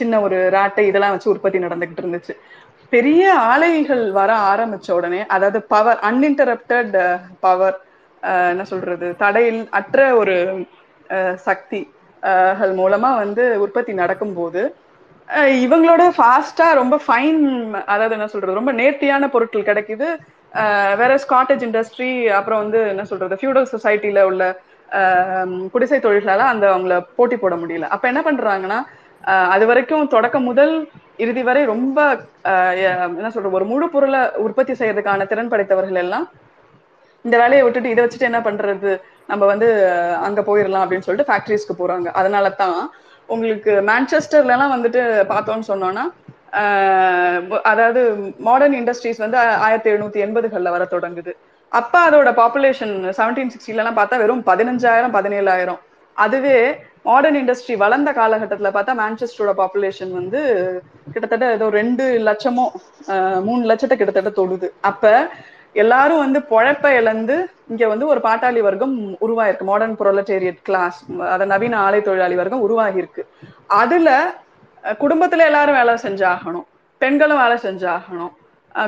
சின்ன 0.01 0.20
ஒரு 0.20 0.39
ராட்டை 0.57 0.85
இதெல்லாம் 0.91 1.14
வச்சு 1.14 1.33
உற்பத்தி 1.35 1.59
நடந்துகிட்டு 1.59 2.03
இருந்துச்சு. 2.05 2.35
பெரிய 2.93 3.23
ஆலைகள் 3.53 4.05
வர 4.12 4.31
ஆரம்பிச்ச 4.53 4.89
உடனே 4.93 5.20
அதாவது 5.35 5.59
பவர் 5.75 6.01
அன்இன்டரப்டட் 6.09 6.97
பவர் 7.41 7.77
என்ன 8.53 8.64
சொல்றது 8.64 9.07
தடையில் 9.23 9.62
அற்ற 9.79 9.99
ஒரு 10.16 10.37
சக்தி 11.47 11.81
மூலமா 12.81 13.11
வந்து 13.23 13.45
உற்பத்தி 13.64 13.93
நடக்கும் 13.93 14.35
போது 14.35 14.61
இவங்களோட 15.64 16.03
ஃபாஸ்டா 16.16 16.66
ரொம்ப 16.80 16.97
ஃபைன் 17.05 17.43
அதாவது 17.93 18.16
என்ன 18.16 18.26
சொல்றது 18.26 18.59
ரொம்ப 18.59 18.72
நேர்த்தியான 18.80 19.28
பொருட்கள் 19.28 19.68
கிடைக்குது. 19.68 20.09
வேற 21.01 21.12
ஸ்காட்டேஜ் 21.24 21.62
இண்டஸ்ட்ரி 21.68 22.11
அப்புறம் 22.39 22.61
வந்து 22.62 22.80
என்ன 22.93 23.05
சொல்றது 23.05 23.39
ஃபியூடல் 23.41 23.70
சொசைட்டில 23.72 24.22
உள்ள 24.30 24.43
ஆஹ் 24.89 25.53
குடிசை 25.74 25.99
தொழிலால 26.01 26.47
அந்த 26.53 26.64
அவங்கள 26.72 26.97
போட்டி 27.16 27.37
போட 27.37 27.55
முடியல. 27.62 27.87
அப்ப 27.95 28.05
என்ன 28.09 28.20
பண்றாங்கன்னா 28.26 28.78
அது 29.55 29.64
வரைக்கும் 29.70 30.11
தொடக்கம் 30.14 30.49
முதல் 30.51 30.74
இறுதி 31.18 31.43
வரை 31.49 31.62
ரொம்ப 31.72 31.99
என்ன 33.16 33.30
சொல்றது 33.30 33.57
ஒரு 33.59 33.66
முழு 33.72 33.87
பொருளை 33.91 34.22
உற்பத்தி 34.45 34.74
செய்யறதுக்கான 34.80 35.26
திறன் 35.30 35.53
படைத்தவர்கள் 35.53 36.01
எல்லாம் 36.05 36.26
இந்த 37.24 37.37
வேலையை 37.43 37.62
விட்டுட்டு 37.64 37.93
இதை 37.93 38.03
வச்சுட்டு 38.05 38.28
என்ன 38.30 38.41
பண்றது 38.47 38.93
நம்ம 39.28 39.43
வந்து 39.47 39.68
அங்க 40.26 40.41
போயிடலாம் 40.49 40.85
அப்படின்னு 40.85 41.07
சொல்லிட்டு 41.07 41.30
ஃபேக்டரிஸ்க்கு 41.30 41.74
போறாங்க. 41.80 42.09
அதனால 42.20 42.47
தான் 42.62 42.78
உங்களுக்கு 43.29 43.73
மான்செஸ்டர்ல 43.91 44.55
எல்லாம் 44.57 44.75
வந்துட்டு 44.77 45.03
பார்த்தோம்னு 45.33 45.70
சொன்னோம்னா 45.73 46.05
ஆஹ் 46.61 47.61
அதாவது 47.62 48.01
மாடர்ன் 48.39 48.75
இண்டஸ்ட்ரீஸ் 48.75 49.18
வந்து 49.18 49.39
ஆயிரத்தி 49.39 49.91
எழுநூத்தி 49.91 50.20
எண்பதுகள்ல 50.27 50.70
வர 50.70 50.85
தொடங்குது. 50.85 51.33
அப்ப 51.73 52.11
அதோட 52.11 52.31
பாப்புலேஷன் 52.41 52.95
செவன்டீன் 53.18 53.53
சிக்ஸ்டிலலாம் 53.53 53.99
பார்த்தா 53.99 54.18
வெறும் 54.23 54.43
பதினஞ்சாயிரம் 54.51 55.14
பதினேழாயிரம். 55.18 55.81
அதுவே 56.16 56.57
மாடர்ன் 57.05 57.39
இண்டஸ்ட்ரி 57.41 57.77
வளர்ந்த 57.77 58.11
காலகட்டத்துல 58.12 58.70
பார்த்தா 58.75 58.95
மான்செஸ்டரோட 59.01 59.53
பாப்புலேஷன் 59.62 60.12
வந்து 60.12 60.41
கிட்டத்தட்ட 61.12 61.47
ஏதோ 61.53 61.68
ரெண்டு 61.68 62.05
லட்சமோ 62.29 62.66
மூணு 63.41 63.62
லட்சத்தை 63.70 63.97
கிட்டத்தட்ட 63.97 64.33
தொடுது. 64.43 64.68
அப்ப 64.81 65.31
எல்லாரும் 65.73 66.23
வந்து 66.25 66.41
பொழப்ப 66.53 66.87
இழந்து 67.01 67.37
இங்க 67.68 67.89
வந்து 67.93 68.07
ஒரு 68.12 68.20
பாட்டாளி 68.25 68.61
வர்க்கம் 68.66 68.95
உருவாயிருக்கு. 69.27 69.64
மாடர்ன் 69.70 69.97
புரொலட்டேரியட் 70.01 70.61
கிளாஸ் 70.68 70.99
அத 71.35 71.45
நவீன 71.53 71.79
ஆலை 71.87 72.01
தொழிலாளி 72.03 72.37
வர்க்கம் 72.41 72.64
உருவாகி 72.66 72.99
இருக்கு 73.03 73.23
அதுல 73.83 74.09
குடும்பத்துல 75.03 75.45
எல்லாரும் 75.51 75.79
வேலை 75.81 75.95
செஞ்சாகணும். 76.07 76.66
பெண்களும் 77.03 77.43
வேலை 77.43 77.57
செஞ்சாகணும். 77.66 78.33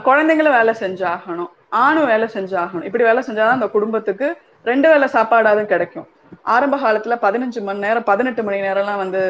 குழந்தைங்களும் 0.08 0.56
வேலை 0.58 0.74
செஞ்சாகணும். 0.80 1.50
ஆணும் 1.84 2.10
வேலை 2.12 2.28
செஞ்சாகணும். 2.34 2.86
இப்படி 2.88 3.04
வேலை 3.10 3.22
செஞ்சாதான் 3.28 3.56
அந்த 3.56 3.68
குடும்பத்துக்கு 3.76 4.26
ரெண்டு 4.70 4.88
வேலை 4.92 5.08
சாப்பாடாவது 5.12 5.64
கிடைக்கும். 5.72 6.08
ஆரம்ப 6.54 6.76
காலத்துல 6.84 7.14
பதினஞ்சு 7.26 7.60
மணி 7.68 7.84
நேரம் 7.86 8.08
பதினெட்டு 8.10 8.42
மணி 8.42 8.58
நேரம்லாம் 8.60 9.02
வந்து 9.04 9.20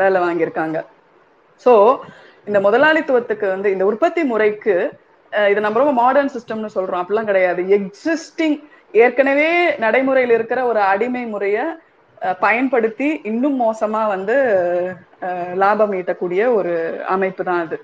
வேலை 0.00 0.18
வாங்கியிருக்காங்க. 0.22 0.78
சோ 1.64 1.72
இந்த 2.48 2.58
முதலாளித்துவத்துக்கு 2.60 3.46
வந்து 3.54 3.68
இந்த 3.72 3.84
உற்பத்தி 3.90 4.24
முறைக்கு 4.24 4.74
இதை 5.50 5.60
நம்ம 5.64 5.80
ரொம்ப 5.82 5.94
மாடர்ன் 6.02 6.34
சிஸ்டம்னு 6.34 6.74
சொல்றோம். 6.76 7.02
அப்படிலாம் 7.02 7.30
கிடையாது. 7.30 7.62
எக்ஸிஸ்டிங் 7.78 8.56
ஏற்கனவே 9.04 9.50
நடைமுறையில் 9.84 10.34
இருக்கிற 10.38 10.60
ஒரு 10.70 10.80
அடிமை 10.92 11.24
முறைய 11.26 11.58
பயன்படுத்தி 12.44 13.08
இன்னும் 13.30 13.56
மோசமா 13.60 14.02
வந்து 14.14 14.36
லாபம் 15.62 15.94
ஈட்டக்கூடிய 16.00 16.42
ஒரு 16.58 16.74
அமைப்பு 17.14 17.42
தான் 17.48 17.62
அது. 17.64 17.76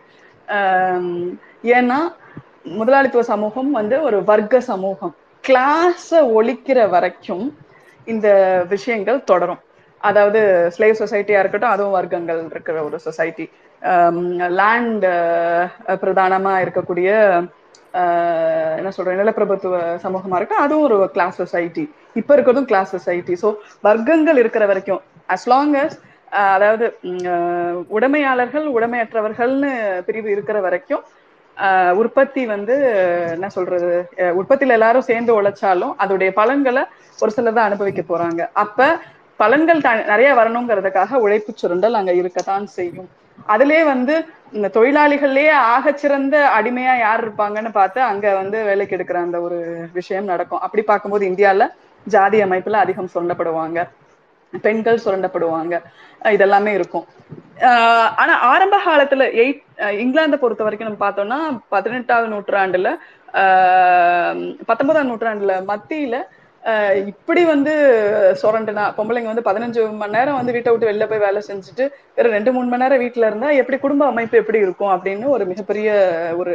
ஏன்னா 1.77 1.99
முதலாளித்துவ 2.79 3.25
சமூகம் 3.33 3.71
வந்து 3.79 3.97
ஒரு 4.09 4.19
வர்க்க 4.31 4.61
சமூகம். 4.73 5.15
கிளாஸ 5.45 6.21
ஒழிக்கிற 6.39 6.79
வரைக்கும் 6.95 7.47
இந்த 8.13 8.29
விஷயங்கள் 8.75 9.27
தொடரும். 9.31 9.63
அதாவது 10.01 10.41
ஸ்லேவ் 10.75 11.01
சொசைட்டியா 11.03 11.39
இருக்கட்டும் 11.43 11.75
அதுவும் 11.75 11.97
வர்க்கங்கள் 11.99 12.41
இருக்கிற 12.53 12.77
ஒரு 12.89 12.99
சொசைட்டி 13.07 13.47
Um, 13.83 14.17
லேண்ட் 14.59 15.05
uh, 15.07 15.97
பிரதானமா 16.03 16.53
இருக்கக்கூடிய 16.63 17.09
uh, 17.99 18.71
என்ன 18.79 18.91
சொல்றேன் 18.97 19.21
நிலப்பிரபுத்துவ 19.21 19.75
சமூகமா 20.05 20.37
இருக்கு. 20.39 20.57
அதுவும் 20.65 20.87
ஒரு 20.87 20.97
கிளாஸ் 21.17 21.39
சொசைட்டி 21.43 21.85
இப்ப 22.21 22.31
இருக்கிறதும் 22.37 22.67
கிளாஸ் 22.71 22.91
சொசைட்டி 22.95 23.35
ஸோ 23.43 23.49
வர்க்கங்கள் 23.89 24.41
இருக்கிற 24.43 24.67
வரைக்கும் 24.71 25.03
அஸ் 25.35 25.47
லாங் 25.53 25.77
அஸ் 25.83 25.97
அதாவது 26.55 26.87
uh, 27.11 27.73
உடைமையாளர்கள் 27.99 28.67
உடைமையற்றவர்கள்னு 28.77 29.71
பிரிவு 30.09 30.29
இருக்கிற 30.37 30.61
வரைக்கும் 30.67 31.05
உற்பத்தி 32.01 32.43
வந்து 32.55 32.75
என்ன 33.37 33.47
சொல்றது 33.55 33.93
உற்பத்தியில 34.41 34.77
எல்லாரும் 34.79 35.07
சேர்ந்து 35.11 35.33
உழைச்சாலும் 35.39 35.95
அதோடைய 36.03 36.33
பலன்களை 36.41 36.83
ஒரு 37.19 37.33
சிலர் 37.37 37.57
தான் 37.57 37.69
அனுபவிக்க 37.71 38.03
போறாங்க. 38.11 38.43
அப்ப 38.65 38.89
பலன்கள் 39.41 39.81
நிறைய 40.13 40.31
வரணுங்கிறதுக்காக 40.41 41.21
உழைப்பு 41.25 41.53
சுருண்டல் 41.63 41.99
அங்க 42.01 42.13
இருக்கத்தான் 42.21 42.67
செய்யும். 42.77 43.09
அதுலயே 43.47 43.83
வந்து 43.85 44.15
இந்த 44.53 44.69
தொழிலாளிகள்லயே 44.75 45.53
ஆகச்சிறந்த 45.75 46.37
அடிமையா 46.59 46.95
யார் 46.99 47.23
இருப்பாங்கன்னு 47.25 47.71
பார்த்து 47.73 48.01
அங்க 48.03 48.27
வந்து 48.35 48.59
வேலைக்கு 48.65 48.97
எடுக்கிற 48.97 49.19
அந்த 49.27 49.39
ஒரு 49.41 49.59
விஷயம் 49.93 50.31
நடக்கும். 50.33 50.63
அப்படி 50.67 50.83
பார்க்கும்போது 50.83 51.25
இந்தியால 51.31 51.67
ஜாதி 52.07 52.39
அமைப்புல 52.43 52.83
அதிகம் 52.85 53.15
சொல்லப்படுவாங்க 53.15 53.79
பெண்கள் 54.53 55.03
சுரண்டப்படுவாங்க. 55.05 55.75
இதெல்லாமே 56.37 56.73
இருக்கும். 56.79 57.07
ஆனா 58.23 58.35
ஆரம்ப 58.53 58.77
காலத்துல 58.87 59.25
எயிட் 59.43 59.63
இங்கிலாந்தை 60.03 60.39
பொறுத்த 60.41 60.63
வரைக்கும் 60.65 60.89
நம்ம 60.89 61.03
பார்த்தோம்னா 61.05 61.39
பதினெட்டாவது 61.69 62.29
நூற்றாண்டுல 62.35 62.91
பத்தொன்பதாம் 64.69 65.11
நூற்றாண்டுல 65.11 65.55
மத்தியில 65.71 66.17
இப்படி 67.11 67.43
வந்து 67.51 67.73
சுரண்டுனா 68.41 68.85
பொம்பளைங்க 68.97 69.31
வந்து 69.33 69.47
பதினஞ்சு 69.49 69.83
மணி 70.01 70.17
நேரம் 70.17 70.39
வந்து 70.39 70.55
வீட்டை 70.57 70.73
விட்டு 70.73 70.89
வெளில 70.91 71.07
போய் 71.11 71.25
வேலை 71.27 71.41
செஞ்சுட்டு 71.49 71.85
வேற 72.17 72.27
ரெண்டு 72.37 72.51
மூணு 72.57 72.69
மணி 72.71 72.83
நேரம் 72.85 73.03
வீட்டுல 73.05 73.29
இருந்தா 73.31 73.51
எப்படி 73.61 73.79
குடும்ப 73.85 74.07
அமைப்பு 74.13 74.41
எப்படி 74.43 74.61
இருக்கும் 74.67 74.93
அப்படின்னு 74.95 75.27
ஒரு 75.37 75.47
மிகப்பெரிய 75.53 75.91
ஒரு 76.41 76.55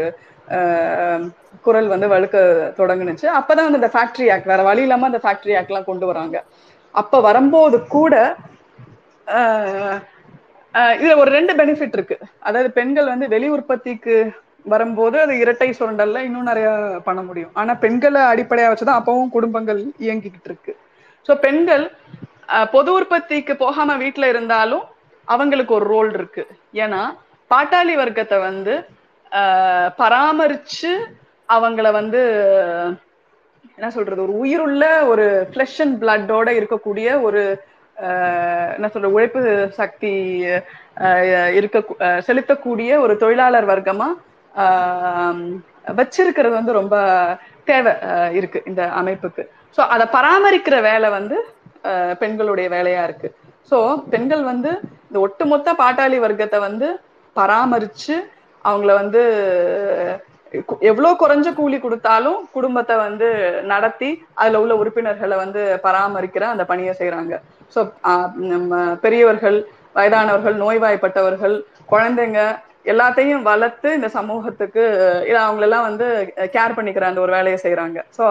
குரல் 1.66 1.90
வந்து 1.94 2.08
வழுக்க 2.14 2.38
தொடங்குனுச்சு. 2.80 3.28
அப்பதான் 3.40 3.68
வந்து 3.68 3.82
இந்த 3.82 3.92
ஃபேக்டரி 3.96 4.28
ஆக்ட் 4.34 4.52
வேற 4.52 4.62
வழி 4.70 4.84
இல்லாம 4.86 5.08
அந்த 5.12 5.22
ஃபேக்டரி 5.26 5.54
ஆக்ட் 5.60 5.72
எல்லாம் 5.72 5.90
கொண்டு 5.92 6.06
வராங்க. 6.12 6.38
அப்ப 6.96 7.22
வரும்போது 7.28 7.78
கூட 7.96 8.14
இதுல 11.00 11.16
ஒரு 11.24 11.30
ரெண்டு 11.38 11.54
பெனிஃபிட் 11.60 11.96
இருக்கு. 11.98 12.16
அதாவது 12.48 12.70
பெண்கள் 12.78 13.12
வந்து 13.14 13.26
வெளி 13.34 13.48
உற்பத்திக்கு 13.56 14.16
வரும்போது 14.72 15.18
அது 15.24 15.34
இரட்டை 15.44 15.70
சுரண்டல்ல 15.78 16.20
இன்னும் 16.28 16.50
நிறைய 16.50 16.68
பண்ண 17.08 17.22
முடியும். 17.28 17.54
ஆனா 17.60 17.74
பெண்களை 17.84 18.22
அடிப்படையா 18.32 18.70
வச்சுதான் 18.72 19.00
அப்பவும் 19.02 19.34
குடும்பங்கள் 19.36 19.80
இயங்கிக்கிட்டு 20.06 20.50
இருக்கு. 20.52 20.74
ஸோ 21.28 21.34
பெண்கள் 21.46 21.86
பொது 22.76 22.90
உற்பத்திக்கு 22.98 23.54
போகாம 23.64 23.96
வீட்டுல 24.04 24.28
இருந்தாலும் 24.34 24.86
அவங்களுக்கு 25.28 25.74
ஒரு 25.80 25.86
ரோல் 25.94 26.12
இருக்கு. 26.18 26.44
ஏன்னா 26.84 27.02
பாட்டாளி 27.52 27.94
வர்க்கத்தை 28.02 28.38
வந்து 28.50 28.74
பராமரிச்சு 30.02 30.92
அவங்கள 31.50 31.88
வந்து 32.00 32.22
என்ன 33.78 33.88
சொல்றது 33.96 34.22
ஒரு 34.26 34.34
உயிருள்ள 34.42 34.84
ஒரு 35.12 35.26
ஃபிளஷ் 35.52 35.80
அண்ட் 35.84 35.96
பிளட்டோட 36.02 36.50
இருக்கக்கூடிய 36.60 37.08
ஒரு 37.28 37.42
என்ன 38.76 38.88
சொல்ற 38.94 39.10
உழைப்பு 39.16 39.42
சக்தி 39.80 40.12
இருக்க 41.60 41.80
செலுத்தக்கூடிய 42.28 42.92
ஒரு 43.06 43.14
தொழிலாளர் 43.24 43.72
வர்க்கமா 43.74 44.08
வச்சிருக்கிறது 46.00 46.56
வந்து 46.60 46.74
ரொம்ப 46.80 46.96
தேவை 47.70 47.94
இருக்கு 48.40 48.60
இந்த 48.70 48.82
அமைப்புக்கு. 49.02 49.44
ஸோ 49.78 49.82
அதை 49.94 50.06
பராமரிக்கிற 50.18 50.76
வேலை 50.90 51.10
வந்து 51.18 51.38
பெண்களுடைய 52.22 52.68
வேலையா 52.76 53.02
இருக்கு. 53.08 53.30
ஸோ 53.72 53.78
பெண்கள் 54.14 54.44
வந்து 54.52 54.72
இந்த 55.08 55.18
ஒட்டுமொத்த 55.26 55.70
பாட்டாளி 55.82 56.18
வர்க்கத்தை 56.26 56.60
வந்து 56.68 56.88
பராமரிச்சு 57.36 58.16
அவங்கள 58.66 58.92
வந்து 59.02 59.22
எவ்வளவு 60.90 61.20
குறைஞ்ச 61.22 61.48
கூலி 61.60 61.78
கொடுத்தாலும் 61.84 62.40
குடும்பத்தை 62.56 62.96
வந்து 63.06 63.28
நடத்தி 63.72 64.10
அதுல 64.42 64.60
உள்ள 64.64 64.74
உறுப்பினர்களை 64.82 65.38
வந்து 65.44 65.62
பராமரிக்கிற 65.86 66.44
அந்த 66.54 66.64
பணியை 66.72 66.94
செய்யறாங்க 67.00 67.38
ஸோ 67.76 67.82
நம்ம 68.54 68.82
பெரியவர்கள் 69.06 69.58
வயதானவர்கள் 69.98 70.56
நோய்வாய்ப்பட்டவர்கள் 70.64 71.56
குழந்தைங்க 71.92 72.42
எல்லாத்தையும் 72.86 73.42
வளர்த்து 73.42 73.90
இந்த 73.94 74.08
சமூகத்துக்கு 74.18 74.84
அவங்களெல்லாம் 75.44 75.88
வந்து 75.90 76.08
கேர் 76.56 76.76
பண்ணிக்கிற 76.78 77.06
அந்த 77.10 77.22
ஒரு 77.22 77.32
வேலையை 77.32 77.60
செய்யறாங்க 77.64 78.00
ஸோ 78.18 78.26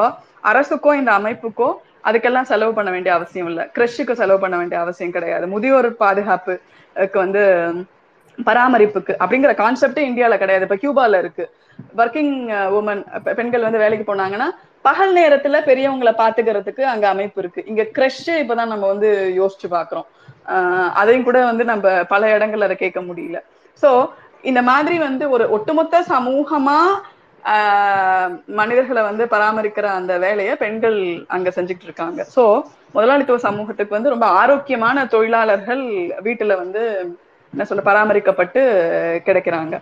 அரசுக்கோ 0.51 0.93
இந்த 1.01 1.11
அமைப்புக்கோ 1.19 1.69
அதுக்கெல்லாம் 2.09 2.51
செலவு 2.51 2.73
பண்ண 2.75 2.91
வேண்டிய 2.91 3.13
அவசியம் 3.15 3.49
இல்லை. 3.51 3.65
கிரஷுக்கு 3.77 4.15
செலவு 4.21 4.39
பண்ண 4.41 4.57
வேண்டிய 4.57 4.79
அவசியம் 4.81 5.15
கிடையாது. 5.17 5.45
முதியோர் 5.47 5.89
பாதுகாப்புக்கு 5.97 7.19
வந்து 7.19 7.43
பராமரிப்புக்கு 8.39 9.13
அப்படிங்கிற 9.23 9.53
கான்செப்டே 9.55 10.03
இந்தியால 10.11 10.37
கிடையாது. 10.39 10.67
இப்போ 10.67 10.79
கியூபால 10.83 11.19
இருக்கு. 11.19 11.45
ஒர்க்கிங் 12.03 12.35
உமன் 12.79 13.03
பெண்கள் 13.39 13.67
வந்து 13.67 13.83
வேலைக்கு 13.85 14.07
போனாங்கன்னா 14.09 14.49
பகல் 14.85 15.13
நேரத்துல 15.17 15.57
பெரியவங்களை 15.69 16.13
பாத்துக்கிறதுக்கு 16.23 16.83
அங்க 16.93 17.07
அமைப்பு 17.09 17.41
இருக்கு. 17.43 17.61
இங்க 17.67 17.83
கிரஷ் 17.97 18.31
இப்பதான் 18.43 18.73
நம்ம 18.75 18.87
வந்து 18.87 19.11
யோசிச்சு 19.41 19.69
பாக்குறோம். 19.77 20.07
ஆஹ் 20.47 20.91
அதையும் 21.01 21.27
கூட 21.29 21.39
வந்து 21.45 21.65
நம்ம 21.65 22.05
பல 22.05 22.39
இடங்கள்ல 22.39 22.69
அதை 22.69 22.77
கேட்க 22.77 23.01
முடியல. 23.01 23.39
சோ 23.83 23.91
இந்த 24.43 24.63
மாதிரி 24.63 24.99
வந்து 24.99 25.31
ஒரு 25.31 25.51
ஒட்டுமொத்த 25.51 26.05
சமூகமா 26.09 26.79
ஆஹ் 27.45 28.43
மனிதர்களை 28.47 29.03
வந்து 29.03 29.25
பராமரிக்கிற 29.25 29.83
அந்த 29.83 30.19
வேலையை 30.19 30.57
பெண்கள் 30.57 31.25
அங்க 31.29 31.49
செஞ்சுட்டு 31.51 31.83
இருக்காங்க. 31.83 32.27
சோ 32.37 32.63
முதலாளித்துவ 32.93 33.39
சமூகத்துக்கு 33.39 33.95
வந்து 33.95 34.11
ரொம்ப 34.11 34.27
ஆரோக்கியமான 34.27 35.07
தொழிலாளர்கள் 35.07 35.83
வீட்டுல 36.25 36.57
வந்து 36.57 36.83
என்ன 37.53 37.65
சொல்ல 37.65 37.83
பராமரிக்கப்பட்டு 37.83 38.61
கிடைக்கிறாங்க. 39.25 39.75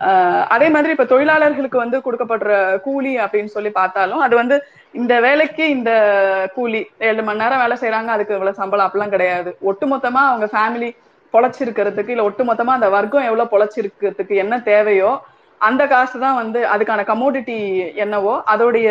ஆஹ் 0.00 0.44
அதே 0.46 0.68
மாதிரி 0.68 0.90
இப்ப 0.90 1.04
தொழிலாளர்களுக்கு 1.04 1.78
வந்து 1.78 1.98
கொடுக்கப்படுற 1.98 2.80
கூலி 2.80 3.18
அப்படின்னு 3.18 3.44
சொல்லி 3.44 3.70
பார்த்தாலும் 3.70 4.18
அது 4.18 4.36
வந்து 4.36 4.56
இந்த 4.92 5.20
வேலைக்கு 5.20 5.68
இந்த 5.68 5.90
கூலி 6.54 6.80
ஏழு 6.98 7.22
மணி 7.22 7.38
நேரம் 7.38 7.58
வேலை 7.58 7.76
செய்யறாங்க 7.76 8.06
அதுக்கு 8.06 8.32
இவ்வளவு 8.32 8.56
சம்பளம் 8.56 8.86
அப்படிலாம் 8.86 9.08
கிடையாது. 9.08 9.58
ஒட்டுமொத்தமா 9.66 10.22
அவங்க 10.28 10.48
ஃபேமிலி 10.52 10.90
பொழைச்சிருக்கிறதுக்கு 11.34 12.14
இல்ல 12.14 12.26
ஒட்டுமொத்தமா 12.28 12.74
அந்த 12.78 12.88
வர்க்கம் 12.96 13.26
எவ்வளவு 13.30 13.52
பொழைச்சிருக்கிறதுக்கு 13.54 14.36
என்ன 14.44 14.54
தேவையோ 14.70 15.10
அந்த 15.60 15.82
காசு 15.92 16.16
தான் 16.26 16.38
வந்து 16.42 16.60
அதுக்கான 16.74 17.04
கமோடிட்டி 17.10 17.58
என்னவோ 18.04 18.34
அதோடைய 18.52 18.88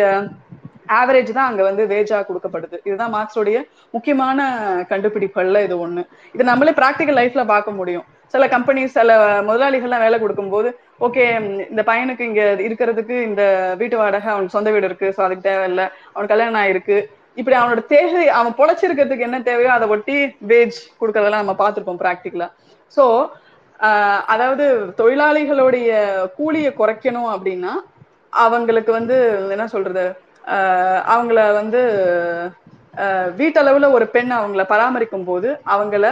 ஆவரேஜ் 0.98 1.30
தான் 1.36 1.48
அங்க 1.50 1.62
வந்து 1.68 1.82
வேஜா 1.94 2.18
கொடுக்கப்படுது. 2.28 2.76
இதுதான் 2.88 3.12
மார்க்ஸோடைய 3.14 3.58
முக்கியமான 3.94 4.38
கண்டுபிடிப்புகள்ல 4.92 5.60
இது 5.66 5.76
ஒண்ணு. 5.86 6.02
இது 6.34 6.42
நம்மளே 6.50 6.72
ப்ராக்டிக்கல் 6.80 7.18
லைஃப்ல 7.20 7.42
பார்க்க 7.52 7.78
முடியும். 7.80 8.06
சில 8.34 8.46
கம்பெனிஸ் 8.54 8.96
சில 8.98 9.12
முதலாளிகள்லாம் 9.48 10.04
வேலை 10.04 10.16
கொடுக்கும்போது 10.22 10.68
ஓகே 11.06 11.24
இந்த 11.72 11.82
பையனுக்கு 11.90 12.24
இங்க 12.30 12.42
இருக்கிறதுக்கு 12.68 13.16
இந்த 13.28 13.42
வீட்டு 13.80 13.96
வாடகை 14.00 14.30
அவனுக்கு 14.32 14.56
சொந்த 14.56 14.70
வீடு 14.74 14.88
இருக்கு 14.90 15.08
ஸோ 15.16 15.22
அதுக்கு 15.26 15.48
தேவையில்லை. 15.50 15.86
அவனுக்கு 16.12 16.34
கல்யாணம் 16.34 16.60
ஆயிருக்கு. 16.62 16.98
இப்படி 17.38 17.56
அவனோட 17.58 17.80
தேவை 17.94 18.22
அவன் 18.38 18.56
பொழைச்சிருக்கிறதுக்கு 18.60 19.26
என்ன 19.28 19.38
தேவையோ 19.48 19.70
அதை 19.74 19.86
ஒட்டி 19.94 20.16
வேஜ் 20.52 20.78
கொடுக்கறதெல்லாம் 21.00 21.44
நம்ம 21.44 21.56
பார்த்துருப்போம் 21.60 22.00
ப்ராக்டிக்கலா 22.04 22.48
ஸோ 22.96 23.04
அதாவது 24.34 24.64
தொழிலாளிகளுடைய 25.00 25.90
கூலியை 26.38 26.70
குறைக்கணும் 26.80 27.30
அப்படின்னா 27.34 27.72
அவங்களுக்கு 28.32 28.90
வந்து 28.98 29.16
என்ன 29.54 29.66
சொல்றது? 29.74 30.06
அவங்கள 31.12 31.38
வந்து 31.60 31.80
வீட்டளவுல 33.40 33.86
ஒரு 33.96 34.06
பெண் 34.14 34.32
அவங்கள 34.38 34.62
பராமரிக்கும் 34.72 35.26
போது 35.28 35.48
அவங்கள 35.74 36.06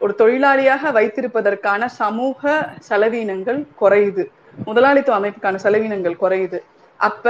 ஒரு 0.00 0.12
தொழிலாளியாக 0.20 0.90
வைத்திருப்பதற்கான 0.96 1.82
சமூக 2.00 2.42
செலவீனங்கள் 2.88 3.60
குறையுது. 3.82 4.24
முதலாளித்துவ 4.68 5.18
அமைப்புக்கான 5.20 5.60
செலவீனங்கள் 5.64 6.20
குறையுது. 6.22 6.58
அப்ப 7.00 7.24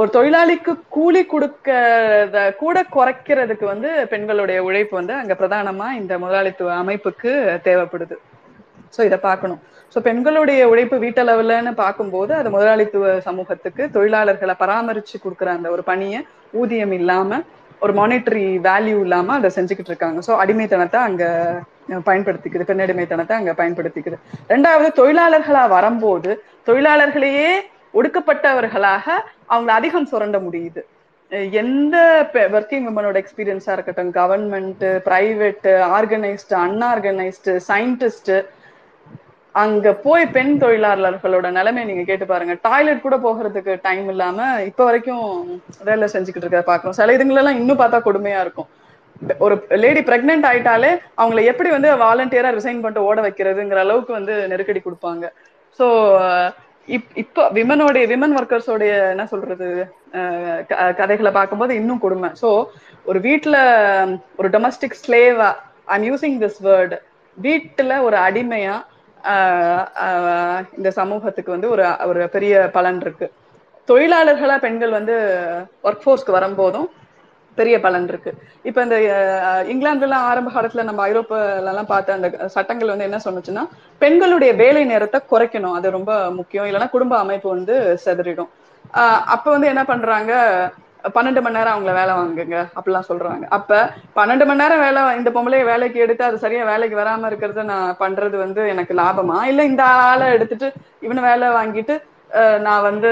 ஒரு 0.00 0.08
தொழிலாளிக்கு 0.14 0.72
கூலி 0.94 1.20
கொடுக்கறத 1.32 2.38
கூட 2.62 2.76
குறைக்கிறதுக்கு 2.94 3.64
வந்து 3.72 3.90
பெண்களுடைய 4.12 4.58
உழைப்பு 4.68 4.94
வந்து 4.98 5.14
அங்க 5.18 5.34
பிரதானமா 5.40 5.88
இந்த 5.98 6.14
முதலாளித்துவ 6.22 6.72
அமைப்புக்கு 6.82 7.32
தேவைப்படுது. 7.66 8.16
ஸோ 8.94 9.00
இதை 9.08 9.18
பார்க்கணும். 9.26 9.60
ஸோ 9.92 10.00
பெண்களுடைய 10.06 10.60
உழைப்பு 10.70 10.96
வீட்டளவுலன்னு 11.04 11.72
பார்க்கும்போது 11.82 12.32
அது 12.38 12.50
முதலாளித்துவ 12.54 13.12
சமூகத்துக்கு 13.26 13.84
தொழிலாளர்களை 13.96 14.54
பராமரிச்சு 14.62 15.16
கொடுக்குற 15.24 15.50
அந்த 15.58 15.70
ஒரு 15.74 15.84
பணியை 15.90 16.22
ஊதியம் 16.62 16.94
இல்லாம 16.98 17.38
ஒரு 17.84 17.94
மானிட்டரி 18.00 18.44
வேல்யூ 18.66 18.98
இல்லாம 19.06 19.34
அதை 19.38 19.50
செஞ்சுக்கிட்டு 19.58 19.92
இருக்காங்க. 19.92 20.18
ஸோ 20.28 20.32
அடிமைத்தனத்தை 20.44 21.00
அங்க 21.08 21.24
பயன்படுத்திக்குது 22.08 22.66
பெண்ணடிமைத்தனத்தை 22.72 23.36
அங்க 23.40 23.54
பயன்படுத்திக்குது. 23.60 24.18
ரெண்டாவது 24.54 24.90
தொழிலாளர்களா 25.00 25.62
வரும்போது 25.76 26.32
தொழிலாளர்களையே 26.70 27.48
ஒடுக்கப்பட்டவர்களாக 27.98 29.06
அவங்கள 29.52 29.72
அதிகம் 29.78 30.10
சுரண்ட 30.12 30.38
முடியுது. 30.46 30.82
எந்த 31.60 31.96
ஒர்க்கிங் 32.58 32.88
உமனோட 32.90 33.16
எக்ஸ்பீரியன்ஸா 33.22 33.72
இருக்கட்டும் 33.76 34.12
government 34.18 34.84
private 35.08 35.68
organised 35.98 36.54
unorganised 36.66 37.54
scientist 37.70 38.32
அங்க 39.62 39.88
போய் 40.04 40.24
பெண் 40.36 40.54
தொழிலாளர்களோட 40.62 41.48
நிலைமை 41.56 41.82
நீங்க 41.88 42.04
கேட்டு 42.08 42.26
பாருங்க. 42.30 42.54
டாய்லெட் 42.68 43.04
கூட 43.04 43.16
போகிறதுக்கு 43.26 43.74
டைம் 43.88 44.08
இல்லாம 44.12 44.46
இப்ப 44.70 44.84
வரைக்கும் 44.88 45.26
வேலை 45.88 46.06
செஞ்சுக்கிட்டு 46.14 46.46
இருக்க 46.46 46.62
பாக்குறோம் 46.70 46.96
சில 46.98 47.14
இதுங்களெல்லாம் 47.16 47.60
இன்னும் 47.60 47.80
பார்த்தா 47.82 48.00
கொடுமையா 48.08 48.40
இருக்கும். 48.44 48.68
ஒரு 49.44 49.54
லேடி 49.82 50.00
பிரெக்னென்ட் 50.08 50.48
ஆயிட்டாலே 50.48 50.90
அவங்கள 51.20 51.42
எப்படி 51.50 51.70
வந்து 51.76 51.90
வாலண்டியரா 52.04 52.50
ரிசைன் 52.56 52.80
பண்ணிட்டு 52.82 53.06
ஓட 53.08 53.20
வைக்கிறதுங்கிற 53.26 53.80
அளவுக்கு 53.84 54.12
வந்து 54.18 54.34
நெருக்கடி 54.52 54.80
கொடுப்பாங்க. 54.86 55.24
ஸோ 55.78 55.86
இப்போ 57.22 57.42
விமனோடைய 57.58 58.04
விமன் 58.12 58.34
ஒர்க்கர்ஸோடைய 58.38 58.94
என்ன 59.12 59.24
சொல்றது 59.26 59.68
கதைகளை 61.00 61.30
பார்க்கும்போது 61.36 61.72
இன்னும் 61.80 62.02
கொடுமை. 62.04 62.30
ஸோ 62.42 62.48
ஒரு 63.04 63.18
வீட்டுல 63.28 63.56
ஒரு 64.40 64.48
டொமஸ்டிக் 64.54 64.98
ஸ்லேவா 65.02 65.50
ஐம் 65.96 66.06
யூசிங் 66.10 66.36
திஸ் 66.42 66.60
வேர்டு 66.68 66.98
வீட்டுல 67.36 67.92
ஒரு 68.06 68.16
அடிமையா 68.26 68.74
இந்த 70.78 70.88
சமூகத்துக்கு 71.00 71.50
வந்து 71.56 71.68
ஒரு 71.74 71.84
ஒரு 72.10 72.22
பெரிய 72.34 72.54
பலன் 72.76 73.00
இருக்கு. 73.04 73.26
தொழிலாளர்களா 73.88 74.56
பெண்கள் 74.64 74.92
வந்து 74.98 75.14
ஒர்க் 75.88 76.04
ஃபோர்ஸ்க்கு 76.04 76.36
வரும்போதும் 76.36 76.88
பெரிய 77.58 77.76
பலன் 77.84 78.06
இருக்கு. 78.12 78.30
இப்ப 78.68 78.78
இந்த 78.86 78.96
இங்கிலாந்துலாம் 79.72 80.26
ஆரம்ப 80.30 80.50
காலத்துல 80.54 80.84
நம்ம 80.88 81.02
ஐரோப்பால 81.08 81.70
எல்லாம் 81.72 81.90
பார்த்த 81.92 82.18
அந்த 82.18 82.28
சட்டங்கள் 82.56 82.92
வந்து 82.92 83.08
என்ன 83.08 83.20
சொன்னுச்சுன்னா 83.26 83.64
பெண்களுடைய 84.00 84.52
வேலை 84.62 84.84
நேரத்தை 84.92 85.20
குறைக்கணும். 85.32 85.76
அது 85.78 85.96
ரொம்ப 85.98 86.12
முக்கியம். 86.38 86.68
இல்லைன்னா 86.68 86.90
குடும்ப 86.94 87.18
அமைப்பு 87.24 87.48
வந்து 87.56 87.76
செதறிடும். 88.04 88.50
அப்ப 89.34 89.46
வந்து 89.54 89.70
என்ன 89.72 89.84
பண்றாங்க? 89.92 90.32
பன்னெண்டு 91.14 91.40
மணி 91.44 91.56
நேரம் 91.56 91.74
அவங்கள 91.74 91.92
வேலை 91.98 92.12
வாங்குங்க. 92.18 92.58
அப்படிலாம் 92.76 93.08
சொல்றாங்க. 93.08 93.44
அப்ப 93.56 93.80
பன்னெண்டு 94.18 94.44
மணி 94.48 94.62
நேரம் 94.62 94.82
வேலை 94.84 95.00
இந்த 95.18 95.30
பொம்பளைய 95.34 95.64
வேலைக்கு 95.70 95.98
எடுத்து 96.04 96.22
அது 96.28 96.36
சரியா 96.44 96.62
வேலைக்கு 96.70 96.96
வராம 97.00 97.28
இருக்கிறத 97.30 97.64
நான் 97.72 97.98
பண்றது 98.02 98.36
வந்து 98.44 98.62
எனக்கு 98.74 98.94
லாபமா? 99.00 99.38
இல்ல 99.50 99.64
இந்த 99.70 99.84
ஆளை 100.08 100.28
எடுத்துட்டு 100.36 100.70
இவனை 101.06 101.22
வேலை 101.30 101.48
வாங்கிட்டு 101.58 101.96
நான் 102.66 102.86
வந்து 102.88 103.10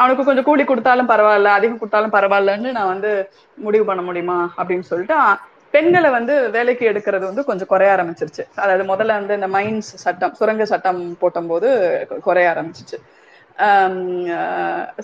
அவனுக்கு 0.00 0.26
கொஞ்சம் 0.28 0.46
கூலி 0.48 0.64
கொடுத்தாலும் 0.64 1.10
பரவாயில்ல 1.12 1.50
அதிகம் 1.58 1.80
கொடுத்தாலும் 1.80 2.14
பரவாயில்லன்னு 2.16 2.70
நான் 2.78 2.92
வந்து 2.94 3.10
முடிவு 3.58 3.84
பண்ண 3.90 4.02
முடியுமா 4.08 4.38
அப்படின்னு 4.58 4.88
சொல்லிட்டு 4.90 5.18
பெண்களை 5.74 6.10
வந்து 6.16 6.34
வேலைக்கு 6.56 6.84
எடுக்கிறது 6.90 7.24
வந்து 7.30 7.42
கொஞ்சம் 7.48 7.70
குறைய 7.72 7.94
ஆரம்பிச்சிருச்சு. 7.94 8.44
அதாவது 8.62 8.84
முதல்ல 8.90 9.16
வந்து 9.20 9.36
இந்த 9.38 9.48
மைன்ஸ் 9.56 9.90
சட்டம் 10.04 10.36
சுரங்க 10.38 10.64
சட்டம் 10.72 11.00
போட்டும்போது 11.22 11.68
குறைய 12.26 12.52
ஆரம்பிச்சிச்சு. 12.52 12.98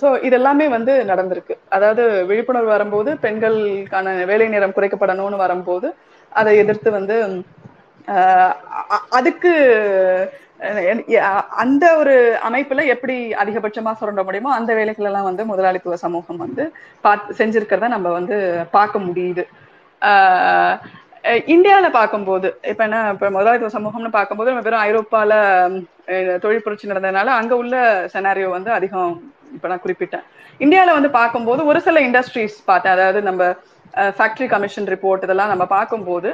ஸோ 0.01 0.07
இதெல்லாமே 0.29 0.67
வந்து 0.77 0.95
நடந்திருக்கு. 1.11 1.55
அதாவது 1.77 2.03
விழிப்புணர்வு 2.31 2.73
வரும்போது 2.75 3.11
பெண்களுக்கான 3.25 4.15
வேலை 4.31 4.49
நேரம் 4.55 4.77
குறைக்கப்படணும்னு 4.79 5.39
வரும்போது 5.45 5.91
அதை 6.33 6.53
எதிர்த்து 6.63 6.91
வந்து 6.99 7.17
அதுக்கு 9.19 9.53
அந்த 11.63 11.85
ஒரு 12.01 12.15
அமைப்புல 12.49 12.81
எப்படி 12.95 13.17
அதிகபட்சமா 13.43 13.93
சுரண்ட 14.01 14.23
முடியுமோ 14.25 14.51
அந்த 14.59 14.71
வேலைகள் 14.79 15.09
எல்லாம் 15.11 15.29
வந்து 15.29 15.43
முதலாளித்துவ 15.51 15.97
சமூகம் 16.05 16.43
வந்து 16.45 16.65
பார்த்து 17.07 17.39
செஞ்சிருக்கிறத 17.41 17.89
நம்ம 17.95 18.11
வந்து 18.19 18.37
பார்க்க 18.77 19.05
முடியுது. 19.07 19.45
இந்தியாவில 21.55 21.89
பார்க்கும்போது 21.99 22.49
இப்ப 22.71 22.83
என்ன 22.89 23.01
இப்ப 23.15 23.31
முதலாளித்துவ 23.31 23.73
சமூகம்னு 23.77 24.17
பார்க்கும்போது 24.19 24.51
நம்ம 24.53 24.65
வெறும் 24.69 24.85
ஐரோப்பால 24.89 25.33
தொழில் 26.45 26.65
புரட்சி 26.65 26.91
நடந்ததுனால 26.93 27.35
அங்க 27.41 27.53
உள்ள 27.63 27.77
செனாரியோ 28.15 28.49
வந்து 28.57 28.71
அதிகம் 28.79 29.13
இப்ப 29.57 29.69
நான் 29.69 29.85
குறிப்பிட்டேன். 29.85 30.25
இந்தியாவில 30.65 30.97
வந்து 30.99 31.11
பார்க்கும்போது 31.21 31.61
ஒரு 31.71 31.81
சில 31.87 32.01
இண்டஸ்ட்ரீஸ் 32.09 32.57
பார்த்தேன். 32.71 32.95
அதாவது 32.97 33.21
நம்ம 33.29 33.43
ஃபேக்டரி 34.19 34.47
கமிஷன் 34.55 34.91
ரிப்போர்ட் 34.95 35.25
இதெல்லாம் 35.27 35.53
நம்ம 35.55 35.65
பார்க்கும்போது 35.77 36.31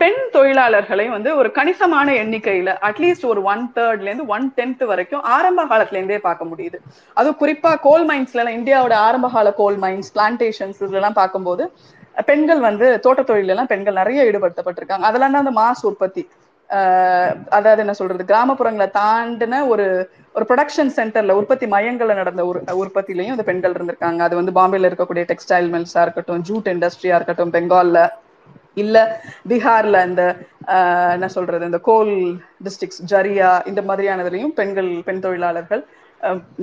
பெண் 0.00 0.20
தொழிலாளர்களை 0.34 1.04
வந்து 1.08 1.30
ஒரு 1.36 1.48
கணிசமான 1.58 2.08
எண்ணிக்கையில 2.22 2.70
அட்லீஸ்ட் 2.88 3.26
ஒரு 3.32 3.40
ஒன் 3.52 3.62
தேர்ட்ல 3.76 4.08
இருந்து 4.08 4.26
ஒன் 4.34 4.46
டென்த் 4.56 4.82
வரைக்கும் 4.90 5.22
ஆரம்ப 5.36 5.64
காலத்துல 5.70 5.98
இருந்தே 6.00 6.18
பார்க்க 6.28 6.50
முடியுது. 6.50 6.78
அதுவும் 7.16 7.38
குறிப்பா 7.42 7.72
கோல் 7.86 8.04
மைன்ஸ்ல 8.10 8.40
எல்லாம் 8.42 8.58
இந்தியாவோட 8.58 8.96
ஆரம்ப 9.08 9.28
கால 9.36 9.52
கோல் 9.60 9.78
மைன்ஸ் 9.84 10.10
பிளான்டேஷன்ஸ் 10.16 10.82
இதெல்லாம் 10.88 11.18
பார்க்கும்போது 11.20 11.66
பெண்கள் 12.30 12.60
வந்து 12.68 12.86
தோட்ட 13.04 13.22
தொழில 13.30 13.54
எல்லாம் 13.54 13.70
பெண்கள் 13.72 14.00
நிறைய 14.00 14.28
ஈடுபடுத்தப்பட்டிருக்காங்க. 14.28 15.06
அதெல்லாம் 15.10 15.34
தான் 15.34 15.44
அந்த 15.44 15.54
மாஸ் 15.60 15.86
உற்பத்தி. 15.90 16.24
அதாவது 17.56 17.82
என்ன 17.82 17.94
சொல்றது 17.98 18.22
கிராமப்புறங்களை 18.30 18.86
தாண்டின 19.00 19.60
ஒரு 19.72 19.84
ஒரு 20.36 20.44
ப்ரொடக்ஷன் 20.48 20.94
சென்டர்ல 20.96 21.34
உற்பத்தி 21.40 21.66
மையங்கள்ல 21.74 22.14
நடந்த 22.20 22.42
ஒரு 22.46 22.60
உற்பத்திலையும் 22.82 23.34
அந்த 23.34 23.44
பெண்கள் 23.50 23.74
இருந்திருக்காங்க. 23.76 24.20
அது 24.26 24.34
வந்து 24.40 24.56
பாம்பேல 24.58 24.88
இருக்கக்கூடிய 24.90 25.24
டெக்ஸ்டைல் 25.32 25.68
மில்ஸா 25.74 26.02
இருக்கட்டும் 26.06 26.42
ஜூட் 26.48 26.70
இண்டஸ்ட்ரியா 26.74 27.16
இருக்கட்டும் 27.18 27.54
பெங்கால்ல 27.56 28.00
இல்ல 28.76 28.96
பீகார்ல 29.50 29.98
இந்த 30.08 30.22
என்ன 31.14 31.28
சொல்றது 31.36 31.64
இந்த 31.70 31.80
கோல் 31.88 32.12
டிஸ்ட்ரிக்ஸ் 32.64 33.02
ஜரியா 33.12 33.50
இந்த 33.70 33.82
மாதிரியானதுலயும் 33.88 34.54
பெண்கள் 34.60 34.90
பெண் 35.08 35.22
தொழிலாளர்கள் 35.24 35.82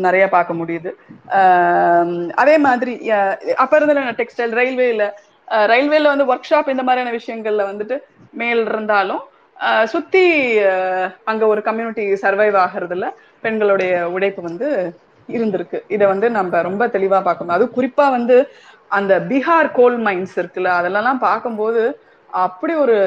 நிறைய 0.05 0.23
பார்க்க 0.29 0.59
முடியுது. 0.59 0.91
அதே 2.41 2.55
மாதிரி 2.67 2.93
அப்ப 3.63 3.77
இருந்த 3.77 4.15
டெக்ஸ்டைல் 4.21 4.55
ரயில்வேல 4.59 5.05
ரயில்வேல 5.73 6.11
வந்து 6.13 6.29
ஒர்க் 6.31 6.49
ஷாப் 6.49 6.73
இந்த 6.73 6.83
மாதிரியான 6.87 7.13
விஷயங்கள்ல 7.19 7.63
வந்துட்டு 7.71 7.95
மேல் 8.41 8.63
இருந்தாலும் 8.73 9.23
சுத்தி 9.93 10.23
அங்க 11.31 11.43
ஒரு 11.53 11.61
கம்யூனிட்டி 11.67 12.05
சர்வைவ் 12.23 12.57
ஆகிறதுல 12.65 13.07
பெண்களுடைய 13.43 13.93
உழைப்பு 14.15 14.41
வந்து 14.41 14.67
இருந்திருக்கு. 15.29 15.79
இதை 15.87 16.05
வந்து 16.11 16.27
நம்ம 16.37 16.61
ரொம்ப 16.67 16.83
தெளிவா 16.95 17.19
பார்க்கணும். 17.27 17.55
அது 17.55 17.65
குறிப்பா 17.75 18.05
வந்து 18.15 18.37
அந்த 18.97 19.13
பீகார் 19.29 19.69
கோல் 19.77 19.97
மைன்ஸ் 20.07 20.35
இருக்குல்ல 20.41 20.71
அதெல்லாம் 20.79 21.19
பார்க்கும்போது 21.27 21.81
அப்படி 22.29 22.73
ஒரு 22.83 22.97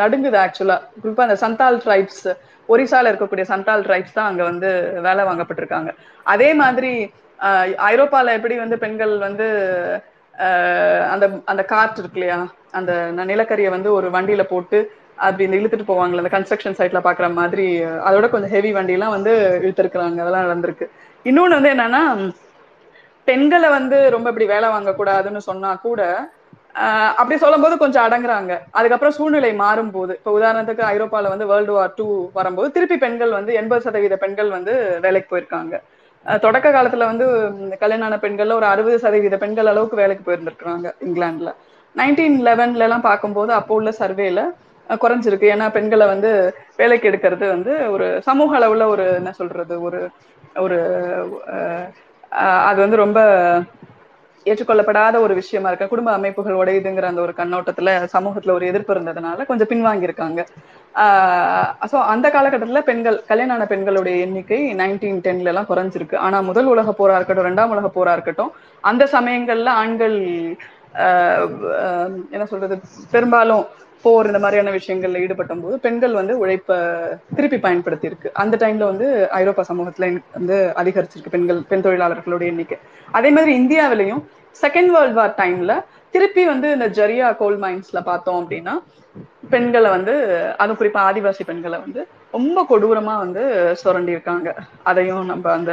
நடுங்குது 0.00 0.38
ஆக்சுவலா 0.44 0.76
குறிப்பா 1.02 1.26
அந்த 1.26 1.36
சந்தால் 1.44 1.78
ட்ரைப்ஸ் 1.84 2.24
ஒரிசால 2.68 3.10
இருக்கக்கூடிய 3.10 3.44
சந்தால் 3.52 3.84
ட்ரைப்ஸ் 3.86 4.16
தான் 4.18 4.28
அங்க 4.30 4.42
வந்து 4.50 4.68
வேலை 5.06 5.22
வாங்கப்பட்டிருக்காங்க. 5.28 5.90
அதே 6.26 6.50
மாதிரி 6.62 6.92
ஐரோப்பால 7.90 8.32
எப்படி 8.38 8.56
வந்து 8.64 8.76
பெண்கள் 8.84 9.14
வந்து 9.26 9.46
அந்த 11.12 11.24
அந்த 11.52 11.62
கார்ட் 11.72 12.00
இருக்கு 12.00 12.18
இல்லையா 12.18 12.38
அந்த 12.78 12.92
நிலக்கரியை 13.30 13.70
வந்து 13.76 13.90
ஒரு 13.98 14.08
வண்டியில 14.16 14.42
போட்டு 14.52 14.78
அப்படி 15.24 15.46
இந்த 15.46 15.56
இழுத்துட்டு 15.60 15.90
போவாங்கல்ல 15.90 16.22
அந்த 16.22 16.32
கன்ஸ்ட்ரக்ஷன் 16.36 16.78
சைட்ல 16.78 17.00
பாக்குற 17.06 17.26
மாதிரி 17.40 17.66
அதோட 18.08 18.26
கொஞ்சம் 18.34 18.52
ஹெவி 18.54 18.70
வண்டி 18.76 18.96
எல்லாம் 18.98 19.16
வந்து 19.16 19.32
இழுத்துருக்குறாங்க 19.64 20.22
அதெல்லாம் 20.24 20.46
நடந்திருக்கு. 20.46 20.86
இன்னொன்னு 21.26 21.58
வந்து 21.58 21.72
என்னன்னா 21.74 22.02
பெண்களை 23.30 23.68
வந்து 23.70 23.96
ரொம்ப 24.10 24.28
இப்படி 24.32 24.46
வேலை 24.52 24.68
வாங்கக்கூடாதுன்னு 24.70 25.42
சொன்னா 25.48 25.72
கூட 25.80 26.00
ஆஹ் 26.74 27.12
அப்படி 27.20 27.36
சொல்லும் 27.38 27.64
போது 27.64 27.74
கொஞ்சம் 27.78 28.04
அடங்குறாங்க. 28.06 28.52
அதுக்கப்புறம் 28.78 29.14
சூழ்நிலை 29.16 29.50
மாறும் 29.54 29.92
போது 29.92 30.12
இப்ப 30.18 30.32
உதாரணத்துக்கு 30.38 30.82
ஐரோப்பால 30.90 31.30
வந்து 31.32 31.48
வேர்ல்டு 31.50 31.72
வார் 31.72 31.96
டூ 31.96 32.06
வரும்போது 32.32 32.68
திருப்பி 32.70 32.96
பெண்கள் 32.96 33.32
வந்து 33.38 33.52
எண்பது 33.60 33.84
சதவீத 33.86 34.16
பெண்கள் 34.16 34.50
வந்து 34.50 34.74
வேலைக்கு 35.04 35.28
போயிருக்காங்க. 35.30 35.74
தொடக்க 36.26 36.68
காலத்துல 36.70 37.08
வந்து 37.10 37.26
கல்யாணான 37.82 38.16
பெண்கள்ல 38.24 38.56
ஒரு 38.58 38.66
அறுபது 38.66 38.96
சதவீத 38.98 39.36
பெண்கள் 39.38 39.70
அளவுக்கு 39.72 39.96
வேலைக்கு 39.96 40.24
போயிருந்திருக்கிறாங்க 40.26 40.88
இங்கிலாந்துல. 41.06 41.52
நைன்டீன் 41.96 42.38
லெவன்ல 42.46 42.86
எல்லாம் 42.88 43.06
பார்க்கும்போது 43.06 43.52
அப்போ 43.52 43.74
உள்ள 43.74 43.90
சர்வேல 44.00 44.40
குறைஞ்சிருக்கு. 45.00 45.46
ஏன்னா 45.54 45.66
பெண்களை 45.70 46.06
வந்து 46.06 46.30
வேலைக்கு 46.76 47.08
எடுக்கிறது 47.10 47.46
வந்து 47.48 47.72
ஒரு 47.94 48.06
சமூக 48.28 48.58
அளவுல 48.58 48.86
ஒரு 48.94 49.06
என்ன 49.20 49.32
சொல்றது 49.32 49.74
ஒரு 49.88 50.00
ஒரு 50.56 50.78
அது 52.64 52.80
வந்து 52.80 52.96
ரொம்ப 52.96 53.18
ஏற்றுக்கொள்ளப்படாத 54.46 55.20
ஒரு 55.20 55.34
விஷயமா 55.34 55.68
இருக்க. 55.68 55.86
குடும்ப 55.86 56.12
அமைப்புகள் 56.12 56.54
உடையுதுங்கிற 56.54 57.02
அந்த 57.02 57.20
ஒரு 57.20 57.32
கண்ணோட்டத்துல 57.36 57.90
சமூகத்துல 58.12 58.50
ஒரு 58.50 58.66
எதிர்ப்பு 58.66 58.94
இருந்ததுனால 58.94 59.46
கொஞ்சம் 59.46 59.68
பின்வாங்கியிருக்காங்க. 59.68 60.40
ஆஹ் 60.94 61.66
சோ 61.90 61.96
அந்த 62.04 62.26
காலகட்டத்துல 62.28 62.80
பெண்கள் 62.80 63.24
கல்யாணான 63.28 63.66
பெண்களுடைய 63.66 64.16
எண்ணிக்கை 64.16 64.74
நைன்டீன் 64.74 65.20
டென்ல 65.20 65.44
எல்லாம் 65.44 65.68
குறைஞ்சிருக்கு. 65.68 66.16
ஆனா 66.18 66.40
முதல் 66.40 66.64
உலக 66.66 66.94
போரா 66.98 67.14
இருக்கட்டும் 67.14 67.44
இரண்டாம் 67.44 67.70
உலக 67.70 67.90
போரா 67.90 68.12
இருக்கட்டும் 68.12 68.52
அந்த 68.84 69.04
சமயங்கள்ல 69.12 69.70
ஆண்கள் 69.76 70.18
அஹ் 70.96 71.48
என்ன 72.30 72.44
சொல்றது 72.46 72.74
பெரும்பாலும் 73.10 73.64
போர் 74.04 74.28
இந்த 74.30 74.40
மாதிரியான 74.42 74.72
விஷயங்கள்ல 74.76 75.22
ஈடுபட்ட 75.24 75.54
போது 75.62 75.74
பெண்கள் 75.86 76.14
வந்து 76.20 76.34
உழைப்ப 76.42 76.76
திருப்பி 77.36 77.58
பயன்படுத்தி 77.64 78.06
இருக்கு 78.10 78.28
அந்த 78.42 78.54
டைம்ல 78.62 78.84
வந்து 78.92 79.06
ஐரோப்பா 79.40 79.62
சமூகத்துல 79.70 80.08
வந்து 80.38 80.56
அதிகரிச்சிருக்கு 80.82 81.34
பெண்கள் 81.34 81.60
பெண் 81.70 81.84
தொழிலாளர்களுடைய 81.86 82.52
எண்ணிக்கை. 82.52 82.78
அதே 83.18 83.30
மாதிரி 83.30 83.52
இந்தியாவிலையும் 83.62 84.22
செகண்ட் 84.62 84.92
வேர்ல்ட் 84.94 85.18
வார் 85.18 85.34
டைம்ல 85.42 85.74
திருப்பி 86.14 86.44
வந்து 86.44 86.68
இந்த 86.76 86.86
ஜரியா 86.98 87.26
கோல் 87.42 87.58
மைன்ஸ்ல 87.64 88.00
பார்த்தோம் 88.08 88.40
அப்படின்னா 88.42 88.74
பெண்களை 89.52 89.88
வந்து 89.90 90.14
அது 90.62 90.72
குறிப்பா 90.80 91.00
ஆதிவாசி 91.10 91.42
பெண்களை 91.46 91.78
வந்து 91.84 92.00
ரொம்ப 92.36 92.58
கொடூரமா 92.70 93.14
வந்து 93.24 93.42
சுரண்டி 93.80 94.12
இருக்காங்க 94.16 94.48
அதையும் 94.90 95.24
நம்ம 95.24 95.50
அந்த 95.52 95.72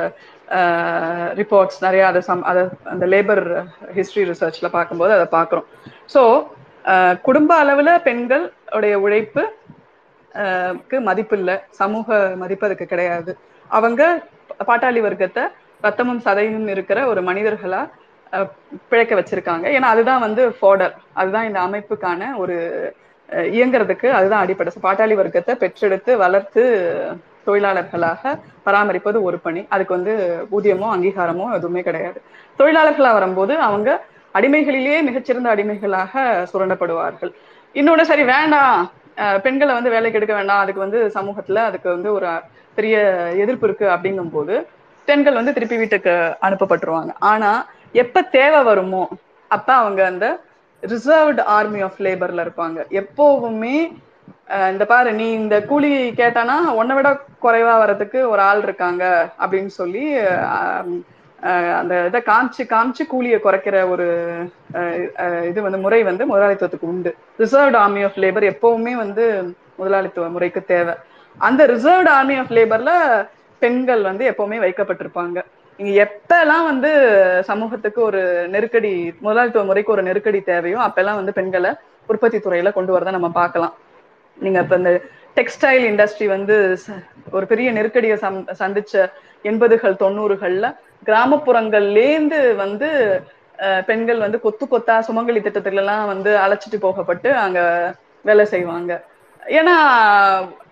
ரிப்போர்ட்ஸ் 1.40 1.80
நிறைய 1.86 2.04
அதை 2.08 2.22
சம் 2.22 2.44
அதை 2.52 2.62
அந்த 2.94 3.06
லேபர் 3.14 3.44
ஹிஸ்டரி 3.98 4.24
ரிசர்ச்ல 4.32 4.70
பார்க்கும்போது 4.78 5.14
அதை 5.18 5.28
பார்க்குறோம். 5.38 5.68
ஸோ 6.14 6.22
குடும்ப 7.22 7.52
அளவுல 7.64 7.90
பெண்கள் 8.04 8.46
உடைய 8.76 8.96
உழைப்பு 9.00 9.44
க்கு 10.82 10.98
மதிப்பு 11.02 11.36
இல்லை 11.38 11.56
சமூக 11.72 12.08
மதிப்பு 12.36 12.66
அதுக்கு 12.68 12.86
கிடையாது. 12.86 13.32
அவங்க 13.70 14.02
பாட்டாளி 14.68 15.02
வர்க்கத்தை 15.02 15.44
ரத்தமும் 15.84 16.22
சதையும் 16.26 16.68
இருக்கிற 16.68 17.00
ஒரு 17.08 17.22
மனிதர்களா 17.22 17.82
அஹ் 18.34 18.50
பிழைக்க 18.90 19.14
வச்சிருக்காங்க. 19.16 19.66
ஏன்னா 19.76 19.88
அதுதான் 19.94 20.24
வந்து 20.26 20.44
ஃபோடர் 20.58 20.94
அதுதான் 21.14 21.48
இந்த 21.50 21.60
அமைப்புக்கான 21.68 22.22
ஒரு 22.38 22.56
இயங்குறதுக்கு 23.52 24.08
அதுதான் 24.12 24.44
அடிப்படை. 24.44 24.72
பாட்டாளி 24.86 25.16
வர்க்கத்தை 25.16 25.54
பெற்றெடுத்து 25.64 26.12
வளர்த்து 26.18 26.64
தொழிலாளர்களாக 27.48 28.34
பராமரிப்பது 28.66 29.18
ஒரு 29.22 29.38
பணி. 29.40 29.62
அதுக்கு 29.70 29.98
வந்து 29.98 30.14
ஊதியமோ 30.52 30.88
அங்கீகாரமோ 30.96 31.46
எதுவுமே 31.58 31.82
கிடையாது. 31.82 32.20
தொழிலாளர்களா 32.60 33.12
வரும்போது 33.14 33.54
அவங்க 33.68 33.90
அடிமைகளிலேயே 34.36 35.00
மிகச்சிறந்த 35.08 35.50
அடிமைகளாக 35.54 36.24
சுரண்டப்படுவார்கள். 36.52 37.32
இன்னொன்னு 37.76 38.04
சரி 38.12 38.24
வேண்டாம் 38.34 38.78
பெண்களை 39.46 39.72
வந்து 39.78 39.94
வேலைக்கு 39.96 40.20
எடுக்க 40.20 40.34
வேண்டாம் 40.40 40.64
அதுக்கு 40.64 40.86
வந்து 40.86 41.00
சமூகத்துல 41.18 41.62
அதுக்கு 41.70 41.88
வந்து 41.96 42.10
ஒரு 42.18 42.32
பெரிய 42.78 42.98
எதிர்ப்பு 43.44 43.68
இருக்கு 43.68 43.86
அப்படிங்கும் 43.94 44.34
போது 44.36 44.56
பெண்கள் 45.08 45.40
வந்து 45.40 45.56
திருப்பி 45.56 45.78
வீட்டுக்கு 45.82 46.14
அனுப்பப்பட்டுருவாங்க. 46.48 47.12
ஆனா 47.32 47.52
எப்ப 48.02 48.22
தேவை 48.38 48.60
வருமோ 48.70 49.04
அப்ப 49.52 49.70
அவங்க 49.82 50.02
அந்த 50.12 50.28
ரிசர்வ்டு 50.84 51.44
ஆர்மி 51.58 51.80
ஆஃப் 51.88 52.02
லேபர்ல 52.06 52.44
இருப்பாங்க. 52.46 52.80
எப்போவுமே 53.02 53.78
இந்த 54.72 54.84
பாரு 54.92 55.10
நீ 55.20 55.28
இந்த 55.42 55.56
கூலி 55.70 55.92
கேட்டானா 56.20 56.56
உன்னை 56.80 56.94
விட 56.98 57.10
குறைவா 57.46 57.74
வர்றதுக்கு 57.82 58.20
ஒரு 58.34 58.42
ஆள் 58.50 58.62
இருக்காங்க 58.68 59.04
அப்படின்னு 59.42 59.72
சொல்லி 59.80 60.04
அந்த 61.80 61.94
இதை 62.10 62.20
காமிச்சு 62.30 62.64
காமிச்சு 62.74 63.04
கூலியை 63.12 63.38
குறைக்கிற 63.44 63.76
ஒரு 63.94 64.08
இது 65.50 65.60
வந்து 65.66 65.80
முறை 65.86 66.00
வந்து 66.10 66.24
முதலாளித்துவத்துக்கு 66.32 66.90
உண்டு. 66.94 67.12
ரிசர்வ்ட் 67.42 67.78
ஆர்மி 67.84 68.02
ஆஃப் 68.08 68.20
லேபர் 68.24 68.46
எப்பவுமே 68.54 68.94
வந்து 69.04 69.26
முதலாளித்துவ 69.80 70.30
முறைக்கு 70.36 70.62
தேவை. 70.74 70.96
அந்த 71.48 71.62
ரிசர்வ்ட் 71.74 72.12
ஆர்மி 72.18 72.36
ஆஃப் 72.42 72.54
லேபர்ல 72.58 72.92
பெண்கள் 73.62 74.02
வந்து 74.10 74.24
எப்பவுமே 74.32 74.58
வைக்கப்பட்டிருப்பாங்க. 74.66 75.38
இங்க 75.80 75.92
எப்பெல்லாம் 76.06 76.66
வந்து 76.72 76.92
சமூகத்துக்கு 77.50 78.00
ஒரு 78.10 78.22
நெருக்கடி 78.54 78.94
முதலாளித்துவ 79.26 79.64
முறைக்கு 79.70 79.94
ஒரு 79.96 80.04
நெருக்கடி 80.08 80.40
தேவையோ 80.52 80.80
அப்பெல்லாம் 80.88 81.20
வந்து 81.22 81.38
பெண்களை 81.40 81.72
உற்பத்தி 82.12 82.38
துறையில 82.38 82.72
கொண்டு 82.78 82.92
வரதை 82.96 83.12
நம்ம 83.18 83.30
பார்க்கலாம். 83.42 83.74
நீங்க 84.38 84.60
இப்ப 84.64 84.76
இந்த 84.82 84.92
டெக்ஸ்டைல் 85.38 85.84
இண்டஸ்ட்ரி 85.92 86.28
வந்து 86.36 86.56
ஒரு 87.38 87.46
பெரிய 87.52 87.70
நெருக்கடியை 87.78 88.18
சந்திச்ச 88.62 88.94
எண்பதுகள் 89.50 90.02
தொண்ணூறுகள்ல 90.04 90.68
கிராமப்புறங்கள்லேந்து 91.06 92.40
வந்து 92.64 92.90
பெண்கள் 93.86 94.24
வந்து 94.24 94.40
கொத்து 94.40 94.66
கொத்தா 94.72 94.96
சுமங்கலி 95.08 95.40
திட்டத்துல 95.44 95.82
எல்லாம் 95.84 96.06
வந்து 96.14 96.32
அழைச்சிட்டு 96.46 96.78
போகப்பட்டு 96.86 97.30
அங்க 97.44 97.60
வேலை 98.26 98.46
செய்வாங்க. 98.54 98.92
ஏன்னா 99.60 99.76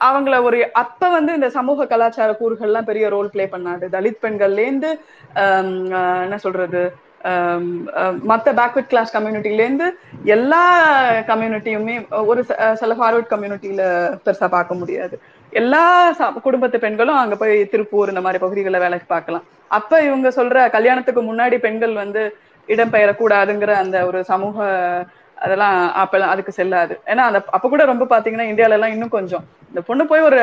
அவங்கள 0.07 0.36
ஒரு 0.47 0.57
அப்ப 0.82 1.09
வந்து 1.09 1.32
இந்த 1.34 1.49
சமூக 1.57 1.88
கலாச்சார 1.91 2.32
கூறுகள்லாம் 2.39 2.89
பெரிய 2.89 3.05
ரோல் 3.13 3.32
பிளே 3.34 3.45
பண்ணாது. 3.53 3.86
தலித் 3.95 4.23
பெண்கள்லேருந்து 4.26 4.89
என்ன 6.26 6.38
சொல்றது 6.45 6.84
மற்ற 8.32 8.47
பேக்வர்ட் 8.59 8.91
கிளாஸ் 8.91 9.15
கம்யூனிட்டிலேருந்து 9.17 9.88
எல்லா 10.36 10.63
கம்யூனிட்டியுமே 11.30 11.95
ஒரு 12.32 12.41
சில 12.82 12.93
ஃபார்வர்ட் 12.99 13.32
கம்யூனிட்டியில 13.34 13.84
பெருசா 14.26 14.47
பார்க்க 14.57 14.82
முடியாது. 14.82 15.15
எல்லா 15.61 15.83
குடும்பத்து 16.45 16.77
பெண்களும் 16.85 17.19
அங்க 17.23 17.35
போய் 17.41 17.53
திருப்பூர் 17.73 18.11
இந்த 18.13 18.21
மாதிரி 18.25 18.39
பகுதிகளில் 18.43 18.83
வேலைக்கு 18.85 19.07
பார்க்கலாம். 19.13 19.45
அப்ப 19.77 20.01
இவங்க 20.07 20.29
சொல்ற 20.39 20.63
கல்யாணத்துக்கு 20.77 21.21
முன்னாடி 21.27 21.57
பெண்கள் 21.65 21.93
வந்து 22.03 22.23
இடம்பெயரக்கூடாதுங்கிற 22.73 23.71
அந்த 23.83 23.97
ஒரு 24.09 24.19
சமூக 24.31 24.57
அதெல்லாம் 25.45 25.77
அப்பெல்லாம் 26.01 26.33
அதுக்கு 26.33 26.51
செல்லாது. 26.57 26.93
ஏன்னா 27.11 27.23
அந்த 27.29 27.39
அப்ப 27.55 27.69
கூட 27.71 27.83
ரொம்ப 27.91 28.05
பாத்தீங்கன்னா 28.11 28.49
இந்தியால 28.51 28.77
எல்லாம் 28.77 28.93
இன்னும் 28.95 29.15
கொஞ்சம். 29.15 29.43
இந்த 29.69 29.81
பொண்ணு 29.87 30.03
போய் 30.11 30.27
ஒரு 30.27 30.39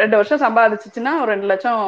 ரெண்டு 0.00 0.18
வருஷம் 0.18 0.42
சம்பாதிச்சுச்சுன்னா 0.44 1.12
ஒரு 1.22 1.30
ரெண்டு 1.34 1.46
லட்சம் 1.52 1.80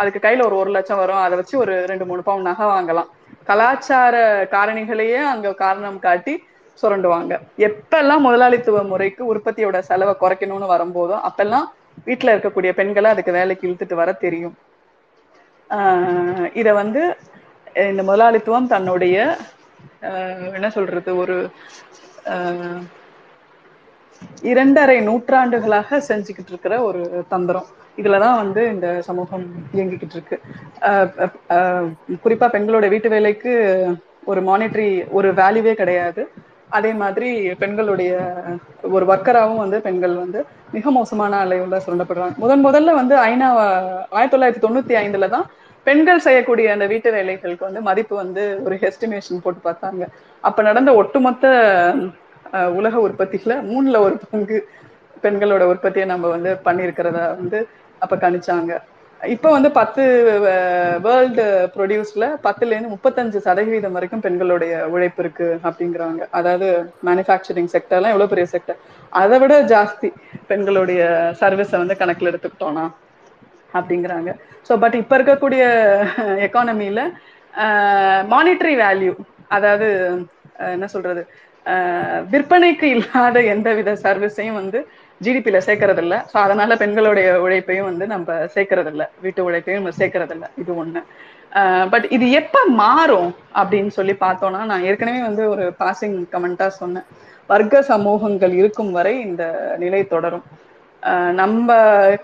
அதுக்கு 0.00 0.20
கையில 0.26 0.44
ஒரு 0.48 0.56
ஒரு 0.62 0.70
லட்சம் 0.76 1.00
வரும். 1.02 1.22
அதை 1.26 1.34
வச்சு 1.40 1.54
ஒரு 1.64 1.74
ரெண்டு 1.90 2.06
மூணு 2.10 2.22
பவுன் 2.28 2.46
நகை 2.50 2.66
வாங்கலாம். 2.74 3.08
கலாச்சார 3.50 4.16
காரணிகளையே 4.54 5.22
அங்க 5.32 5.54
காரணம் 5.64 5.98
காட்டி 6.06 6.34
சுரண்டுவாங்க. 6.82 7.34
எப்பெல்லாம் 7.68 8.24
முதலாளித்துவ 8.26 8.82
முறைக்கு 8.92 9.22
உற்பத்தியோட 9.32 9.78
செலவை 9.90 10.14
குறைக்கணும்னு 10.22 10.72
வரும்போதோ 10.74 11.18
அப்பெல்லாம் 11.28 11.66
வீட்டுல 12.04 12.34
இருக்கக்கூடிய 12.34 12.72
பெண்களை 12.72 13.10
அதுக்கு 13.10 13.32
வேலைக்கு 13.32 13.68
இழுத்துட்டு 13.68 13.94
வர 13.94 14.12
தெரியும். 14.12 14.56
ஆஹ் 15.70 16.72
வந்து 16.72 17.16
இந்த 17.74 18.02
முதலாளித்துவம் 18.02 18.66
தன்னுடைய 18.66 19.36
அஹ் 20.02 20.54
என்ன 20.54 20.70
சொல்றது 20.70 21.16
ஒரு 21.16 21.50
இரண்டரை 24.42 25.00
நூற்றாண்டுகளாக 25.00 26.02
செஞ்சுக்கிட்டு 26.08 26.48
இருக்கிற 26.48 26.82
ஒரு 26.82 27.24
தந்திரம். 27.28 27.66
இதுலதான் 27.96 28.36
வந்து 28.36 28.68
இந்த 28.68 29.02
சமூகம் 29.02 29.46
இயங்கிக்கிட்டு 29.74 30.10
இருக்கு. 30.10 30.40
குறிப்பா 32.24 32.48
பெண்களோட 32.48 32.88
வீட்டு 32.88 33.08
வேலைக்கு 33.08 33.52
ஒரு 34.24 34.42
மானிட்டரி 34.42 35.10
ஒரு 35.10 35.32
வேல்யூவே 35.32 35.72
கிடையாது. 35.72 36.28
அதே 36.70 36.90
மாதிரி 37.02 37.28
பெண்களுடைய 37.62 38.12
ஒரு 38.96 39.04
ஒர்க்கராகவும் 39.12 39.62
வந்து 39.64 39.78
பெண்கள் 39.86 40.14
வந்து 40.22 40.40
மிக 40.76 40.90
மோசமான 40.96 41.38
அலைவுல 41.44 41.78
சுரண்டப்படுறாங்க. 41.84 42.36
முதன் 42.44 42.64
முதல்ல 42.66 42.94
வந்து 43.00 43.14
ஐநா 43.30 43.48
ஆயிரத்தி 44.16 44.34
தொள்ளாயிரத்தி 44.34 44.64
தொண்ணூத்தி 44.64 44.96
ஐந்துல 45.02 45.28
தான் 45.34 45.46
பெண்கள் 45.86 46.24
செய்யக்கூடிய 46.26 46.72
அந்த 46.74 46.86
வீட்டு 46.92 47.08
வேலைகளுக்கு 47.16 47.68
வந்து 47.68 47.82
மதிப்பு 47.88 48.14
வந்து 48.22 48.44
ஒரு 48.64 48.76
எஸ்டிமேஷன் 48.88 49.42
போட்டு 49.44 49.60
பார்த்தாங்க. 49.68 50.04
அப்ப 50.44 50.62
நடந்த 50.68 50.90
ஒட்டுமொத்த 51.02 51.46
உலக 52.80 52.96
உற்பத்தியில 53.06 53.54
மூணுல 53.70 54.00
ஒரு 54.06 54.16
பங்கு 54.32 54.58
பெண்களோட 55.24 55.62
உற்பத்தியை 55.72 56.06
நம்ம 56.12 56.28
வந்து 56.34 56.50
பண்ணியிருக்கிறத 56.66 57.20
வந்து 57.40 57.58
அப்ப 58.02 58.14
கணிச்சாங்க. 58.24 58.72
இப்ப 59.20 59.50
வந்து 59.50 59.68
பத்து 59.78 60.02
வேர்ல்டு 61.04 61.44
ப்ரொடியூஸ்ல 61.74 62.24
பத்துல 62.46 62.74
இருந்து 62.74 62.92
முப்பத்தஞ்சு 62.94 63.38
சதவீதம் 63.46 63.96
வரைக்கும் 63.96 64.24
பெண்களுடைய 64.26 64.72
உழைப்பு 64.94 65.20
இருக்கு 65.24 65.48
அப்படிங்கிறாங்க. 65.68 66.20
அதாவது 66.38 66.66
மேனுஃபேக்சரிங் 67.08 67.70
செக்டர்லாம் 67.74 68.14
எவ்வளவு 68.14 68.32
பெரிய 68.32 68.46
செக்டர் 68.54 68.78
அதை 69.12 69.38
விட 69.42 69.54
ஜாஸ்தி 69.72 70.10
பெண்களுடைய 70.50 71.00
சர்வீஸை 71.42 71.78
வந்து 71.82 71.98
கணக்குல 72.02 72.30
எடுத்துக்கிட்டோம்னா 72.32 72.86
அப்படிங்கிறாங்க. 73.74 74.30
ஸோ 74.68 74.74
பட் 74.82 74.98
இப்ப 75.02 75.12
இருக்கக்கூடிய 75.18 75.64
எக்கானமில 76.46 77.00
மானிட்டரி 78.34 78.74
வேல்யூ 78.84 79.12
அதாவது 79.56 79.88
என்ன 80.74 80.86
சொல்றது? 80.94 81.22
விற்பனைக்கு 82.32 82.86
இல்லாத 82.96 83.38
எந்த 83.54 83.68
வித 83.78 83.90
சர்வீஸையும் 84.04 84.58
வந்து 84.60 84.78
ஜிடிபியில 85.20 85.58
சேர்க்கறது 85.66 86.02
இல்ல 86.04 86.14
ஸோ 86.30 86.36
அதனால 86.44 86.74
பெண்களுடைய 86.82 87.28
உழைப்பையும் 87.44 87.88
வந்து 87.90 88.06
நம்ம 88.14 88.34
சேர்க்கறது 88.54 88.90
இல்ல 88.94 89.04
வீட்டு 89.24 89.46
உழைப்பையும் 89.48 89.80
நம்ம 89.80 89.94
சேர்க்கறது 90.00 90.34
இல்ல 90.36 90.46
இது 90.62 90.72
ஒண்ணு. 90.82 91.00
பட் 91.92 92.06
இது 92.16 92.26
எப்ப 92.40 92.56
மாறும் 92.82 93.30
அப்படின்னு 93.60 93.92
சொல்லி 93.98 94.14
பார்த்தோம்னா 94.24 94.60
நான் 94.70 94.86
ஏற்கனவே 94.90 95.20
வந்து 95.28 95.42
ஒரு 95.54 95.64
பாசிங் 95.82 96.16
கமெண்டா 96.34 96.66
சொன்னேன். 96.80 97.06
வர்க்க 97.50 97.82
சமூகங்கள் 97.92 98.54
இருக்கும் 98.60 98.92
வரை 98.98 99.14
இந்த 99.28 99.42
நிலை 99.82 100.00
தொடரும். 100.14 100.44
நம்ம 101.40 101.68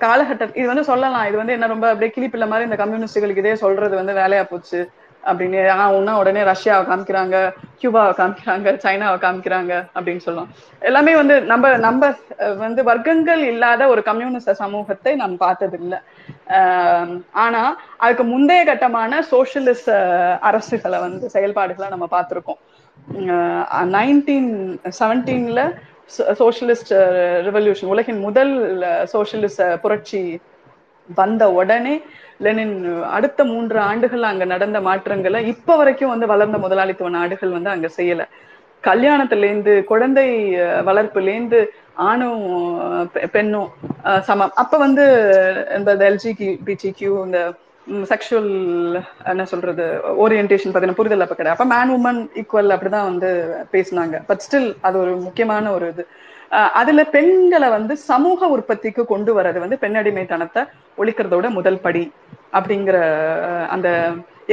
காலகட்டம் 0.05 0.57
இது 0.61 0.67
வந்து 0.71 0.89
சொல்லலாம். 0.91 1.27
இது 1.31 1.37
வந்து 1.41 1.55
என்ன 1.57 1.67
ரொம்ப 1.75 1.87
அப்படியே 1.93 2.13
கிளிப்பிள்ள 2.17 2.47
மாதிரி 2.53 2.69
இந்த 2.69 2.79
கம்யூனிஸ்டுகளுக்கு 2.83 3.45
இதே 3.45 3.55
சொல்றது 3.65 3.95
வந்து 4.01 4.15
வேலையா 4.23 4.45
போச்சு. 4.53 4.81
அப்படின்னு 5.25 5.71
ஆனா 5.71 5.91
உடனே 5.91 6.13
உடனே 6.17 6.43
ரஷ்யாவை 6.43 6.85
காமிக்கிறாங்க 6.87 7.37
கியூபாவை 7.81 8.13
காமிக்கிறாங்க 8.13 8.79
சைனாவை 8.85 9.19
காமிக்கிறாங்க 9.19 9.73
அப்படின்னு 9.95 10.17
சொல்லலாம் 10.17 10.51
எல்லாமே 10.83 11.17
வந்து 11.17 11.43
நம்ம 11.43 11.77
நம்ம 11.77 12.13
வந்து 12.57 12.83
வர்க்கங்கள் 12.83 13.43
இல்லாத 13.45 13.89
ஒரு 13.89 14.03
கம்யூனிஸ்ட 14.03 14.51
சமூகத்தை 14.53 15.15
நாம் 15.15 15.37
பார்த்தது 15.37 15.79
இல்லை 15.79 15.99
ஆஹ் 16.49 17.15
ஆனா 17.33 17.63
அதுக்கு 17.97 18.25
முந்தைய 18.25 18.65
கட்டமான 18.65 19.23
சோசியலிஸ்ட் 19.31 19.93
அரசுகளை 20.43 21.01
வந்து 21.01 21.31
செயல்பாடுகளை 21.31 21.89
நம்ம 21.89 22.09
பார்த்திருக்கோம். 22.11 22.61
நைன்டீன் 23.91 24.51
செவன்டீன்ல 25.01 25.61
சோசியலிஸ்ட் 26.39 26.93
ரெவல்யூஷன் 27.49 27.85
உலகின் 27.85 28.19
முதல் 28.19 28.53
சோசியலிஸ்ட் 29.13 29.77
புரட்சி 29.77 30.23
வந்த 31.09 31.53
உடனே 31.53 31.95
லெனின் 32.45 32.77
அடுத்த 33.17 33.45
மூன்று 33.51 33.79
ஆண்டுகள் 33.89 34.31
அங்க 34.31 34.45
நடந்த 34.53 34.79
மாற்றங்களை 34.89 35.41
இப்ப 35.53 35.77
வரைக்கும் 35.81 36.13
வந்து 36.13 36.27
வளர்ந்த 36.33 36.59
முதலாளித்துவ 36.65 37.11
நாடுகள் 37.19 37.57
வந்து 37.57 37.71
அங்க 37.75 37.89
செய்யல. 37.99 38.25
கல்யாணத்திலேருந்து 38.85 39.73
குழந்தை 39.91 40.29
வளர்ப்புலேருந்து 40.89 41.59
ஆணும் 42.09 42.47
பெண்ணும் 43.35 43.69
சமம். 44.29 44.55
அப்ப 44.63 44.79
வந்து 44.85 45.05
இந்த 45.79 45.93
எல்ஜி 46.11 46.33
பிஜி 46.69 46.91
கியூ 47.01 47.13
இந்த 47.27 47.41
செக்ஷுவல் 48.11 48.51
என்ன 49.31 49.45
சொல்றது 49.53 49.85
ஓரியன்டேஷன் 50.25 50.75
பத்தின 50.75 50.97
புரிதல் 50.99 51.25
அப்ப 51.25 51.37
கிடையாது. 51.39 51.57
அப்ப 51.57 51.69
மேன் 51.75 51.95
உமன் 51.97 52.21
ஈக்குவல் 52.41 52.75
அப்படிதான் 52.75 53.09
வந்து 53.11 53.31
பேசினாங்க. 53.73 54.19
பட் 54.29 54.45
ஸ்டில் 54.47 54.69
அது 54.89 54.97
ஒரு 55.05 55.15
முக்கியமான 55.27 55.73
ஒரு 55.77 55.89
இது. 55.95 56.05
அதுல 56.81 57.03
பெண்களை 57.15 57.69
வந்து 57.77 57.95
சமூக 58.11 58.49
உற்பத்திக்கு 58.55 59.03
கொண்டு 59.13 59.33
வர்றது 59.39 59.59
வந்து 59.65 59.77
பெண்ணடிமைத்தனத்தை 59.85 60.63
ஒழிக்கிறதோட 61.03 61.47
முதல் 61.59 61.83
படி 61.87 62.05
அப்படிங்கிற 62.57 62.97
அந்த 63.75 63.89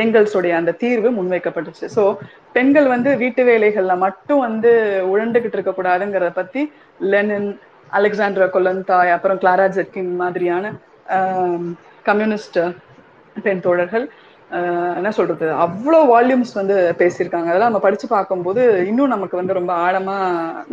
எங்கள்ஸுடைய 0.03 0.53
அந்த 0.59 0.71
தீர்வு 0.83 1.09
முன்வைக்கப்பட்டுச்சு. 1.17 1.85
ஸோ 1.95 2.03
பெண்கள் 2.55 2.87
வந்து 2.93 3.09
வீட்டு 3.23 3.41
வேலைகள்ல 3.49 3.93
மட்டும் 4.05 4.41
வந்து 4.47 4.71
உழண்டுகிட்டு 5.13 5.57
இருக்க 5.57 5.73
கூடாதுங்கிறத 5.79 6.31
பத்தி 6.39 6.61
லெனின் 7.13 7.49
அலெக்சாண்ட்ரா 7.97 8.47
கொலந்தாய் 8.55 9.15
அப்புறம் 9.15 9.41
கிளாரா 9.43 9.65
ஜெட்கின் 9.77 10.13
மாதிரியான 10.21 10.71
கம்யூனிஸ்ட் 12.09 12.59
பெண் 13.45 13.63
தோழர்கள் 13.67 14.05
என்ன 14.99 15.09
சொல்றது 15.17 15.47
அவ்வளோ 15.63 15.97
வால்யூம்ஸ் 16.11 16.53
வந்து 16.59 16.75
பேசியிருக்காங்க. 17.01 17.49
அதெல்லாம் 17.49 17.71
நம்ம 17.71 17.83
படிச்சு 17.85 18.07
பார்க்கும்போது 18.13 18.61
இன்னும் 18.91 19.13
நமக்கு 19.15 19.35
வந்து 19.39 19.57
ரொம்ப 19.59 19.73
ஆழமா 19.87 20.15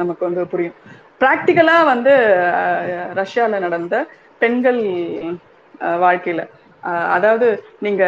நமக்கு 0.01 0.23
வந்து 0.29 0.45
புரியும். 0.53 0.79
ப்ராக்டிக்கலா 1.23 1.79
வந்து 1.93 2.13
ரஷ்யால 3.21 3.59
நடந்த 3.67 3.95
பெண்கள் 4.43 4.81
வாழ்க்கையில. 6.05 6.43
அதாவது 7.17 7.47
நீங்க 7.85 8.05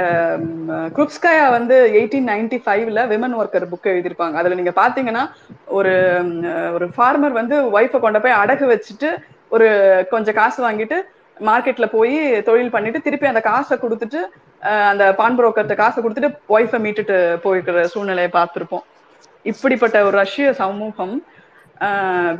குப்ஸ்காயா 0.97 1.47
வந்து 1.55 1.77
எயிட்டீன் 1.99 2.29
நைன்டி 2.33 2.59
ஃபைவ்ல 2.65 3.01
விமன் 3.13 3.37
ஒர்க்கர் 3.41 3.71
புக் 3.71 3.89
எழுதியிருப்பாங்க. 3.93 4.37
அதுல 4.41 4.59
நீங்க 4.61 4.73
பாத்தீங்கன்னா 4.83 5.23
ஒரு 5.79 5.95
ஒரு 6.77 6.89
ஃபார்மர் 6.97 7.35
வந்து 7.41 7.57
ஒய்ஃபை 7.79 8.01
கொண்டு 8.05 8.21
போய் 8.25 8.41
அடகு 8.43 8.67
வச்சுட்டு 8.73 9.11
ஒரு 9.57 9.69
கொஞ்சம் 10.13 10.39
காசு 10.41 10.61
வாங்கிட்டு 10.67 10.99
மார்க்கெட்ல 11.49 11.87
போய் 11.97 12.17
தொழில் 12.49 12.75
பண்ணிட்டு 12.75 13.01
திருப்பி 13.07 13.33
அந்த 13.33 13.43
காசை 13.49 13.75
கொடுத்துட்டு 13.83 14.21
அந்த 14.91 15.05
பான் 15.19 15.37
புரோக்கர்ட்ட 15.39 15.75
காசை 15.83 15.99
கொடுத்துட்டு 16.05 16.31
ஒய்ஃபை 16.55 16.79
மீட்டுட்டு 16.87 17.17
போயிருக்கிற 17.45 17.85
சூழ்நிலையை 17.95 18.31
பார்த்துருப்போம். 18.39 18.87
இப்படிப்பட்ட 19.51 19.97
ஒரு 20.07 20.15
ரஷ்ய 20.23 20.47
சமூகம் 20.63 21.15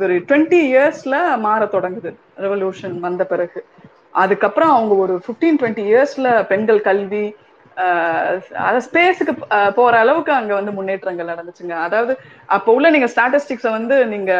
ஒரு 0.01 0.15
டுவெண்ட்டி 0.19 0.59
இயர்ஸ்ல 0.69 1.39
மாற 1.39 1.65
தொடங்குது. 1.65 2.13
ரெவல்யூஷன் 2.37 2.99
வந்த 2.99 3.25
பிறகு. 3.25 3.65
அதுக்கப்புறம் 4.11 4.69
அவங்க 4.69 4.95
ஒரு 4.95 5.21
ஃபிஃப்டீன் 5.25 5.59
டுவெண்ட்டி 5.61 5.83
இயர்ஸ்ல 5.91 6.45
பெண்கள் 6.45 6.81
கல்வி 6.81 7.35
அஹ் 7.77 8.81
ஸ்பேஸுக்கு 8.85 9.33
போற 9.75 9.99
அளவுக்கு 9.99 10.31
அங்க 10.31 10.53
வந்து 10.53 10.71
முன்னேற்றங்கள் 10.71 11.27
நடந்துச்சுங்க. 11.27 11.69
அதாவது 11.69 12.17
அப்போ 12.45 12.73
உள்ள 12.73 12.89
நீங்க 12.89 13.07
ஸ்டாட்டிஸ்டிக்ஸை 13.15 13.69
வந்து 13.69 14.05
நீங்க 14.05 14.33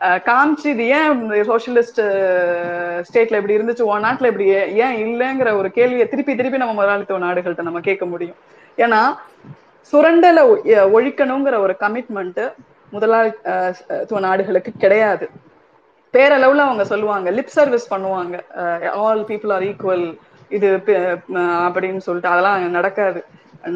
காமிச்சு 0.00 0.66
இது 0.66 0.86
ஏன் 0.88 1.30
சோசியலிஸ்ட் 1.30 2.02
ஸ்டேட்ல 3.08 3.36
இப்படி 3.36 3.56
இருந்துச்சு 3.56 3.82
உன் 3.82 4.02
நாட்டுல 4.02 4.26
இப்படி 4.26 4.46
ஏன் 4.84 4.98
இல்லைங்கிற 5.06 5.56
ஒரு 5.56 5.70
கேள்வியை 5.70 6.08
திருப்பி 6.08 6.36
திருப்பி 6.36 6.58
நம்ம 6.58 6.74
முதலாளித்துவ 6.74 7.26
நாடுகள்கிட்ட 7.26 7.62
நம்ம 7.62 7.80
கேட்க 7.80 8.06
முடியும். 8.06 8.36
ஏன்னா 8.76 9.02
சுரண்டலை 9.92 10.42
ஒழிக்கணுங்கிற 10.96 11.58
ஒரு 11.58 11.76
கமிட்மெண்ட் 11.80 12.52
முதலாளித்துவ 12.90 14.20
நாடுகளுக்கு 14.28 14.72
கிடையாது. 14.84 15.26
பேரளவுல 16.14 16.62
அவங்க 16.66 16.84
சொல்லுவாங்க 16.92 17.28
லிப் 17.38 17.54
சர்வீஸ் 17.58 17.92
பண்ணுவாங்க. 17.94 18.36
ஆல் 19.06 19.22
பீப்புள் 19.30 19.52
ஆர் 19.56 19.66
ஈக்குவல் 19.70 20.04
இது 20.56 20.68
அப்படின்னு 21.66 22.00
சொல்லிட்டு 22.06 22.32
அதெல்லாம் 22.34 22.70
நடக்காது. 22.78 23.20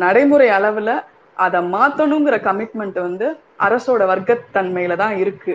நடைமுறை 0.04 0.48
அளவுல 0.58 0.92
அதை 1.36 1.60
மாத்தணுங்கிற 1.74 2.36
கமிட்மெண்ட் 2.48 2.98
வந்து 3.06 3.26
அரசோட 3.66 4.02
வர்க்கத்தன்மையில 4.12 4.96
தான் 5.02 5.16
இருக்கு. 5.22 5.54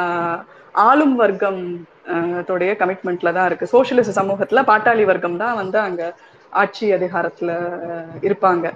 ஆஹ் 0.00 0.40
ஆளும் 0.86 1.16
வர்க்கம் 1.16 1.60
தோடைய 2.48 2.72
கமிட்மெண்ட்ல 2.82 3.30
தான் 3.36 3.46
இருக்கு. 3.50 3.66
சோசியலிச 3.66 4.10
சமூகத்துல 4.20 4.60
பாட்டாளி 4.70 5.04
வர்க்கம் 5.04 5.38
தான் 5.42 5.58
வந்து 5.60 5.78
அங்க 5.78 6.02
ஆட்சி 6.52 6.86
அதிகாரத்துல 6.94 7.50
இருப்பாங்க. 8.28 8.66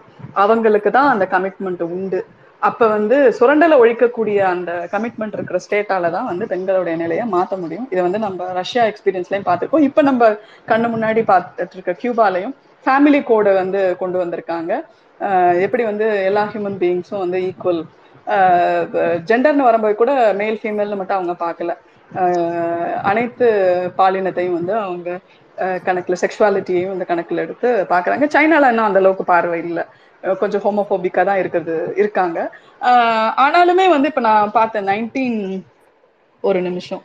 அவங்களுக்கு 0.44 0.90
தான் 0.96 1.10
அந்த 1.14 1.26
கமிட்மெண்ட் 1.34 1.82
உண்டு. 1.96 2.20
அப்ப 2.68 2.86
வந்து 2.94 3.16
சுரண்டலை 3.38 3.76
ஒழிக்கக்கூடிய 3.82 4.38
அந்த 4.54 4.70
கமிட்மெண்ட் 4.94 5.36
இருக்கிற 5.36 5.58
ஸ்டேட்டால 5.66 6.10
தான் 6.16 6.26
வந்து 6.30 6.44
பெண்களுடைய 6.52 6.94
நிலையை 7.02 7.24
மாற்ற 7.34 7.56
முடியும். 7.62 7.86
இதை 7.92 8.00
வந்து 8.06 8.20
நம்ம 8.24 8.48
ரஷ்யா 8.60 8.82
எக்ஸ்பீரியன்ஸ்லயும் 8.90 9.46
பார்த்துருக்கோம். 9.48 9.86
இப்ப 9.88 10.02
நம்ம 10.08 10.28
கண்ணு 10.70 10.88
முன்னாடி 10.94 11.22
பார்த்துட்டு 11.30 11.76
இருக்க 11.78 11.94
கியூபாலையும் 12.02 12.54
ஃபேமிலி 12.84 13.20
கோடை 13.30 13.52
வந்து 13.62 13.80
கொண்டு 14.02 14.18
வந்திருக்காங்க. 14.22 14.72
எப்படி 15.66 15.82
வந்து 15.90 16.06
எல்லா 16.28 16.42
ஹியூமன் 16.52 16.78
பீயிங்ஸும் 16.82 17.22
வந்து 17.24 17.40
ஈக்குவல் 17.48 17.82
ஜெண்டர்னு 19.30 19.68
வரும்போது 19.68 19.94
கூட 20.02 20.12
மேல் 20.40 20.60
ஃபீமேல்னு 20.62 20.98
மட்டும் 21.00 21.18
அவங்க 21.18 21.34
பார்க்கல. 21.46 21.72
அனைத்து 23.10 23.46
பாலினத்தையும் 23.98 24.58
வந்து 24.58 24.74
அவங்க 24.84 25.10
கணக்குல 25.86 26.16
செக்ஷுவாலிட்டியையும் 26.22 26.94
இந்த 26.96 27.04
கணக்குல 27.08 27.42
எடுத்து 27.46 27.68
பாக்குறாங்க 27.94 28.26
சைனால 28.34 28.70
இன்னும் 28.72 28.88
அந்த 28.88 29.00
அளவுக்கு 29.02 29.24
பார்வை 29.32 29.58
இல்லை. 29.66 29.84
கொஞ்சம் 30.40 30.62
ஹோமோபோபிக்கா 30.64 31.22
தான் 31.28 31.40
இருக்கிறது 31.42 31.76
இருக்காங்க. 32.00 32.38
ஆனாலுமே 33.44 33.86
வந்து 33.94 34.10
இப்ப 34.12 34.22
நான் 34.28 34.56
பார்த்தேன் 34.58 34.88
நைன்டீன் 34.90 35.38
ஒரு 36.44 36.60
நிமிஷம். 36.68 37.02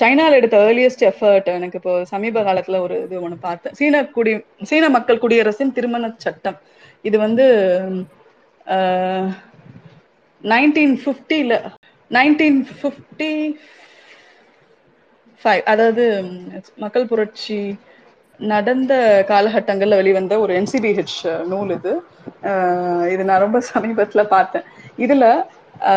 சைனால 0.00 0.36
எடுத்த 0.40 0.56
ஏர்லியஸ்ட் 0.66 1.04
எஃபர்ட் 1.10 1.48
எனக்கு 1.58 1.78
இப்போ 1.80 1.92
சமீப 2.12 2.42
காலத்துல 2.48 2.80
ஒரு 2.86 2.96
இது 3.06 3.22
ஒன்று 3.26 3.38
பார்த்தேன். 3.46 3.74
சீன 3.78 4.02
குடி 4.16 4.32
சீன 4.70 4.88
மக்கள் 4.96 5.22
குடியரசின் 5.24 5.74
திருமண 5.78 6.10
சட்டம். 6.26 6.58
இது 7.04 7.16
வந்து 7.26 7.46
நைன்டீன் 10.44 10.94
ஃபிஃப்டியில் 11.02 11.56
நைன்டீன் 12.10 12.60
ஃபிஃப்டி 12.78 13.32
ஃபைவ் 15.42 15.62
அதாவது 15.72 16.04
மக்கள் 16.82 17.10
புரட்சி 17.10 17.58
நடந்த 18.40 18.92
காலகட்டங்கள்ல 19.28 19.96
வெளிவந்த 19.96 20.34
ஒரு 20.40 20.52
என்சிபிஹெச் 20.60 21.18
நூல் 21.46 21.70
இது. 21.70 21.92
இது 23.12 23.22
நான் 23.24 23.44
ரொம்ப 23.46 23.58
சமீபத்துல 23.72 24.22
பார்த்தேன். 24.26 24.66
இதுல 24.98 25.24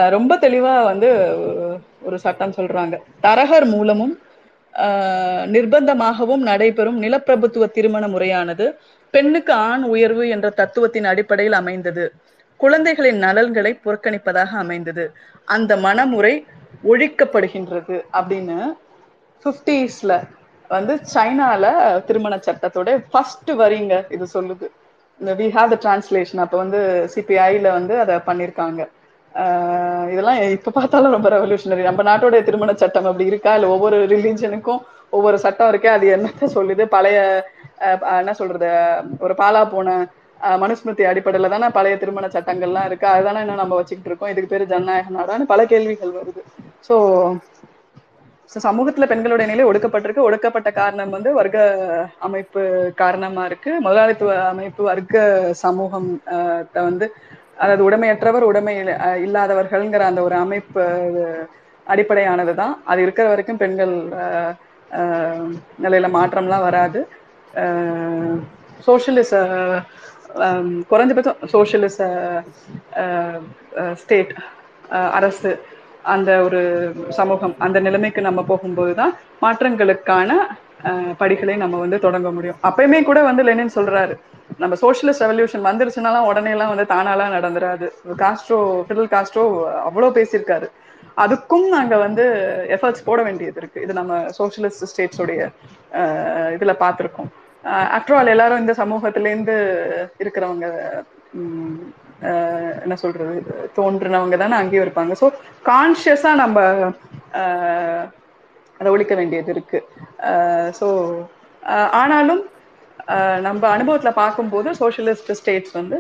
ரொம்ப 0.10 0.36
தெளிவா 0.38 0.84
வந்து 0.84 1.10
ஒரு 2.02 2.18
சட்டம் 2.20 2.58
சொல்றாங்க. 2.58 2.96
தரகர் 3.22 3.68
மூலமும் 3.68 4.14
நிர்பந்தமாகவும் 5.54 6.44
நடைபெறும் 6.50 7.00
நிலப்பிரபுத்துவ 7.04 7.66
திருமண 7.72 8.06
முறையானது 8.08 8.66
பெண்ணுக்கு 9.14 9.54
ஆண் 9.68 9.84
உயர்வு 9.86 10.24
என்ற 10.30 10.48
தத்துவத்தின் 10.60 11.08
அடிப்படையில் 11.12 11.58
அமைந்தது. 11.60 12.06
குழந்தைகளின் 12.60 13.18
நலன்களை 13.18 13.72
புறக்கணிப்பதாக 13.86 14.52
அமைந்தது. 14.58 15.06
அந்த 15.48 15.72
மனமுறை 15.78 16.34
ஒழிக்கப்படுகின்றது 16.84 17.98
அப்படின்னு 18.14 18.58
பிப்டிஸ்ல 19.46 20.12
வந்து 20.70 20.94
சைனால 21.14 21.66
திருமண 22.08 22.36
சட்டத்தோட 22.48 22.90
ஃபர்ஸ்ட் 23.12 23.52
வரிங்க 23.62 23.96
இது 24.16 24.26
சொல்லுது. 24.36 24.68
இந்த 25.20 25.32
வி 25.40 25.48
ஹாவ் 25.56 25.72
த 25.74 25.78
டிரான்ஸ்லேஷன் 25.84 26.42
அப்ப 26.44 26.56
வந்து 26.64 26.80
சிபிஐல 27.14 27.68
வந்து 27.80 27.94
அதை 28.04 28.16
பண்ணிருக்காங்க. 28.28 28.82
இதெல்லாம் 30.14 30.40
இப்ப 30.58 30.72
பார்த்தாலும் 30.78 31.16
ரொம்ப 31.16 31.30
ரெவல்யூஷனரி 31.36 31.84
நம்ம 31.88 32.04
நாட்டோட 32.10 32.38
திருமண 32.48 32.72
சட்டம் 32.84 33.10
அப்படி 33.10 33.26
இருக்கா? 33.32 33.52
இல்ல 33.58 33.68
ஒவ்வொரு 33.76 33.98
ரிலீஜனுக்கும் 34.14 34.82
ஒவ்வொரு 35.14 35.38
சட்டம் 35.46 35.70
இருக்கே? 35.72 35.90
அது 35.98 36.06
என்னத்த 36.16 36.50
சொல்லுது? 36.58 36.84
பழைய 36.96 37.18
என்ன 38.22 38.32
சொல்றது? 38.40 38.70
ஒரு 39.26 39.34
பாலா 39.42 39.62
போன 39.76 39.90
மனுஸ்மிருதி 40.64 41.04
அடிப்படையில 41.12 41.50
தானே 41.54 41.68
பழைய 41.78 41.96
திருமண 42.02 42.26
சட்டங்கள்லாம் 42.36 42.88
இருக்கு. 42.90 43.08
அதுதானே 43.14 43.42
இன்னும் 43.44 43.62
நம்ம 43.62 43.76
வச்சுக்கிட்டு 43.80 44.10
இருக்கோம். 44.12 44.32
இதுக்கு 44.34 44.52
பேர் 44.54 44.72
ஜனநாயக 44.74 45.12
நாடான்னு 45.18 45.52
பல 45.54 45.62
கேள்விகள் 45.74 46.18
வருது. 46.20 46.42
ஸோ 46.88 46.96
சமூகத்துல 48.56 49.06
பெண்களுடைய 49.12 49.48
நிலை 49.52 49.64
ஒடுக்கப்பட்டிருக்கு. 49.70 50.26
ஒடுக்கப்பட்ட 50.28 50.70
காரணம் 50.72 51.14
வந்து 51.16 51.30
வர்க்க 51.34 51.58
அமைப்பு 52.28 52.62
காரணமா 53.02 53.44
இருக்கு. 53.50 53.72
முதலாளித்துவ 53.86 54.36
அமைப்பு 54.54 54.82
வர்க்க 54.84 55.54
சமூகம் 55.64 56.10
வந்து 56.88 57.08
அதாவது 57.64 57.84
உடமையற்றவர் 57.90 58.50
உடமை 58.50 58.74
இல்லாதவர்கள்ங்கிற 59.26 60.04
அந்த 60.10 60.22
ஒரு 60.28 60.36
அமைப்பு 60.46 60.84
அடிப்படையானதுதான் 61.88 62.74
அது 62.92 63.02
இருக்கிற 63.06 63.26
வரைக்கும் 63.30 63.62
பெண்கள் 63.64 63.94
நிலையில 65.86 66.08
மாற்றம்லாம் 66.18 66.68
வராது. 66.68 67.00
சோஷியலிச 68.88 69.32
குறைஞ்சபட்சம் 70.92 71.40
சோஷியலிச 71.54 72.00
ஸ்டேட் 74.02 74.34
அரசு 75.18 75.52
அந்த 76.08 76.42
ஒரு 76.42 76.62
சமூகம் 77.10 77.56
அந்த 77.58 77.80
நிலைமைக்கு 77.80 78.22
நம்ம 78.22 78.46
போகும்போதுதான் 78.48 79.14
மாற்றங்களுக்கான 79.42 80.32
அஹ் 80.84 81.14
படிகளை 81.18 81.56
நம்ம 81.56 81.78
வந்து 81.78 82.00
தொடங்க 82.00 82.32
முடியும். 82.32 82.56
அப்பயுமே 82.64 83.04
கூட 83.04 83.24
வந்து 83.24 83.44
லெனின் 83.44 83.76
சொல்றாரு. 83.76 84.16
நம்ம 84.58 84.76
சோசியலிஸ்ட் 84.82 85.24
ரெவல்யூஷன் 85.24 85.66
வந்துருச்சுனாலாம் 85.70 86.26
உடனே 86.26 86.50
எல்லாம் 86.50 86.76
வந்து 86.76 86.94
தானாலாம் 86.96 87.34
நடந்துராது. 87.38 87.88
காஸ்ட்ரோ 88.18 88.60
பிடல் 88.90 89.10
காஸ்ட்ரோ 89.14 89.44
அவ்வளோ 89.90 90.10
பேசியிருக்காரு. 90.18 90.68
அதுக்கும் 91.18 91.68
நாங்க 91.70 91.98
வந்து 91.98 92.24
எஃபர்ட்ஸ் 92.70 93.06
போட 93.06 93.24
வேண்டியது 93.24 93.56
இருக்கு. 93.58 93.82
இது 93.82 93.94
நம்ம 93.94 94.26
சோசியலிஸ்ட் 94.40 94.88
ஸ்டேட்ஸோடைய 94.92 95.52
இதுல 96.56 96.74
பார்த்துருக்கோம். 96.80 97.30
ஆஃப்டர் 97.66 98.14
ஆல் 98.14 98.28
எல்லாரும் 98.28 98.60
இந்த 98.60 98.74
சமூகத்திலேருந்து 98.78 99.56
இருக்கிறவங்க 100.24 100.66
என்ன 102.84 102.96
சொல்றது 103.04 103.36
தோன்றினவங்க 103.78 104.38
தானே 104.44 104.56
அங்கேயும் 104.60 104.86
இருப்பாங்க. 104.86 105.14
ஸோ 105.22 105.28
கான்சியஸா 105.70 106.32
நம்ம 106.44 106.60
அதை 108.80 108.88
ஒழிக்க 108.94 109.14
வேண்டியது 109.20 109.52
இருக்கு. 109.56 109.80
ஸோ 110.80 110.88
ஆனாலும் 112.02 112.44
நம்ம 113.48 113.64
அனுபவத்துல 113.76 114.12
பார்க்கும்போது 114.22 114.70
சோசியலிஸ்ட் 114.80 115.38
ஸ்டேட்ஸ் 115.40 115.78
வந்து 115.80 115.98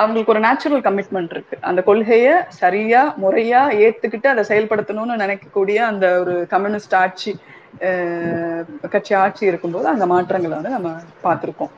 அவங்களுக்கு 0.00 0.32
ஒரு 0.34 0.40
நேச்சுரல் 0.46 0.82
கமிட்மெண்ட் 0.86 1.32
இருக்கு. 1.34 1.56
அந்த 1.68 1.80
கொள்கையை 1.88 2.34
சரியா 2.62 3.02
முறையா 3.22 3.62
ஏத்துக்கிட்டு 3.84 4.28
அதை 4.32 4.42
செயல்படுத்தணும்னு 4.50 5.22
நினைக்கக்கூடிய 5.24 5.78
அந்த 5.90 6.06
ஒரு 6.22 6.34
கம்யூனிஸ்ட் 6.54 6.96
ஆட்சி 7.02 7.32
கட்சி 8.92 9.14
ஆட்சி 9.22 9.44
இருக்கும்போது 9.50 9.88
அந்த 9.94 10.04
மாற்றங்களை 10.12 10.54
வந்து 10.58 10.76
நம்ம 10.76 10.90
பார்த்துருக்கோம். 11.24 11.72